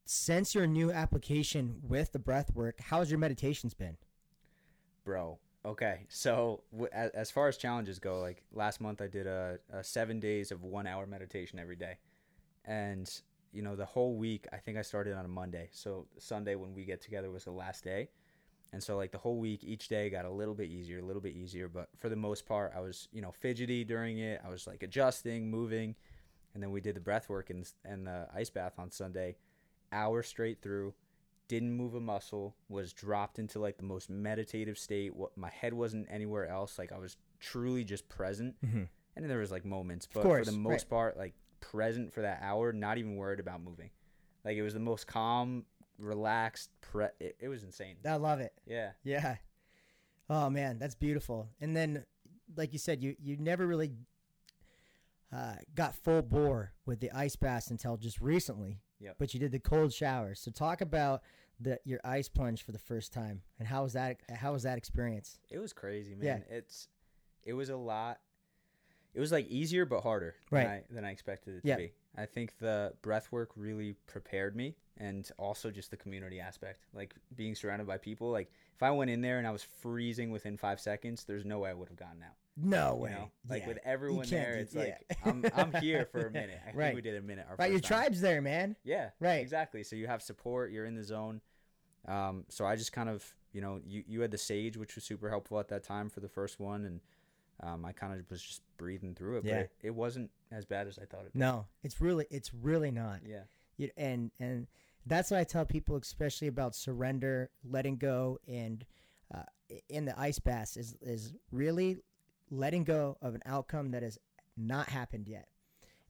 since 0.06 0.54
your 0.56 0.68
new 0.68 0.92
application 0.92 1.82
with 1.82 2.12
the 2.12 2.20
breath 2.20 2.54
work 2.54 2.80
how's 2.80 3.10
your 3.12 3.20
meditations 3.20 3.74
been 3.74 3.98
Bro, 5.04 5.38
okay. 5.64 6.06
So 6.10 6.64
w- 6.72 6.90
as, 6.92 7.12
as 7.12 7.30
far 7.32 7.48
as 7.48 7.58
challenges 7.58 8.00
go, 8.00 8.20
like 8.22 8.42
last 8.52 8.82
month 8.82 9.02
I 9.02 9.08
did 9.08 9.28
a, 9.28 9.60
a 9.72 9.84
seven 9.84 10.20
days 10.20 10.52
of 10.52 10.64
one 10.64 10.88
hour 10.88 11.06
meditation 11.06 11.60
every 11.60 11.76
day, 11.76 12.00
and 12.66 13.08
you 13.52 13.62
know 13.62 13.76
the 13.76 13.86
whole 13.86 14.16
week 14.16 14.48
I 14.52 14.58
think 14.58 14.78
I 14.80 14.82
started 14.82 15.14
on 15.16 15.24
a 15.24 15.28
Monday. 15.28 15.70
So 15.74 16.08
Sunday 16.18 16.56
when 16.56 16.74
we 16.74 16.86
get 16.86 17.02
together 17.02 17.30
was 17.30 17.44
the 17.44 17.52
last 17.52 17.84
day, 17.84 18.10
and 18.76 18.84
so 18.84 18.98
like 18.98 19.14
the 19.14 19.18
whole 19.18 19.38
week 19.38 19.64
each 19.64 19.88
day 19.88 20.10
got 20.10 20.26
a 20.26 20.30
little 20.30 20.54
bit 20.54 20.70
easier, 20.70 21.00
a 21.00 21.02
little 21.02 21.22
bit 21.22 21.34
easier. 21.34 21.70
But 21.70 21.88
for 21.96 22.10
the 22.10 22.18
most 22.18 22.46
part, 22.46 22.74
I 22.76 22.82
was 22.82 23.08
you 23.14 23.22
know 23.22 23.32
fidgety 23.32 23.86
during 23.86 24.20
it. 24.20 24.42
I 24.46 24.50
was 24.50 24.68
like 24.68 24.84
adjusting, 24.84 25.50
moving, 25.50 25.96
and 26.54 26.62
then 26.62 26.72
we 26.72 26.82
did 26.82 26.94
the 26.94 27.00
breath 27.00 27.30
work 27.30 27.50
and 27.50 27.66
and 27.86 28.06
the 28.06 28.28
ice 28.36 28.50
bath 28.50 28.74
on 28.78 28.92
Sunday, 28.92 29.38
hour 29.94 30.22
straight 30.24 30.62
through. 30.62 30.94
didn't 31.48 31.72
move 31.72 31.96
a 31.96 32.02
muscle, 32.02 32.54
was 32.68 32.92
dropped 32.92 33.40
into 33.40 33.60
like 33.60 33.78
the 33.78 33.86
most 33.86 34.10
meditative 34.10 34.78
state. 34.78 35.16
What 35.16 35.38
my 35.38 35.50
head 35.50 35.74
wasn't 35.74 36.08
anywhere 36.12 36.50
else. 36.50 36.78
Like 36.78 36.92
I 36.92 36.98
was 36.98 37.16
truly 37.40 37.86
just 37.86 38.10
present. 38.10 38.56
Mm-hmm. 38.62 38.84
And 39.16 39.24
then 39.24 39.30
there 39.30 39.40
was 39.40 39.52
like 39.52 39.64
moments, 39.64 40.06
but 40.14 40.24
course, 40.24 40.48
for 40.48 40.52
the 40.52 40.58
right. 40.58 40.70
most 40.70 40.90
part, 40.90 41.18
like 41.18 41.34
present 41.62 42.14
for 42.14 42.24
that 42.24 42.40
hour, 42.42 42.74
not 42.74 42.98
even 42.98 43.16
worried 43.16 43.40
about 43.40 43.64
moving. 43.64 43.92
Like 44.44 44.58
it 44.58 44.64
was 44.64 44.74
the 44.74 44.82
most 44.82 45.08
calm, 45.08 45.64
relaxed. 45.98 46.70
Pre- 46.82 47.08
it, 47.20 47.36
it 47.40 47.48
was 47.48 47.64
insane. 47.64 47.96
I 48.08 48.16
love 48.16 48.40
it. 48.40 48.54
Yeah. 48.66 48.92
Yeah. 49.04 49.36
Oh 50.30 50.50
man, 50.50 50.80
that's 50.80 50.96
beautiful. 50.96 51.48
And 51.62 51.76
then, 51.78 52.04
like 52.56 52.74
you 52.74 52.80
said, 52.80 53.02
you 53.04 53.16
you 53.22 53.38
never 53.38 53.68
really 53.68 53.92
uh, 55.32 55.56
got 55.76 55.96
full 55.96 56.22
bore 56.22 56.72
with 56.86 57.00
the 57.00 57.12
ice 57.12 57.36
baths 57.36 57.70
until 57.72 57.98
just 57.98 58.20
recently. 58.22 58.80
Yep. 59.00 59.16
But 59.20 59.34
you 59.34 59.40
did 59.40 59.52
the 59.52 59.60
cold 59.60 59.94
showers. 59.94 60.40
So 60.40 60.52
talk 60.52 60.82
about 60.82 61.22
the 61.60 61.80
your 61.86 62.00
ice 62.04 62.28
plunge 62.28 62.64
for 62.64 62.72
the 62.74 62.80
first 62.80 63.14
time 63.14 63.42
and 63.60 63.68
how 63.68 63.84
was 63.84 63.94
that 63.94 64.18
how 64.34 64.54
was 64.54 64.64
that 64.64 64.78
experience? 64.78 65.38
It 65.50 65.60
was 65.60 65.74
crazy, 65.74 66.16
man. 66.16 66.44
Yeah. 66.50 66.58
It's 66.58 66.88
it 67.44 67.54
was 67.54 67.70
a 67.70 67.78
lot. 67.78 68.20
It 69.14 69.20
was 69.20 69.32
like 69.32 69.48
easier 69.48 69.86
but 69.86 70.02
harder 70.02 70.36
Right. 70.52 70.64
than, 70.64 70.72
I, 70.72 70.84
than 70.96 71.06
I 71.06 71.12
expected 71.12 71.56
it 71.58 71.62
to 71.62 71.68
Yeah. 71.68 71.78
be. 71.78 71.92
I 72.18 72.26
think 72.26 72.58
the 72.60 72.94
breath 73.02 73.32
work 73.32 73.50
really 73.56 73.96
prepared 74.08 74.56
me, 74.56 74.76
and 74.98 75.30
also 75.38 75.72
just 75.72 75.92
the 75.92 75.98
community 75.98 76.40
aspect, 76.40 76.86
like 76.94 77.14
being 77.36 77.56
surrounded 77.56 77.88
by 77.88 77.98
people. 77.98 78.32
Like 78.32 78.52
if 78.76 78.84
I 78.84 78.92
went 78.92 79.10
in 79.12 79.22
there 79.22 79.38
and 79.38 79.48
I 79.48 79.52
was 79.52 79.64
freezing 79.64 80.32
within 80.32 80.58
five 80.58 80.80
seconds, 80.80 81.26
there's 81.26 81.46
no 81.46 81.60
way 81.60 81.70
I 81.70 81.74
would 81.74 81.90
have 81.90 81.98
gotten 81.98 82.24
out. 82.24 82.36
No 82.58 82.96
You 82.96 83.02
way. 83.04 83.10
know, 83.12 83.32
like 83.50 83.64
Yeah. 83.64 83.68
with 83.68 83.80
everyone 83.84 84.28
there, 84.30 84.54
it's 84.54 84.74
yeah. 84.74 84.82
like 84.82 85.18
I'm 85.26 85.46
I'm 85.54 85.74
here 85.82 86.06
for 86.06 86.26
a 86.28 86.32
minute. 86.32 86.60
I 86.66 86.72
Right. 86.74 86.86
think 86.88 86.96
we 86.96 87.02
did 87.02 87.16
a 87.18 87.22
minute. 87.22 87.46
Our 87.50 87.56
right, 87.58 87.70
your 87.72 87.82
time. 87.82 88.04
tribe's 88.04 88.22
there, 88.22 88.42
man. 88.42 88.78
Yeah, 88.86 89.10
Right. 89.20 89.42
exactly. 89.42 89.84
So 89.84 89.96
you 89.98 90.08
have 90.08 90.22
support. 90.22 90.72
You're 90.72 90.86
in 90.86 90.96
the 90.96 91.04
zone. 91.04 91.42
Um, 92.08 92.46
so 92.50 92.66
I 92.66 92.76
just 92.78 92.94
kind 92.94 93.10
of, 93.10 93.26
you 93.52 93.62
know, 93.62 93.80
you, 93.86 94.04
you 94.08 94.22
had 94.22 94.32
the 94.32 94.38
sage, 94.38 94.78
which 94.78 94.96
was 94.96 95.04
super 95.04 95.30
helpful 95.30 95.60
at 95.60 95.68
that 95.70 95.84
time 95.84 96.10
for 96.10 96.20
the 96.22 96.30
first 96.30 96.60
one, 96.60 96.86
and 96.86 97.02
um, 97.62 97.86
I 97.86 97.92
kind 97.92 98.20
of 98.20 98.30
was 98.30 98.42
just 98.42 98.62
breathing 98.78 99.16
through 99.16 99.38
it. 99.38 99.46
Yeah. 99.46 99.54
But 99.54 99.62
it, 99.62 99.72
it 99.84 99.96
wasn't 99.96 100.32
as 100.52 100.66
bad 100.66 100.88
as 100.88 101.00
I 101.00 101.06
thought 101.06 101.22
it. 101.22 101.34
would 101.34 101.36
No, 101.36 101.66
it's 101.84 102.02
really 102.02 102.26
it's 102.30 102.54
really 102.54 102.92
not. 102.92 103.20
Yeah. 103.26 103.44
You, 103.78 103.90
and 103.98 104.32
and 104.40 104.68
that's 105.06 105.32
what 105.32 105.40
I 105.40 105.44
tell 105.44 105.66
people, 105.66 105.96
especially 105.98 106.48
about 106.48 106.76
surrender, 106.76 107.50
letting 107.64 107.98
go, 107.98 108.40
and 108.48 108.86
uh, 109.34 109.44
in 109.90 110.06
the 110.06 110.20
ice 110.20 110.40
baths 110.40 110.78
is 110.78 110.96
is 111.02 111.34
really 111.52 111.98
letting 112.50 112.84
go 112.84 113.18
of 113.22 113.36
an 113.36 113.42
outcome 113.46 113.92
that 113.92 114.04
has 114.04 114.18
not 114.58 114.90
happened 114.90 115.28
yet. 115.28 115.48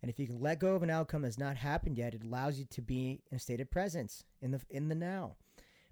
And 0.01 0.09
if 0.11 0.19
you 0.19 0.27
can 0.27 0.39
let 0.39 0.59
go 0.59 0.75
of 0.75 0.83
an 0.83 0.91
outcome 0.91 1.23
that's 1.23 1.39
not 1.39 1.57
happened 1.57 1.97
yet, 1.97 2.13
it 2.13 2.23
allows 2.23 2.59
you 2.59 2.65
to 2.65 2.81
be 2.81 3.21
in 3.31 3.37
a 3.37 3.39
state 3.39 3.59
of 3.59 3.71
presence 3.71 4.23
in 4.41 4.51
the 4.51 4.61
in 4.69 4.87
the 4.89 4.95
now, 4.95 5.35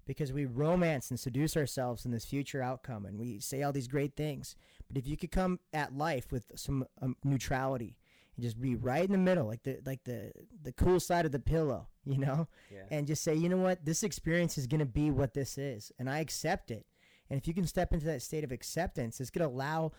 because 0.06 0.32
we 0.32 0.44
romance 0.44 1.10
and 1.10 1.18
seduce 1.18 1.56
ourselves 1.56 2.04
in 2.04 2.12
this 2.12 2.24
future 2.24 2.62
outcome, 2.62 3.06
and 3.06 3.18
we 3.18 3.40
say 3.40 3.62
all 3.62 3.72
these 3.72 3.88
great 3.88 4.14
things. 4.14 4.54
But 4.88 4.98
if 4.98 5.06
you 5.06 5.16
could 5.16 5.30
come 5.30 5.58
at 5.72 5.96
life 5.96 6.30
with 6.32 6.52
some 6.56 6.86
um, 7.00 7.16
neutrality 7.24 7.96
and 8.36 8.44
just 8.44 8.60
be 8.60 8.74
right 8.76 9.04
in 9.04 9.12
the 9.12 9.18
middle, 9.18 9.46
like 9.46 9.62
the 9.62 9.80
like 9.84 10.04
the 10.04 10.32
the 10.62 10.72
cool 10.72 11.00
side 11.00 11.24
of 11.26 11.32
the 11.32 11.38
pillow, 11.40 11.88
you 12.04 12.18
know, 12.18 12.48
Yeah. 12.72 12.82
and 12.90 13.06
just 13.06 13.22
say, 13.24 13.34
you 13.34 13.48
know 13.48 13.56
what, 13.58 13.84
this 13.84 14.02
experience 14.02 14.58
is 14.58 14.66
going 14.66 14.80
to 14.80 14.86
be 14.86 15.10
what 15.10 15.34
this 15.34 15.56
is, 15.58 15.90
and 15.98 16.08
I 16.10 16.18
accept 16.20 16.70
it. 16.70 16.86
And 17.30 17.40
if 17.40 17.48
you 17.48 17.54
can 17.54 17.66
step 17.66 17.92
into 17.92 18.06
that 18.06 18.22
state 18.22 18.44
of 18.44 18.52
acceptance, 18.52 19.18
it's 19.18 19.30
going 19.30 19.48
to 19.48 19.54
allow, 19.54 19.92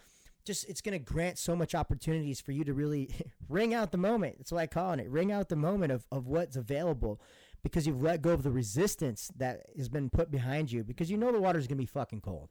just 0.45 0.69
it's 0.69 0.79
going 0.81 0.93
to 0.93 0.99
grant 1.03 1.39
so 1.39 1.55
much 1.55 1.73
opportunities 1.73 2.39
for 2.39 2.51
you 2.51 2.63
to 2.63 2.73
really 2.73 3.09
ring 3.49 3.73
out 3.73 3.91
the 3.91 3.97
moment. 3.97 4.37
That's 4.37 4.51
what 4.51 4.61
I 4.61 4.67
call 4.67 4.93
it. 4.93 5.09
Ring 5.09 5.31
out 5.31 5.49
the 5.49 5.55
moment 5.55 5.91
of 5.91 6.05
of 6.11 6.27
what's 6.27 6.55
available. 6.55 7.19
Because 7.63 7.87
you've 7.87 8.03
let 8.03 8.21
go 8.21 8.29
of 8.29 8.43
the 8.43 8.51
resistance 8.51 9.31
that 9.37 9.61
has 9.75 9.89
been 9.89 10.11
put 10.11 10.29
behind 10.29 10.71
you, 10.71 10.83
because 10.83 11.09
you 11.09 11.17
know 11.17 11.31
the 11.31 11.39
water's 11.41 11.65
gonna 11.65 11.79
be 11.79 11.87
fucking 11.87 12.21
cold. 12.21 12.49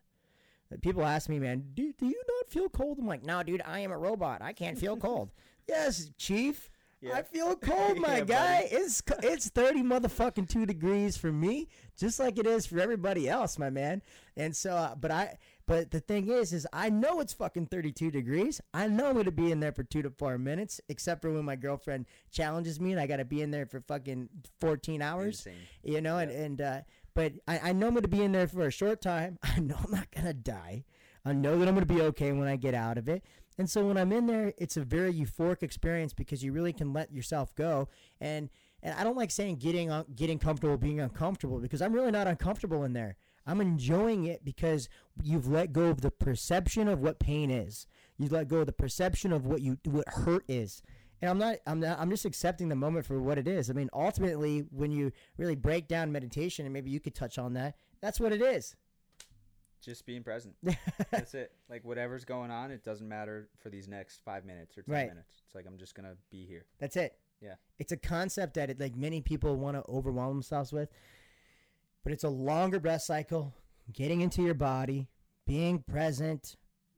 People 0.80 1.04
ask 1.04 1.28
me, 1.28 1.38
man, 1.38 1.64
do, 1.74 1.92
do 1.98 2.06
you 2.06 2.22
not 2.28 2.48
feel 2.50 2.68
cold? 2.68 2.98
I'm 2.98 3.06
like, 3.06 3.24
no, 3.24 3.42
dude, 3.42 3.62
I 3.64 3.80
am 3.80 3.92
a 3.92 3.98
robot. 3.98 4.42
I 4.42 4.52
can't 4.52 4.78
feel 4.78 4.96
cold. 4.96 5.30
yes, 5.68 6.10
chief. 6.18 6.70
Yeah. 7.00 7.16
I 7.16 7.22
feel 7.22 7.54
cold, 7.56 7.98
my 8.00 8.18
Yeah, 8.18 8.24
guy. 8.24 8.62
buddy. 8.62 8.74
It's 8.76 9.02
it's 9.22 9.48
thirty 9.50 9.82
motherfucking 9.82 10.48
two 10.48 10.64
degrees 10.64 11.18
for 11.18 11.30
me, 11.30 11.68
just 11.98 12.18
like 12.18 12.38
it 12.38 12.46
is 12.46 12.64
for 12.64 12.78
everybody 12.80 13.28
else, 13.28 13.58
my 13.58 13.68
man. 13.68 14.00
And 14.38 14.56
so, 14.56 14.74
uh, 14.74 14.94
but 14.94 15.10
I, 15.10 15.36
but 15.66 15.90
the 15.90 16.00
thing 16.00 16.28
is, 16.28 16.54
is 16.54 16.66
I 16.72 16.88
know 16.88 17.20
it's 17.20 17.34
fucking 17.34 17.66
thirty 17.66 17.92
two 17.92 18.10
degrees. 18.10 18.58
I 18.72 18.86
know 18.88 19.08
I'm 19.10 19.16
gonna 19.16 19.30
be 19.32 19.52
in 19.52 19.60
there 19.60 19.72
for 19.72 19.82
two 19.82 20.00
to 20.00 20.08
four 20.08 20.38
minutes, 20.38 20.80
except 20.88 21.20
for 21.20 21.30
when 21.30 21.44
my 21.44 21.56
girlfriend 21.56 22.06
challenges 22.30 22.80
me 22.80 22.92
and 22.92 23.00
I 23.00 23.06
gotta 23.06 23.26
be 23.26 23.42
in 23.42 23.50
there 23.50 23.66
for 23.66 23.82
fucking 23.82 24.30
fourteen 24.58 25.02
hours 25.02 25.40
Insane. 25.46 25.60
you 25.82 26.00
know, 26.00 26.16
and 26.16 26.30
and 26.30 26.60
uh, 26.62 26.80
but 27.14 27.32
I, 27.46 27.70
I 27.70 27.72
know 27.72 27.88
I'm 27.88 27.94
gonna 27.94 28.08
be 28.08 28.22
in 28.22 28.32
there 28.32 28.48
for 28.48 28.66
a 28.66 28.70
short 28.70 29.00
time. 29.00 29.38
I 29.42 29.60
know 29.60 29.76
I'm 29.84 29.90
not 29.90 30.10
gonna 30.10 30.34
die. 30.34 30.84
I 31.24 31.32
know 31.32 31.58
that 31.58 31.68
I'm 31.68 31.74
gonna 31.74 31.86
be 31.86 32.02
okay 32.02 32.32
when 32.32 32.48
I 32.48 32.56
get 32.56 32.74
out 32.74 32.98
of 32.98 33.08
it. 33.08 33.24
And 33.56 33.70
so 33.70 33.86
when 33.86 33.96
I'm 33.96 34.12
in 34.12 34.26
there, 34.26 34.52
it's 34.58 34.76
a 34.76 34.82
very 34.82 35.12
euphoric 35.14 35.62
experience 35.62 36.12
because 36.12 36.42
you 36.42 36.52
really 36.52 36.72
can 36.72 36.92
let 36.92 37.12
yourself 37.12 37.54
go. 37.54 37.88
And 38.20 38.50
and 38.82 38.98
I 38.98 39.04
don't 39.04 39.16
like 39.16 39.30
saying 39.30 39.56
getting 39.56 39.90
getting 40.14 40.38
comfortable 40.38 40.76
being 40.76 41.00
uncomfortable 41.00 41.58
because 41.58 41.80
I'm 41.80 41.92
really 41.92 42.10
not 42.10 42.26
uncomfortable 42.26 42.84
in 42.84 42.92
there. 42.92 43.16
I'm 43.46 43.60
enjoying 43.60 44.24
it 44.24 44.44
because 44.44 44.88
you've 45.22 45.48
let 45.48 45.72
go 45.72 45.84
of 45.84 46.00
the 46.00 46.10
perception 46.10 46.88
of 46.88 47.00
what 47.00 47.18
pain 47.18 47.50
is. 47.50 47.86
You 48.16 48.28
let 48.28 48.48
go 48.48 48.58
of 48.58 48.66
the 48.66 48.72
perception 48.72 49.32
of 49.32 49.46
what 49.46 49.60
you 49.60 49.78
what 49.84 50.08
hurt 50.08 50.44
is. 50.48 50.82
And 51.24 51.30
I'm 51.30 51.38
not 51.38 51.56
I'm 51.66 51.80
not 51.80 51.98
I'm 51.98 52.10
just 52.10 52.26
accepting 52.26 52.68
the 52.68 52.76
moment 52.76 53.06
for 53.06 53.18
what 53.18 53.38
it 53.38 53.48
is. 53.48 53.70
I 53.70 53.72
mean, 53.72 53.88
ultimately 53.94 54.66
when 54.70 54.90
you 54.90 55.10
really 55.38 55.54
break 55.54 55.88
down 55.88 56.12
meditation 56.12 56.66
and 56.66 56.72
maybe 56.74 56.90
you 56.90 57.00
could 57.00 57.14
touch 57.14 57.38
on 57.38 57.54
that, 57.54 57.76
that's 58.02 58.20
what 58.20 58.30
it 58.30 58.42
is. 58.42 58.76
Just 59.80 60.04
being 60.04 60.22
present. 60.22 60.54
That's 61.10 61.32
it. 61.34 61.52
Like 61.70 61.82
whatever's 61.84 62.24
going 62.26 62.50
on, 62.50 62.70
it 62.70 62.82
doesn't 62.84 63.06
matter 63.08 63.48
for 63.58 63.68
these 63.70 63.86
next 63.88 64.20
five 64.24 64.44
minutes 64.44 64.76
or 64.76 64.82
ten 64.82 64.94
Right. 64.94 65.08
minutes. 65.08 65.42
It's 65.46 65.54
like 65.54 65.64
I'm 65.66 65.78
just 65.78 65.94
gonna 65.94 66.16
be 66.30 66.44
here. 66.44 66.66
That's 66.78 66.96
it. 66.96 67.16
Yeah. 67.40 67.54
It's 67.78 67.92
a 67.92 67.96
concept 67.96 68.54
that 68.54 68.68
it, 68.68 68.78
like 68.80 68.94
many 68.96 69.20
people 69.22 69.56
want 69.56 69.76
to 69.78 69.84
overwhelm 69.90 70.34
themselves 70.36 70.72
with, 70.74 70.90
but 72.02 72.12
it's 72.12 72.24
a 72.24 72.28
longer 72.28 72.78
breath 72.80 73.02
cycle, 73.02 73.54
getting 73.92 74.20
into 74.20 74.42
your 74.42 74.54
body, 74.54 75.08
being 75.46 75.82
present, 75.82 76.56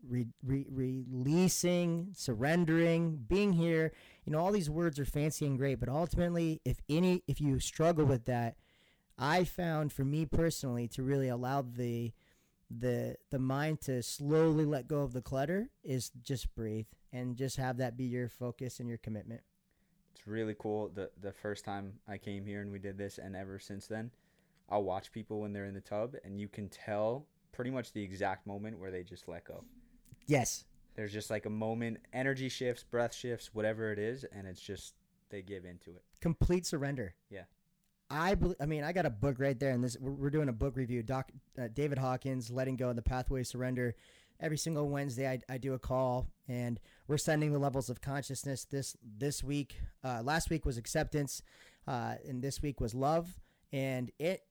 re- 0.09 0.27
re- 0.43 0.67
releasing, 0.71 2.09
surrendering, 2.15 3.25
being 3.29 3.53
here. 3.53 3.93
You 4.25 4.33
know, 4.33 4.39
all 4.39 4.53
these 4.53 4.71
words 4.71 4.99
are 4.99 5.05
fancy 5.05 5.47
and 5.47 5.59
great, 5.59 5.81
but 5.81 5.89
ultimately, 5.89 6.61
if 6.65 6.81
any, 6.89 7.23
if 7.27 7.41
you 7.41 7.59
struggle 7.61 8.05
with 8.05 8.25
that, 8.27 8.57
I 9.19 9.45
found 9.45 9.93
for 9.93 10.05
me 10.05 10.27
personally 10.27 10.89
to 10.89 11.03
really 11.03 11.29
allow 11.29 11.63
the 11.63 12.13
the 12.69 13.17
the 13.31 13.39
mind 13.39 13.81
to 13.81 14.03
slowly 14.03 14.65
let 14.65 14.89
go 14.89 15.03
of 15.03 15.13
the 15.13 15.23
clutter 15.23 15.69
is 15.85 16.11
just 16.23 16.53
breathe 16.57 16.87
and 17.13 17.37
just 17.37 17.57
have 17.57 17.77
that 17.77 17.97
be 17.97 18.05
your 18.05 18.29
focus 18.29 18.81
and 18.81 18.89
your 18.89 18.99
commitment. 18.99 19.41
It's 20.15 20.27
really 20.27 20.57
cool. 20.59 20.91
The 20.93 21.11
the 21.21 21.33
first 21.33 21.65
time 21.65 21.95
I 22.09 22.19
came 22.19 22.45
here 22.45 22.61
and 22.61 22.73
we 22.73 22.79
did 22.79 22.99
this, 22.99 23.19
and 23.19 23.37
ever 23.37 23.59
since 23.59 23.87
then, 23.87 24.11
I'll 24.69 24.83
watch 24.83 25.13
people 25.13 25.41
when 25.41 25.53
they're 25.53 25.67
in 25.67 25.75
the 25.75 25.81
tub, 25.81 26.17
and 26.25 26.41
you 26.41 26.49
can 26.49 26.69
tell 26.69 27.27
pretty 27.53 27.71
much 27.71 27.93
the 27.93 28.03
exact 28.03 28.47
moment 28.47 28.79
where 28.79 28.91
they 28.91 29.03
just 29.03 29.29
let 29.29 29.45
go. 29.45 29.65
Yes. 30.27 30.65
There's 30.95 31.13
just 31.13 31.31
like 31.31 31.47
a 31.47 31.51
moment, 31.51 31.99
energy 32.13 32.49
shifts, 32.49 32.83
breath 32.83 33.15
shifts, 33.15 33.51
whatever 33.53 33.93
it 33.93 33.99
is, 33.99 34.25
and 34.25 34.47
it's 34.47 34.61
just 34.61 34.95
they 35.31 35.43
give 35.43 35.65
into 35.65 35.91
it. 35.91 36.03
Complete 36.21 36.67
surrender. 36.67 37.15
Yeah. 37.31 37.43
I 38.09 38.35
bel 38.35 38.55
I 38.61 38.67
mean, 38.67 38.85
I 38.85 38.93
got 38.93 39.07
a 39.07 39.11
book 39.11 39.37
right 39.39 39.59
there, 39.59 39.71
and 39.71 39.83
this 39.83 39.97
we're, 40.01 40.13
we're 40.13 40.31
doing 40.31 40.49
a 40.49 40.53
book 40.53 40.77
review. 40.77 41.03
Doc 41.03 41.31
uh, 41.59 41.69
David 41.73 41.99
Hawkins, 41.99 42.51
Letting 42.51 42.77
Go: 42.77 42.89
and 42.89 42.97
The 42.97 43.03
Pathway 43.03 43.41
to 43.41 43.45
Surrender. 43.45 43.95
Every 44.39 44.59
single 44.59 44.89
Wednesday, 44.89 45.29
I, 45.29 45.41
I 45.49 45.59
do 45.59 45.73
a 45.73 45.79
call, 45.79 46.29
and 46.47 46.79
we're 47.09 47.17
sending 47.17 47.53
the 47.53 47.59
levels 47.59 47.89
of 47.91 48.01
consciousness. 48.01 48.65
This 48.65 48.97
this 49.03 49.43
week, 49.43 49.81
uh, 50.05 50.23
last 50.23 50.51
week 50.51 50.65
was 50.65 50.77
acceptance, 50.77 51.43
uh, 51.89 52.15
and 52.27 52.43
this 52.43 52.63
week 52.63 52.81
was 52.81 52.95
love. 52.95 53.41
And 53.73 54.13
it, 54.19 54.43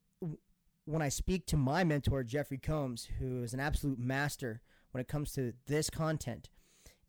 when 0.86 1.02
I 1.02 1.10
speak 1.10 1.46
to 1.48 1.58
my 1.58 1.84
mentor 1.84 2.24
Jeffrey 2.24 2.58
Combs, 2.58 3.08
who 3.20 3.44
is 3.44 3.54
an 3.54 3.60
absolute 3.60 4.00
master 4.00 4.62
when 4.96 5.02
it 5.02 5.10
comes 5.10 5.34
to 5.34 5.52
this 5.68 5.90
content, 5.90 6.48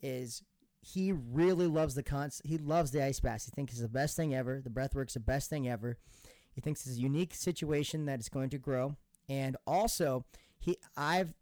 is 0.03 0.43
he 0.81 1.13
really 1.13 1.69
loves 1.69 1.95
the 1.95 2.03
con. 2.03 2.31
He 2.43 2.59
loves 2.59 2.91
the 2.91 3.05
ice 3.05 3.21
baths. 3.21 3.45
He 3.45 3.53
thinks 3.53 3.75
it's 3.75 3.83
the 3.83 3.89
best 3.89 4.17
thing 4.17 4.35
ever. 4.35 4.61
The 4.61 4.71
breathwork's 4.71 5.15
the 5.15 5.21
best 5.21 5.49
thing 5.49 5.69
ever. 5.69 5.97
He 6.51 6.61
thinks 6.61 6.85
it's 6.85 6.97
a 6.97 7.01
unique 7.01 7.33
situation 7.33 8.07
that 8.07 8.19
is 8.19 8.29
going 8.29 8.51
to 8.51 8.59
grow, 8.59 8.97
and 9.29 9.57
also 9.69 10.25
he 10.59 10.79
I've 10.97 11.33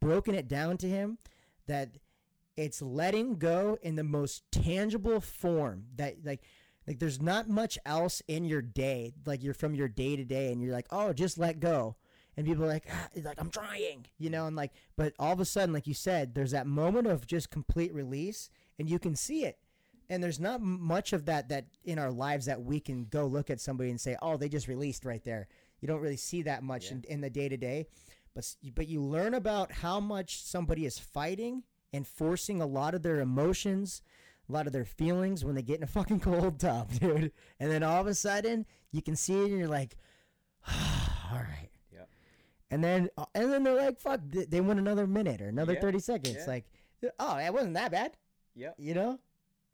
broken 0.00 0.34
it 0.34 0.48
down 0.48 0.78
to 0.78 0.88
him 0.88 1.18
that 1.66 1.98
it's 2.56 2.80
letting 2.80 3.36
go 3.36 3.76
in 3.82 3.96
the 3.96 4.04
most 4.04 4.44
tangible 4.50 5.20
form 5.20 5.84
that 5.96 6.24
like 6.24 6.40
like 6.86 6.98
there's 6.98 7.20
not 7.20 7.46
much 7.46 7.78
else 7.84 8.22
in 8.26 8.46
your 8.46 8.62
day 8.62 9.12
like 9.26 9.42
you're 9.42 9.52
from 9.52 9.74
your 9.74 9.88
day 9.88 10.16
to 10.16 10.24
day 10.24 10.50
and 10.50 10.62
you're 10.62 10.72
like 10.72 10.88
oh 10.90 11.12
just 11.12 11.36
let 11.36 11.60
go 11.60 11.94
and 12.38 12.46
people 12.46 12.64
are 12.64 12.68
like 12.68 12.86
ah, 12.90 13.08
like 13.24 13.38
i'm 13.38 13.50
trying 13.50 14.06
you 14.16 14.30
know 14.30 14.46
and 14.46 14.56
like 14.56 14.72
but 14.96 15.12
all 15.18 15.32
of 15.32 15.40
a 15.40 15.44
sudden 15.44 15.74
like 15.74 15.86
you 15.86 15.92
said 15.94 16.34
there's 16.34 16.52
that 16.52 16.66
moment 16.66 17.06
of 17.06 17.26
just 17.26 17.50
complete 17.50 17.92
release 17.92 18.48
and 18.78 18.88
you 18.88 18.98
can 18.98 19.14
see 19.14 19.44
it 19.44 19.58
and 20.08 20.22
there's 20.22 20.40
not 20.40 20.62
much 20.62 21.12
of 21.12 21.26
that 21.26 21.48
that 21.50 21.66
in 21.84 21.98
our 21.98 22.10
lives 22.12 22.46
that 22.46 22.62
we 22.62 22.80
can 22.80 23.04
go 23.10 23.26
look 23.26 23.50
at 23.50 23.60
somebody 23.60 23.90
and 23.90 24.00
say 24.00 24.16
oh 24.22 24.36
they 24.38 24.48
just 24.48 24.68
released 24.68 25.04
right 25.04 25.24
there 25.24 25.48
You 25.80 25.88
don't 25.88 26.00
really 26.00 26.16
see 26.16 26.42
that 26.42 26.62
much 26.62 26.86
Yeah. 26.86 26.92
in, 26.92 27.04
in 27.08 27.20
the 27.20 27.30
day 27.30 27.48
to 27.48 27.56
day, 27.56 27.86
but 28.34 28.44
but 28.74 28.88
you 28.88 29.00
learn 29.02 29.34
about 29.34 29.70
how 29.84 30.00
much 30.00 30.42
somebody 30.42 30.86
is 30.86 30.98
fighting 30.98 31.62
and 31.92 32.06
forcing 32.06 32.60
a 32.60 32.66
lot 32.66 32.94
of 32.94 33.02
their 33.02 33.20
emotions, 33.20 34.02
a 34.48 34.52
lot 34.52 34.66
of 34.66 34.72
their 34.72 34.84
feelings 34.84 35.44
when 35.44 35.54
they 35.54 35.62
get 35.62 35.76
in 35.78 35.84
a 35.84 35.86
fucking 35.86 36.20
cold 36.28 36.58
tub, 36.58 36.90
dude. 36.98 37.32
And 37.60 37.70
then 37.70 37.82
all 37.82 38.00
of 38.00 38.06
a 38.08 38.14
sudden, 38.14 38.66
you 38.90 39.02
can 39.02 39.16
see 39.16 39.34
it, 39.38 39.50
and 39.50 39.58
you're 39.58 39.68
like, 39.80 39.96
all 40.68 41.38
right. 41.38 41.70
And 42.70 42.82
then 42.84 43.08
uh, 43.16 43.24
and 43.34 43.50
then 43.52 43.62
they're 43.62 43.74
like, 43.74 43.98
fuck, 43.98 44.20
they 44.30 44.60
went 44.60 44.78
another 44.80 45.06
minute 45.06 45.40
or 45.40 45.48
another 45.48 45.72
Yeah, 45.74 45.80
thirty 45.80 45.98
seconds. 46.00 46.36
yeah. 46.40 46.46
Like, 46.46 46.64
oh, 47.18 47.36
it 47.38 47.52
wasn't 47.52 47.74
that 47.74 47.90
bad, 47.90 48.16
Yep. 48.56 48.74
you 48.78 48.94
know? 48.94 49.18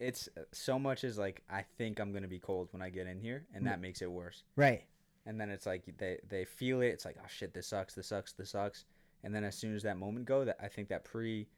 It's 0.01 0.28
uh, 0.36 0.42
so 0.53 0.78
much 0.78 1.05
as 1.05 1.18
like 1.18 1.42
I 1.51 1.62
think 1.78 1.99
I'm 1.99 2.12
gonna 2.12 2.28
be 2.28 2.38
cold 2.38 2.68
when 2.72 2.82
I 2.82 2.90
get 2.90 3.07
in 3.07 3.18
here, 3.20 3.47
and 3.55 3.66
that 3.66 3.80
makes 3.80 4.03
it 4.03 4.11
worse. 4.11 4.42
Right. 4.57 4.84
And 5.26 5.40
then 5.40 5.51
it's 5.51 5.66
like 5.66 5.82
they 5.99 6.18
they 6.28 6.45
feel 6.45 6.82
it. 6.82 6.88
It's 6.88 7.05
like 7.05 7.16
oh 7.18 7.26
shit, 7.28 7.55
this 7.55 7.66
sucks, 7.68 7.95
this 7.95 8.09
sucks, 8.09 8.32
this 8.32 8.51
sucks. 8.51 8.84
And 9.22 9.34
then 9.34 9.42
as 9.45 9.57
soon 9.57 9.74
as 9.74 9.82
that 9.84 9.97
moment 9.97 10.26
go, 10.26 10.45
that 10.45 10.57
I 10.62 10.68
think 10.68 10.88
that 10.88 11.05
pre, 11.05 11.49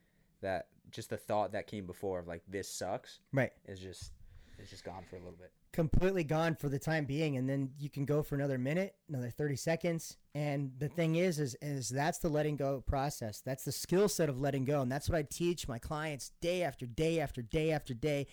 that 0.41 0.69
just 0.91 1.11
the 1.11 1.17
thought 1.17 1.53
that 1.53 1.67
came 1.67 1.85
before 1.87 2.21
of 2.21 2.29
like 2.29 2.43
this 2.47 2.69
sucks 2.71 3.19
Right. 3.33 3.53
is 3.67 3.81
just 3.81 4.13
is 4.59 4.71
just 4.71 4.85
gone 4.85 5.05
for 5.09 5.17
a 5.17 5.19
little 5.19 5.37
bit. 5.39 5.53
completely 5.73 6.25
gone 6.25 6.55
for 6.55 6.69
the 6.69 6.79
time 6.79 7.05
being 7.05 7.37
and 7.37 7.49
then 7.49 7.71
you 7.79 7.91
can 7.91 8.05
go 8.05 8.23
for 8.23 8.35
another 8.35 8.59
minute 8.59 8.95
another 9.09 9.31
30 9.31 9.57
seconds 9.57 10.17
and 10.35 10.73
the 10.79 10.89
thing 10.89 11.17
is 11.17 11.39
is 11.39 11.57
is 11.61 11.89
that's 11.89 12.19
the 12.19 12.29
letting 12.29 12.57
go 12.57 12.83
process. 12.87 13.41
That's 13.45 13.65
the 13.65 13.73
skill 13.73 14.09
set 14.09 14.29
of 14.29 14.41
letting 14.41 14.65
go 14.65 14.81
and 14.83 14.91
that's 14.91 15.09
what 15.09 15.17
i 15.19 15.23
teach 15.23 15.69
my 15.69 15.79
clients 15.79 16.33
day 16.41 16.63
after 16.63 16.87
day 16.87 17.21
after 17.21 17.43
day 17.43 17.71
after 17.73 17.95
day 17.95 18.27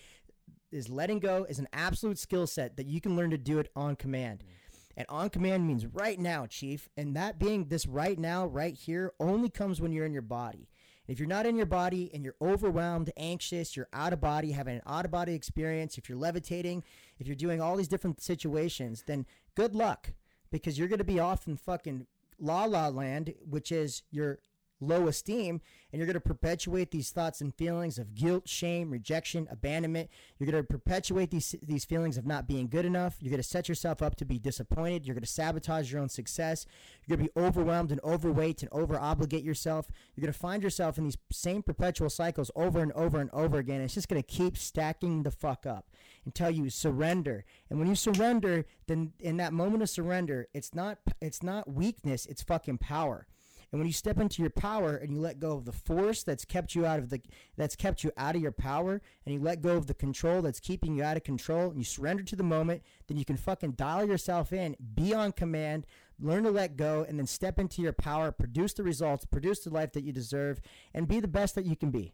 is 0.72 0.88
letting 0.88 1.20
go 1.20 1.44
is 1.48 1.58
an 1.58 1.68
absolute 1.72 2.18
skill 2.18 2.46
set 2.46 2.76
that 2.76 2.86
you 2.86 3.00
can 3.00 3.16
learn 3.16 3.30
to 3.30 3.38
do 3.38 3.58
it 3.60 3.70
on 3.76 3.94
command. 3.96 4.40
Mm-hmm. 4.40 4.50
And 4.96 5.06
on 5.08 5.30
command 5.30 5.66
means 5.66 5.86
right 5.86 6.18
now 6.18 6.46
chief 6.46 6.88
and 6.96 7.16
that 7.16 7.38
being 7.38 7.66
this 7.66 7.86
right 7.86 8.18
now 8.18 8.46
right 8.46 8.74
here 8.74 9.12
only 9.18 9.48
comes 9.48 9.80
when 9.80 9.92
you're 9.92 10.06
in 10.06 10.12
your 10.12 10.22
body 10.22 10.68
if 11.06 11.18
you're 11.18 11.28
not 11.28 11.46
in 11.46 11.56
your 11.56 11.66
body 11.66 12.10
and 12.14 12.24
you're 12.24 12.36
overwhelmed, 12.40 13.12
anxious, 13.16 13.76
you're 13.76 13.88
out 13.92 14.12
of 14.12 14.20
body, 14.20 14.52
having 14.52 14.76
an 14.76 14.82
out 14.86 15.04
of 15.04 15.10
body 15.10 15.34
experience, 15.34 15.98
if 15.98 16.08
you're 16.08 16.18
levitating, 16.18 16.82
if 17.18 17.26
you're 17.26 17.36
doing 17.36 17.60
all 17.60 17.76
these 17.76 17.88
different 17.88 18.22
situations, 18.22 19.04
then 19.06 19.26
good 19.54 19.74
luck 19.74 20.12
because 20.50 20.78
you're 20.78 20.88
going 20.88 20.98
to 20.98 21.04
be 21.04 21.20
off 21.20 21.46
in 21.46 21.56
fucking 21.56 22.06
la 22.38 22.64
la 22.64 22.88
land, 22.88 23.34
which 23.48 23.70
is 23.70 24.02
your 24.10 24.38
low 24.80 25.08
esteem, 25.08 25.60
and 25.94 26.00
you're 26.00 26.08
going 26.08 26.14
to 26.14 26.20
perpetuate 26.20 26.90
these 26.90 27.12
thoughts 27.12 27.40
and 27.40 27.54
feelings 27.54 28.00
of 28.00 28.16
guilt, 28.16 28.48
shame, 28.48 28.90
rejection, 28.90 29.46
abandonment. 29.48 30.10
You're 30.40 30.50
going 30.50 30.60
to 30.60 30.66
perpetuate 30.66 31.30
these 31.30 31.54
these 31.62 31.84
feelings 31.84 32.16
of 32.16 32.26
not 32.26 32.48
being 32.48 32.66
good 32.66 32.84
enough. 32.84 33.14
You're 33.20 33.30
going 33.30 33.40
to 33.40 33.48
set 33.48 33.68
yourself 33.68 34.02
up 34.02 34.16
to 34.16 34.24
be 34.24 34.40
disappointed. 34.40 35.06
You're 35.06 35.14
going 35.14 35.22
to 35.22 35.30
sabotage 35.30 35.92
your 35.92 36.02
own 36.02 36.08
success. 36.08 36.66
You're 37.06 37.16
going 37.16 37.28
to 37.28 37.32
be 37.32 37.40
overwhelmed 37.40 37.92
and 37.92 38.00
overweight 38.02 38.60
and 38.62 38.72
over 38.72 38.98
obligate 38.98 39.44
yourself. 39.44 39.86
You're 40.16 40.22
going 40.22 40.32
to 40.32 40.38
find 40.38 40.64
yourself 40.64 40.98
in 40.98 41.04
these 41.04 41.18
same 41.30 41.62
perpetual 41.62 42.10
cycles 42.10 42.50
over 42.56 42.80
and 42.80 42.90
over 42.94 43.20
and 43.20 43.30
over 43.32 43.58
again. 43.58 43.80
It's 43.80 43.94
just 43.94 44.08
going 44.08 44.20
to 44.20 44.26
keep 44.26 44.58
stacking 44.58 45.22
the 45.22 45.30
fuck 45.30 45.64
up 45.64 45.86
until 46.24 46.50
you 46.50 46.70
surrender. 46.70 47.44
And 47.70 47.78
when 47.78 47.86
you 47.86 47.94
surrender, 47.94 48.66
then 48.88 49.12
in 49.20 49.36
that 49.36 49.52
moment 49.52 49.84
of 49.84 49.90
surrender, 49.90 50.48
it's 50.52 50.74
not 50.74 50.98
it's 51.20 51.40
not 51.40 51.72
weakness, 51.72 52.26
it's 52.26 52.42
fucking 52.42 52.78
power. 52.78 53.28
And 53.74 53.80
when 53.80 53.88
you 53.88 53.92
step 53.92 54.20
into 54.20 54.40
your 54.40 54.52
power 54.52 54.94
and 54.94 55.12
you 55.12 55.18
let 55.18 55.40
go 55.40 55.50
of 55.50 55.64
the 55.64 55.72
force 55.72 56.22
that's 56.22 56.44
kept 56.44 56.76
you 56.76 56.86
out 56.86 57.00
of 57.00 57.10
the 57.10 57.20
that's 57.56 57.74
kept 57.74 58.04
you 58.04 58.12
out 58.16 58.36
of 58.36 58.40
your 58.40 58.52
power 58.52 59.02
and 59.26 59.34
you 59.34 59.40
let 59.40 59.62
go 59.62 59.76
of 59.76 59.88
the 59.88 59.94
control 59.94 60.42
that's 60.42 60.60
keeping 60.60 60.94
you 60.94 61.02
out 61.02 61.16
of 61.16 61.24
control 61.24 61.70
and 61.70 61.78
you 61.78 61.84
surrender 61.84 62.22
to 62.22 62.36
the 62.36 62.44
moment, 62.44 62.84
then 63.08 63.16
you 63.16 63.24
can 63.24 63.36
fucking 63.36 63.72
dial 63.72 64.06
yourself 64.06 64.52
in, 64.52 64.76
be 64.94 65.12
on 65.12 65.32
command, 65.32 65.88
learn 66.20 66.44
to 66.44 66.52
let 66.52 66.76
go 66.76 67.04
and 67.08 67.18
then 67.18 67.26
step 67.26 67.58
into 67.58 67.82
your 67.82 67.92
power, 67.92 68.30
produce 68.30 68.74
the 68.74 68.84
results, 68.84 69.24
produce 69.24 69.64
the 69.64 69.70
life 69.70 69.90
that 69.90 70.04
you 70.04 70.12
deserve 70.12 70.60
and 70.94 71.08
be 71.08 71.18
the 71.18 71.26
best 71.26 71.56
that 71.56 71.64
you 71.64 71.74
can 71.74 71.90
be. 71.90 72.12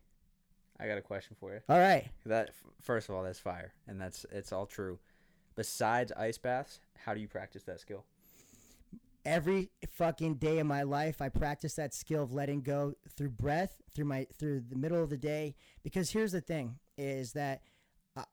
I 0.80 0.86
got 0.86 0.96
a 0.96 1.02
question 1.02 1.36
for 1.38 1.52
you. 1.52 1.60
All 1.68 1.78
right. 1.78 2.08
That 2.24 2.52
first 2.80 3.10
of 3.10 3.14
all, 3.14 3.22
that's 3.22 3.38
fire, 3.38 3.74
and 3.86 4.00
that's 4.00 4.24
it's 4.32 4.50
all 4.50 4.64
true. 4.64 4.98
Besides 5.56 6.10
ice 6.12 6.38
baths, 6.38 6.80
how 7.04 7.12
do 7.12 7.20
you 7.20 7.28
practice 7.28 7.64
that 7.64 7.80
skill? 7.80 8.06
Every 9.24 9.70
fucking 9.92 10.34
day 10.34 10.58
of 10.58 10.66
my 10.66 10.82
life 10.82 11.20
i 11.20 11.28
practice 11.28 11.74
that 11.74 11.92
skill 11.92 12.22
of 12.22 12.32
letting 12.32 12.62
go 12.62 12.94
through 13.16 13.28
breath 13.28 13.80
through 13.94 14.04
my 14.04 14.26
through 14.38 14.60
the 14.68 14.76
middle 14.76 15.02
of 15.02 15.10
the 15.10 15.16
day. 15.16 15.54
Because 15.82 16.10
here's 16.10 16.32
the 16.32 16.40
thing 16.40 16.78
is 16.96 17.32
that 17.32 17.62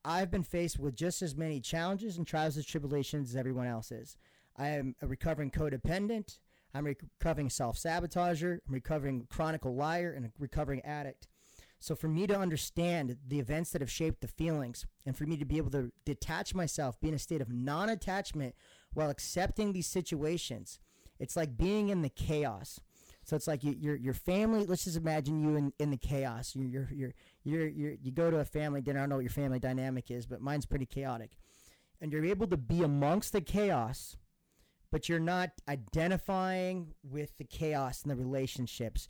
i've 0.03 0.31
been 0.31 0.43
faced 0.43 0.79
with 0.79 0.95
just 0.95 1.21
as 1.21 1.35
many 1.35 1.59
challenges 1.59 2.17
and 2.17 2.25
trials 2.25 2.55
and 2.55 2.65
tribulations 2.65 3.29
as 3.29 3.35
everyone 3.35 3.67
else 3.67 3.91
is. 3.91 4.17
I 4.57 4.69
am 4.69 4.95
a 5.01 5.07
recovering 5.07 5.51
codependent. 5.51 6.39
I'm 6.73 6.85
a 6.85 6.95
recovering 7.19 7.49
self-sabotager. 7.49 8.59
I'm 8.67 8.73
recovering 8.73 9.27
chronicle 9.29 9.75
liar 9.75 10.13
and 10.15 10.25
a 10.25 10.31
recovering 10.39 10.81
addict. 10.83 11.27
So 11.79 11.95
for 11.95 12.07
me 12.07 12.25
to 12.25 12.37
understand 12.37 13.17
the 13.27 13.39
events 13.39 13.69
that 13.71 13.81
have 13.81 13.91
shaped 13.91 14.21
the 14.21 14.27
feelings 14.27 14.85
and 15.05 15.15
for 15.15 15.25
me 15.25 15.37
to 15.37 15.45
be 15.45 15.57
able 15.57 15.69
to 15.71 15.91
detach 16.05 16.55
myself, 16.55 16.99
be 16.99 17.09
in 17.09 17.13
a 17.13 17.19
state 17.19 17.39
of 17.39 17.51
non-attachment 17.51 18.55
while 18.93 19.09
accepting 19.09 19.73
these 19.73 19.87
situations, 19.87 20.79
it's 21.19 21.35
like 21.35 21.57
being 21.57 21.89
in 21.89 22.01
the 22.01 22.09
chaos. 22.09 22.79
So 23.23 23.35
it's 23.35 23.47
like 23.47 23.63
you, 23.63 23.75
your 23.77 23.95
your 23.95 24.13
family. 24.13 24.65
Let's 24.65 24.85
just 24.85 24.97
imagine 24.97 25.39
you 25.39 25.55
in, 25.57 25.73
in 25.79 25.91
the 25.91 25.97
chaos. 25.97 26.55
You 26.55 26.65
you're 26.65 27.13
you're 27.43 27.67
you're 27.67 27.93
you 28.01 28.11
go 28.11 28.31
to 28.31 28.37
a 28.37 28.45
family 28.45 28.81
dinner. 28.81 28.99
I 28.99 29.01
don't 29.03 29.09
know 29.09 29.15
what 29.15 29.23
your 29.23 29.29
family 29.31 29.59
dynamic 29.59 30.09
is, 30.09 30.25
but 30.25 30.41
mine's 30.41 30.65
pretty 30.65 30.85
chaotic. 30.85 31.31
And 31.99 32.11
you're 32.11 32.25
able 32.25 32.47
to 32.47 32.57
be 32.57 32.83
amongst 32.83 33.33
the 33.33 33.41
chaos, 33.41 34.15
but 34.91 35.09
you're 35.09 35.19
not 35.19 35.49
identifying 35.67 36.93
with 37.03 37.37
the 37.37 37.43
chaos 37.43 38.03
and 38.03 38.11
the 38.11 38.15
relationships 38.15 39.07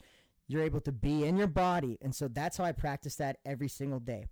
you're 0.48 0.62
able 0.62 0.80
to 0.80 0.92
be 0.92 1.24
in 1.24 1.36
your 1.36 1.46
body 1.46 1.98
and 2.00 2.14
so 2.14 2.26
that's 2.26 2.56
how 2.56 2.64
i 2.64 2.72
practice 2.72 3.14
that 3.16 3.36
every 3.44 3.68
single 3.68 4.00
day 4.00 4.26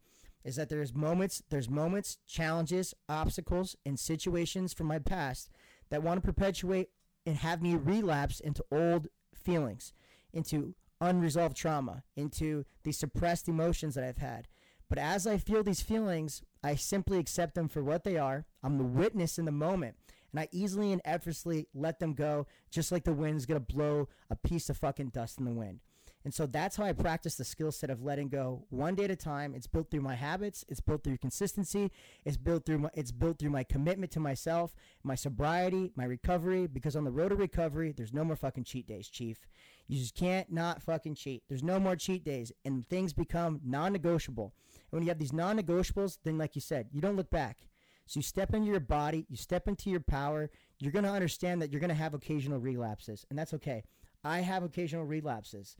is 0.47 0.57
that 0.57 0.69
there's 0.69 0.95
moments 0.95 1.43
there's 1.51 1.69
moments 1.69 2.19
challenges 2.27 2.95
obstacles 3.09 3.77
and 3.85 3.99
situations 3.99 4.73
from 4.73 4.87
my 4.87 4.99
past 4.99 5.51
that 5.91 6.03
want 6.03 6.23
to 6.23 6.27
perpetuate 6.27 6.89
and 7.27 7.37
have 7.37 7.61
me 7.61 7.75
relapse 7.75 8.41
into 8.41 8.65
old 8.71 9.09
feelings 9.35 9.93
into 10.33 10.75
unresolved 11.01 11.57
trauma 11.57 12.03
into 12.15 12.65
the 12.85 12.93
suppressed 12.93 13.49
emotions 13.49 13.95
that 13.95 14.05
i've 14.05 14.19
had 14.19 14.49
but 14.89 14.99
as 14.99 15.27
i 15.27 15.37
feel 15.37 15.63
these 15.63 15.83
feelings 15.83 16.43
i 16.63 16.75
simply 16.75 17.19
accept 17.19 17.55
them 17.55 17.69
for 17.69 17.83
what 17.83 18.05
they 18.05 18.17
are 18.17 18.47
i'm 18.63 18.79
the 18.79 18.85
witness 18.85 19.39
in 19.39 19.45
the 19.45 19.53
moment 19.53 19.97
and 20.33 20.41
I 20.41 20.49
easily 20.53 20.93
and 20.93 21.01
effortlessly 21.05 21.67
let 21.73 21.99
them 21.99 22.13
go, 22.13 22.47
just 22.71 22.93
like 22.93 23.05
the 23.05 23.13
wind's 23.15 23.47
gonna 23.47 23.59
blow 23.61 24.09
a 24.29 24.37
piece 24.37 24.69
of 24.69 24.77
fucking 24.77 25.09
dust 25.09 25.39
in 25.39 25.47
the 25.47 25.51
wind. 25.51 25.81
And 26.27 26.35
so 26.35 26.45
that's 26.45 26.75
how 26.75 26.83
I 26.83 26.93
practice 26.93 27.37
the 27.37 27.45
skill 27.45 27.71
set 27.71 27.89
of 27.89 28.03
letting 28.03 28.29
go 28.29 28.65
one 28.71 28.97
day 28.97 29.05
at 29.05 29.13
a 29.13 29.17
time. 29.17 29.55
It's 29.55 29.69
built 29.69 29.93
through 29.93 30.01
my 30.01 30.17
habits. 30.17 30.65
It's 30.67 30.81
built 30.81 31.05
through 31.05 31.19
consistency. 31.19 31.93
It's 32.25 32.37
built 32.37 32.67
through 32.67 32.79
my, 32.79 32.91
it's 32.95 33.13
built 33.13 33.39
through 33.39 33.51
my 33.51 33.63
commitment 33.63 34.11
to 34.11 34.19
myself, 34.19 34.75
my 35.05 35.15
sobriety, 35.15 35.93
my 35.95 36.03
recovery. 36.03 36.67
Because 36.67 36.97
on 36.97 37.05
the 37.05 37.13
road 37.13 37.29
to 37.29 37.37
recovery, 37.37 37.93
there's 37.93 38.13
no 38.13 38.25
more 38.25 38.35
fucking 38.35 38.65
cheat 38.65 38.89
days, 38.89 39.09
chief. 39.09 39.47
You 39.87 40.01
just 40.01 40.17
can't 40.17 40.51
not 40.51 40.83
fucking 40.83 41.15
cheat. 41.15 41.45
There's 41.49 41.63
no 41.63 41.79
more 41.79 41.95
cheat 41.95 42.25
days, 42.25 42.51
and 42.65 42.85
things 42.85 43.13
become 43.13 43.61
non-negotiable. 43.65 44.53
And 44.91 44.99
when 44.99 45.03
you 45.05 45.11
have 45.11 45.21
these 45.21 45.33
non-negotiables, 45.33 46.19
then 46.25 46.39
like 46.39 46.57
you 46.57 46.61
said, 46.61 46.89
you 46.91 47.01
don't 47.01 47.15
look 47.15 47.31
back. 47.31 47.69
So 48.07 48.19
you 48.19 48.25
step 48.25 48.53
into 48.53 48.67
your 48.67 48.81
body, 48.81 49.27
you 49.29 49.37
step 49.37 49.69
into 49.69 49.91
your 49.91 50.01
power. 50.01 50.51
You're 50.81 50.91
going 50.91 51.05
to 51.05 51.11
understand 51.13 51.63
that 51.63 51.71
you're 51.71 51.81
going 51.81 51.89
to 51.91 51.95
have 51.95 52.15
occasional 52.15 52.59
relapses, 52.59 53.25
and 53.31 53.39
that's 53.39 53.55
okay. 53.55 53.85
I 54.25 54.41
have 54.41 54.65
occasional 54.65 55.05
relapses, 55.05 55.77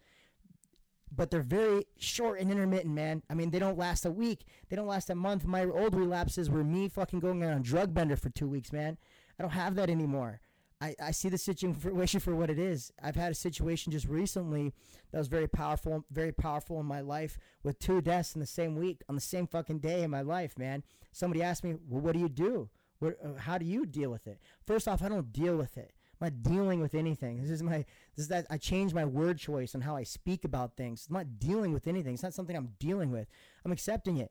but 1.15 1.31
they're 1.31 1.41
very 1.41 1.87
short 1.99 2.41
and 2.41 2.51
intermittent, 2.51 2.95
man. 2.95 3.23
I 3.31 3.35
mean, 3.35 3.51
they 3.51 3.59
don't 3.59 3.79
last 3.79 4.05
a 4.05 4.11
week, 4.11 4.45
they 4.69 4.77
don't 4.77 4.87
last 4.87 5.11
a 5.11 5.15
month. 5.15 5.45
My 5.47 5.65
old 5.65 5.95
relapses 5.95 6.51
were 6.51 6.65
me 6.65 6.89
fucking 6.89 7.21
going 7.21 7.43
on 7.43 7.59
a 7.59 7.61
drug 7.61 7.95
bender 7.95 8.17
for 8.17 8.31
two 8.31 8.49
weeks, 8.49 8.73
man. 8.73 8.99
I 9.39 9.43
don't 9.43 9.53
have 9.53 9.75
that 9.77 9.91
anymore. 9.91 10.41
I, 10.81 10.95
I 11.03 11.11
see 11.11 11.29
the 11.29 11.39
situation 11.39 12.21
for 12.21 12.35
what 12.35 12.51
it 12.51 12.59
is. 12.59 12.93
I've 13.03 13.17
had 13.17 13.33
a 13.33 13.37
situation 13.37 13.93
just 13.93 14.07
recently 14.07 14.73
that 15.13 15.19
was 15.19 15.29
very 15.29 15.49
powerful, 15.49 16.05
very 16.11 16.33
powerful 16.33 16.81
in 16.81 16.87
my 16.87 17.01
life 17.01 17.39
with 17.63 17.79
two 17.79 18.01
deaths 18.01 18.35
in 18.35 18.41
the 18.41 18.47
same 18.47 18.77
week 18.77 19.03
on 19.09 19.15
the 19.15 19.21
same 19.21 19.47
fucking 19.47 19.79
day 19.79 20.03
in 20.03 20.11
my 20.11 20.23
life, 20.23 20.59
man. 20.59 20.83
Somebody 21.13 21.43
asked 21.43 21.65
me, 21.65 21.77
"Well, 21.89 22.03
what 22.03 22.13
do 22.13 22.21
you 22.21 22.29
do? 22.29 22.69
What, 22.99 23.17
uh, 23.25 23.35
how 23.39 23.59
do 23.59 23.65
you 23.65 23.87
deal 23.87 24.11
with 24.11 24.27
it?" 24.27 24.39
First 24.67 24.87
off, 24.89 25.03
I 25.03 25.09
don't 25.09 25.33
deal 25.33 25.57
with 25.57 25.79
it. 25.79 25.93
I'm 26.21 26.27
not 26.27 26.43
dealing 26.43 26.81
with 26.81 26.95
anything. 26.95 27.43
This 27.43 27.51
is 27.51 27.63
my 27.63 27.85
this 28.15 28.25
is 28.25 28.29
that 28.29 28.47
I 28.51 28.59
change 28.59 28.95
my 28.95 29.05
word 29.05 29.39
choice 29.39 29.75
on 29.75 29.83
how 29.83 29.97
I 29.97 30.03
speak 30.03 30.45
about 30.45 30.77
things. 30.77 31.07
I'm 31.09 31.17
not 31.17 31.39
dealing 31.39 31.73
with 31.73 31.87
anything. 31.87 32.15
It's 32.15 32.23
not 32.23 32.35
something 32.35 32.57
I'm 32.57 32.75
dealing 32.79 33.11
with. 33.11 33.29
I'm 33.65 33.73
accepting 33.73 34.17
it. 34.19 34.31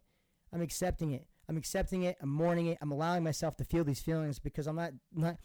I'm 0.52 0.62
accepting 0.62 1.12
it. 1.12 1.28
I'm 1.48 1.58
accepting 1.58 2.04
it. 2.04 2.18
I'm 2.22 2.30
mourning 2.30 2.68
it. 2.68 2.78
I'm 2.82 2.92
allowing 2.92 3.24
myself 3.24 3.58
to 3.58 3.64
feel 3.64 3.84
these 3.84 4.00
feelings 4.00 4.40
because 4.40 4.68
I'm 4.68 4.76
not 4.76 4.94
not 5.14 5.38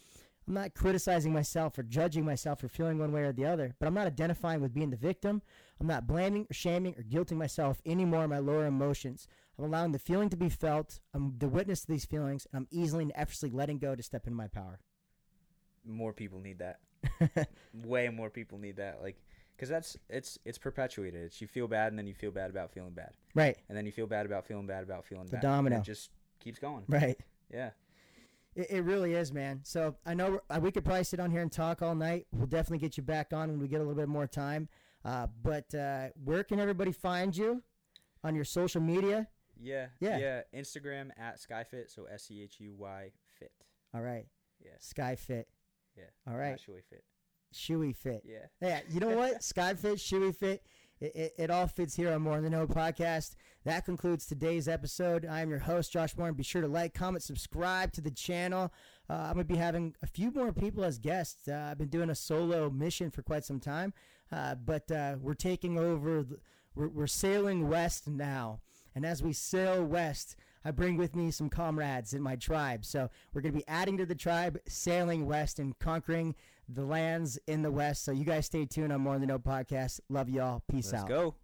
I'm 0.48 0.54
not 0.54 0.74
criticizing 0.74 1.32
myself 1.32 1.78
or 1.78 1.82
judging 1.82 2.24
myself 2.24 2.60
for 2.60 2.68
feeling 2.68 2.98
one 2.98 3.12
way 3.12 3.22
or 3.22 3.32
the 3.32 3.44
other, 3.44 3.74
but 3.78 3.86
I'm 3.86 3.94
not 3.94 4.06
identifying 4.06 4.60
with 4.60 4.74
being 4.74 4.90
the 4.90 4.96
victim. 4.96 5.42
I'm 5.80 5.86
not 5.86 6.06
blaming 6.06 6.46
or 6.50 6.54
shaming 6.54 6.94
or 6.96 7.02
guilting 7.02 7.36
myself 7.36 7.80
anymore 7.86 8.24
in 8.24 8.30
my 8.30 8.38
lower 8.38 8.66
emotions. 8.66 9.28
I'm 9.58 9.64
allowing 9.66 9.92
the 9.92 9.98
feeling 9.98 10.30
to 10.30 10.36
be 10.36 10.48
felt. 10.48 11.00
I'm 11.14 11.36
the 11.38 11.48
witness 11.48 11.82
to 11.82 11.88
these 11.88 12.06
feelings, 12.06 12.46
and 12.50 12.60
I'm 12.60 12.68
easily 12.70 13.04
and 13.04 13.12
effortlessly 13.14 13.50
letting 13.50 13.78
go 13.78 13.94
to 13.94 14.02
step 14.02 14.26
into 14.26 14.36
my 14.36 14.48
power. 14.48 14.80
More 15.86 16.12
people 16.12 16.40
need 16.40 16.58
that. 16.60 16.80
Way 17.84 18.08
more 18.08 18.30
people 18.30 18.58
need 18.58 18.76
that. 18.76 19.00
Like, 19.02 19.16
because 19.56 19.68
that's 19.68 19.96
it's 20.08 20.38
it's 20.44 20.58
perpetuated. 20.58 21.22
It's 21.22 21.40
you 21.40 21.46
feel 21.46 21.68
bad 21.68 21.92
and 21.92 21.98
then 21.98 22.06
you 22.06 22.14
feel 22.14 22.30
bad 22.30 22.50
about 22.50 22.72
feeling 22.72 22.92
bad, 22.92 23.12
right, 23.34 23.56
and 23.68 23.76
then 23.76 23.84
you 23.86 23.92
feel 23.92 24.06
bad 24.06 24.26
about 24.26 24.46
feeling 24.46 24.66
bad 24.66 24.82
about 24.82 25.04
feeling 25.04 25.26
The 25.26 25.32
bad. 25.32 25.44
and 25.44 25.52
domino. 25.52 25.78
it 25.78 25.84
just 25.84 26.10
keeps 26.40 26.58
going. 26.58 26.84
right. 26.88 27.18
Yeah. 27.52 27.70
It, 28.56 28.70
it 28.70 28.80
really 28.84 29.14
is, 29.14 29.32
man. 29.32 29.60
So 29.62 29.96
I 30.04 30.14
know 30.14 30.26
we're- 30.30 30.40
uh, 30.50 30.60
we 30.60 30.72
could 30.72 30.84
probably 30.84 31.04
sit 31.04 31.20
on 31.20 31.30
here 31.30 31.40
and 31.42 31.52
talk 31.52 31.82
all 31.82 31.94
night. 31.94 32.26
We'll 32.32 32.46
definitely 32.46 32.78
get 32.78 32.96
you 32.96 33.02
back 33.02 33.32
on 33.32 33.48
when 33.50 33.60
we 33.60 33.68
get 33.68 33.76
a 33.76 33.84
little 33.84 33.94
bit 33.94 34.08
more 34.08 34.26
time. 34.26 34.68
Uh, 35.04 35.26
but 35.42 35.72
uh, 35.74 36.08
where 36.24 36.42
can 36.42 36.58
everybody 36.58 36.90
find 36.92 37.36
you 37.36 37.62
on 38.24 38.34
your 38.34 38.44
social 38.44 38.80
media? 38.80 39.28
Yeah. 39.62 39.86
Yeah. 40.00 40.18
Yeah. 40.18 40.40
Instagram 40.54 41.10
at 41.18 41.38
Skyfit. 41.38 41.94
So 41.94 42.06
S 42.06 42.24
C 42.24 42.42
H 42.42 42.56
U 42.60 42.74
Y 42.76 43.12
Fit. 43.38 43.52
All 43.94 44.00
right, 44.02 44.26
Yeah. 44.64 44.72
Sky 44.80 45.14
Fit. 45.16 45.46
Yeah. 46.00 46.32
All 46.32 46.38
right, 46.38 46.50
Not 46.50 46.60
Shoei 46.60 46.82
Fit. 46.88 47.04
Shoey 47.54 47.94
Fit. 47.94 48.22
Yeah. 48.24 48.46
Yeah, 48.60 48.80
you 48.90 49.00
know 49.00 49.16
what? 49.16 49.42
Sky 49.42 49.74
Fit, 49.74 49.96
Shoey 49.96 50.34
Fit. 50.34 50.62
It, 51.00 51.12
it, 51.14 51.34
it 51.38 51.50
all 51.50 51.66
fits 51.66 51.94
here 51.96 52.12
on 52.12 52.22
More 52.22 52.40
Than 52.40 52.52
Know 52.52 52.66
podcast. 52.66 53.34
That 53.64 53.84
concludes 53.86 54.26
today's 54.26 54.68
episode. 54.68 55.26
I 55.26 55.40
am 55.40 55.48
your 55.50 55.58
host, 55.58 55.92
Josh. 55.92 56.14
And 56.16 56.36
be 56.36 56.42
sure 56.42 56.60
to 56.60 56.68
like, 56.68 56.92
comment, 56.94 57.22
subscribe 57.22 57.92
to 57.92 58.00
the 58.00 58.10
channel. 58.10 58.72
Uh, 59.08 59.14
I'm 59.14 59.34
going 59.34 59.46
to 59.46 59.52
be 59.52 59.56
having 59.56 59.94
a 60.02 60.06
few 60.06 60.30
more 60.30 60.52
people 60.52 60.84
as 60.84 60.98
guests. 60.98 61.48
Uh, 61.48 61.68
I've 61.70 61.78
been 61.78 61.88
doing 61.88 62.10
a 62.10 62.14
solo 62.14 62.68
mission 62.70 63.10
for 63.10 63.22
quite 63.22 63.44
some 63.44 63.60
time, 63.60 63.94
uh, 64.30 64.56
but 64.56 64.90
uh, 64.90 65.16
we're 65.20 65.34
taking 65.34 65.78
over, 65.78 66.22
the, 66.22 66.38
we're, 66.74 66.88
we're 66.88 67.06
sailing 67.06 67.68
west 67.68 68.06
now. 68.06 68.60
And 68.94 69.06
as 69.06 69.22
we 69.22 69.32
sail 69.32 69.82
west, 69.82 70.36
I 70.64 70.70
bring 70.70 70.96
with 70.96 71.16
me 71.16 71.30
some 71.30 71.48
comrades 71.48 72.12
in 72.14 72.22
my 72.22 72.36
tribe. 72.36 72.84
So 72.84 73.08
we're 73.32 73.40
going 73.40 73.52
to 73.52 73.58
be 73.58 73.68
adding 73.68 73.96
to 73.98 74.06
the 74.06 74.14
tribe, 74.14 74.58
sailing 74.68 75.26
west 75.26 75.58
and 75.58 75.78
conquering 75.78 76.34
the 76.68 76.84
lands 76.84 77.38
in 77.46 77.62
the 77.62 77.70
west. 77.70 78.04
So 78.04 78.12
you 78.12 78.24
guys 78.24 78.46
stay 78.46 78.66
tuned 78.66 78.92
on 78.92 79.00
More 79.00 79.18
Than 79.18 79.28
Know 79.28 79.38
podcast. 79.38 80.00
Love 80.08 80.28
y'all. 80.28 80.62
Peace 80.70 80.88
out. 80.88 80.92
Let's 80.92 81.02
out. 81.04 81.08
go. 81.08 81.34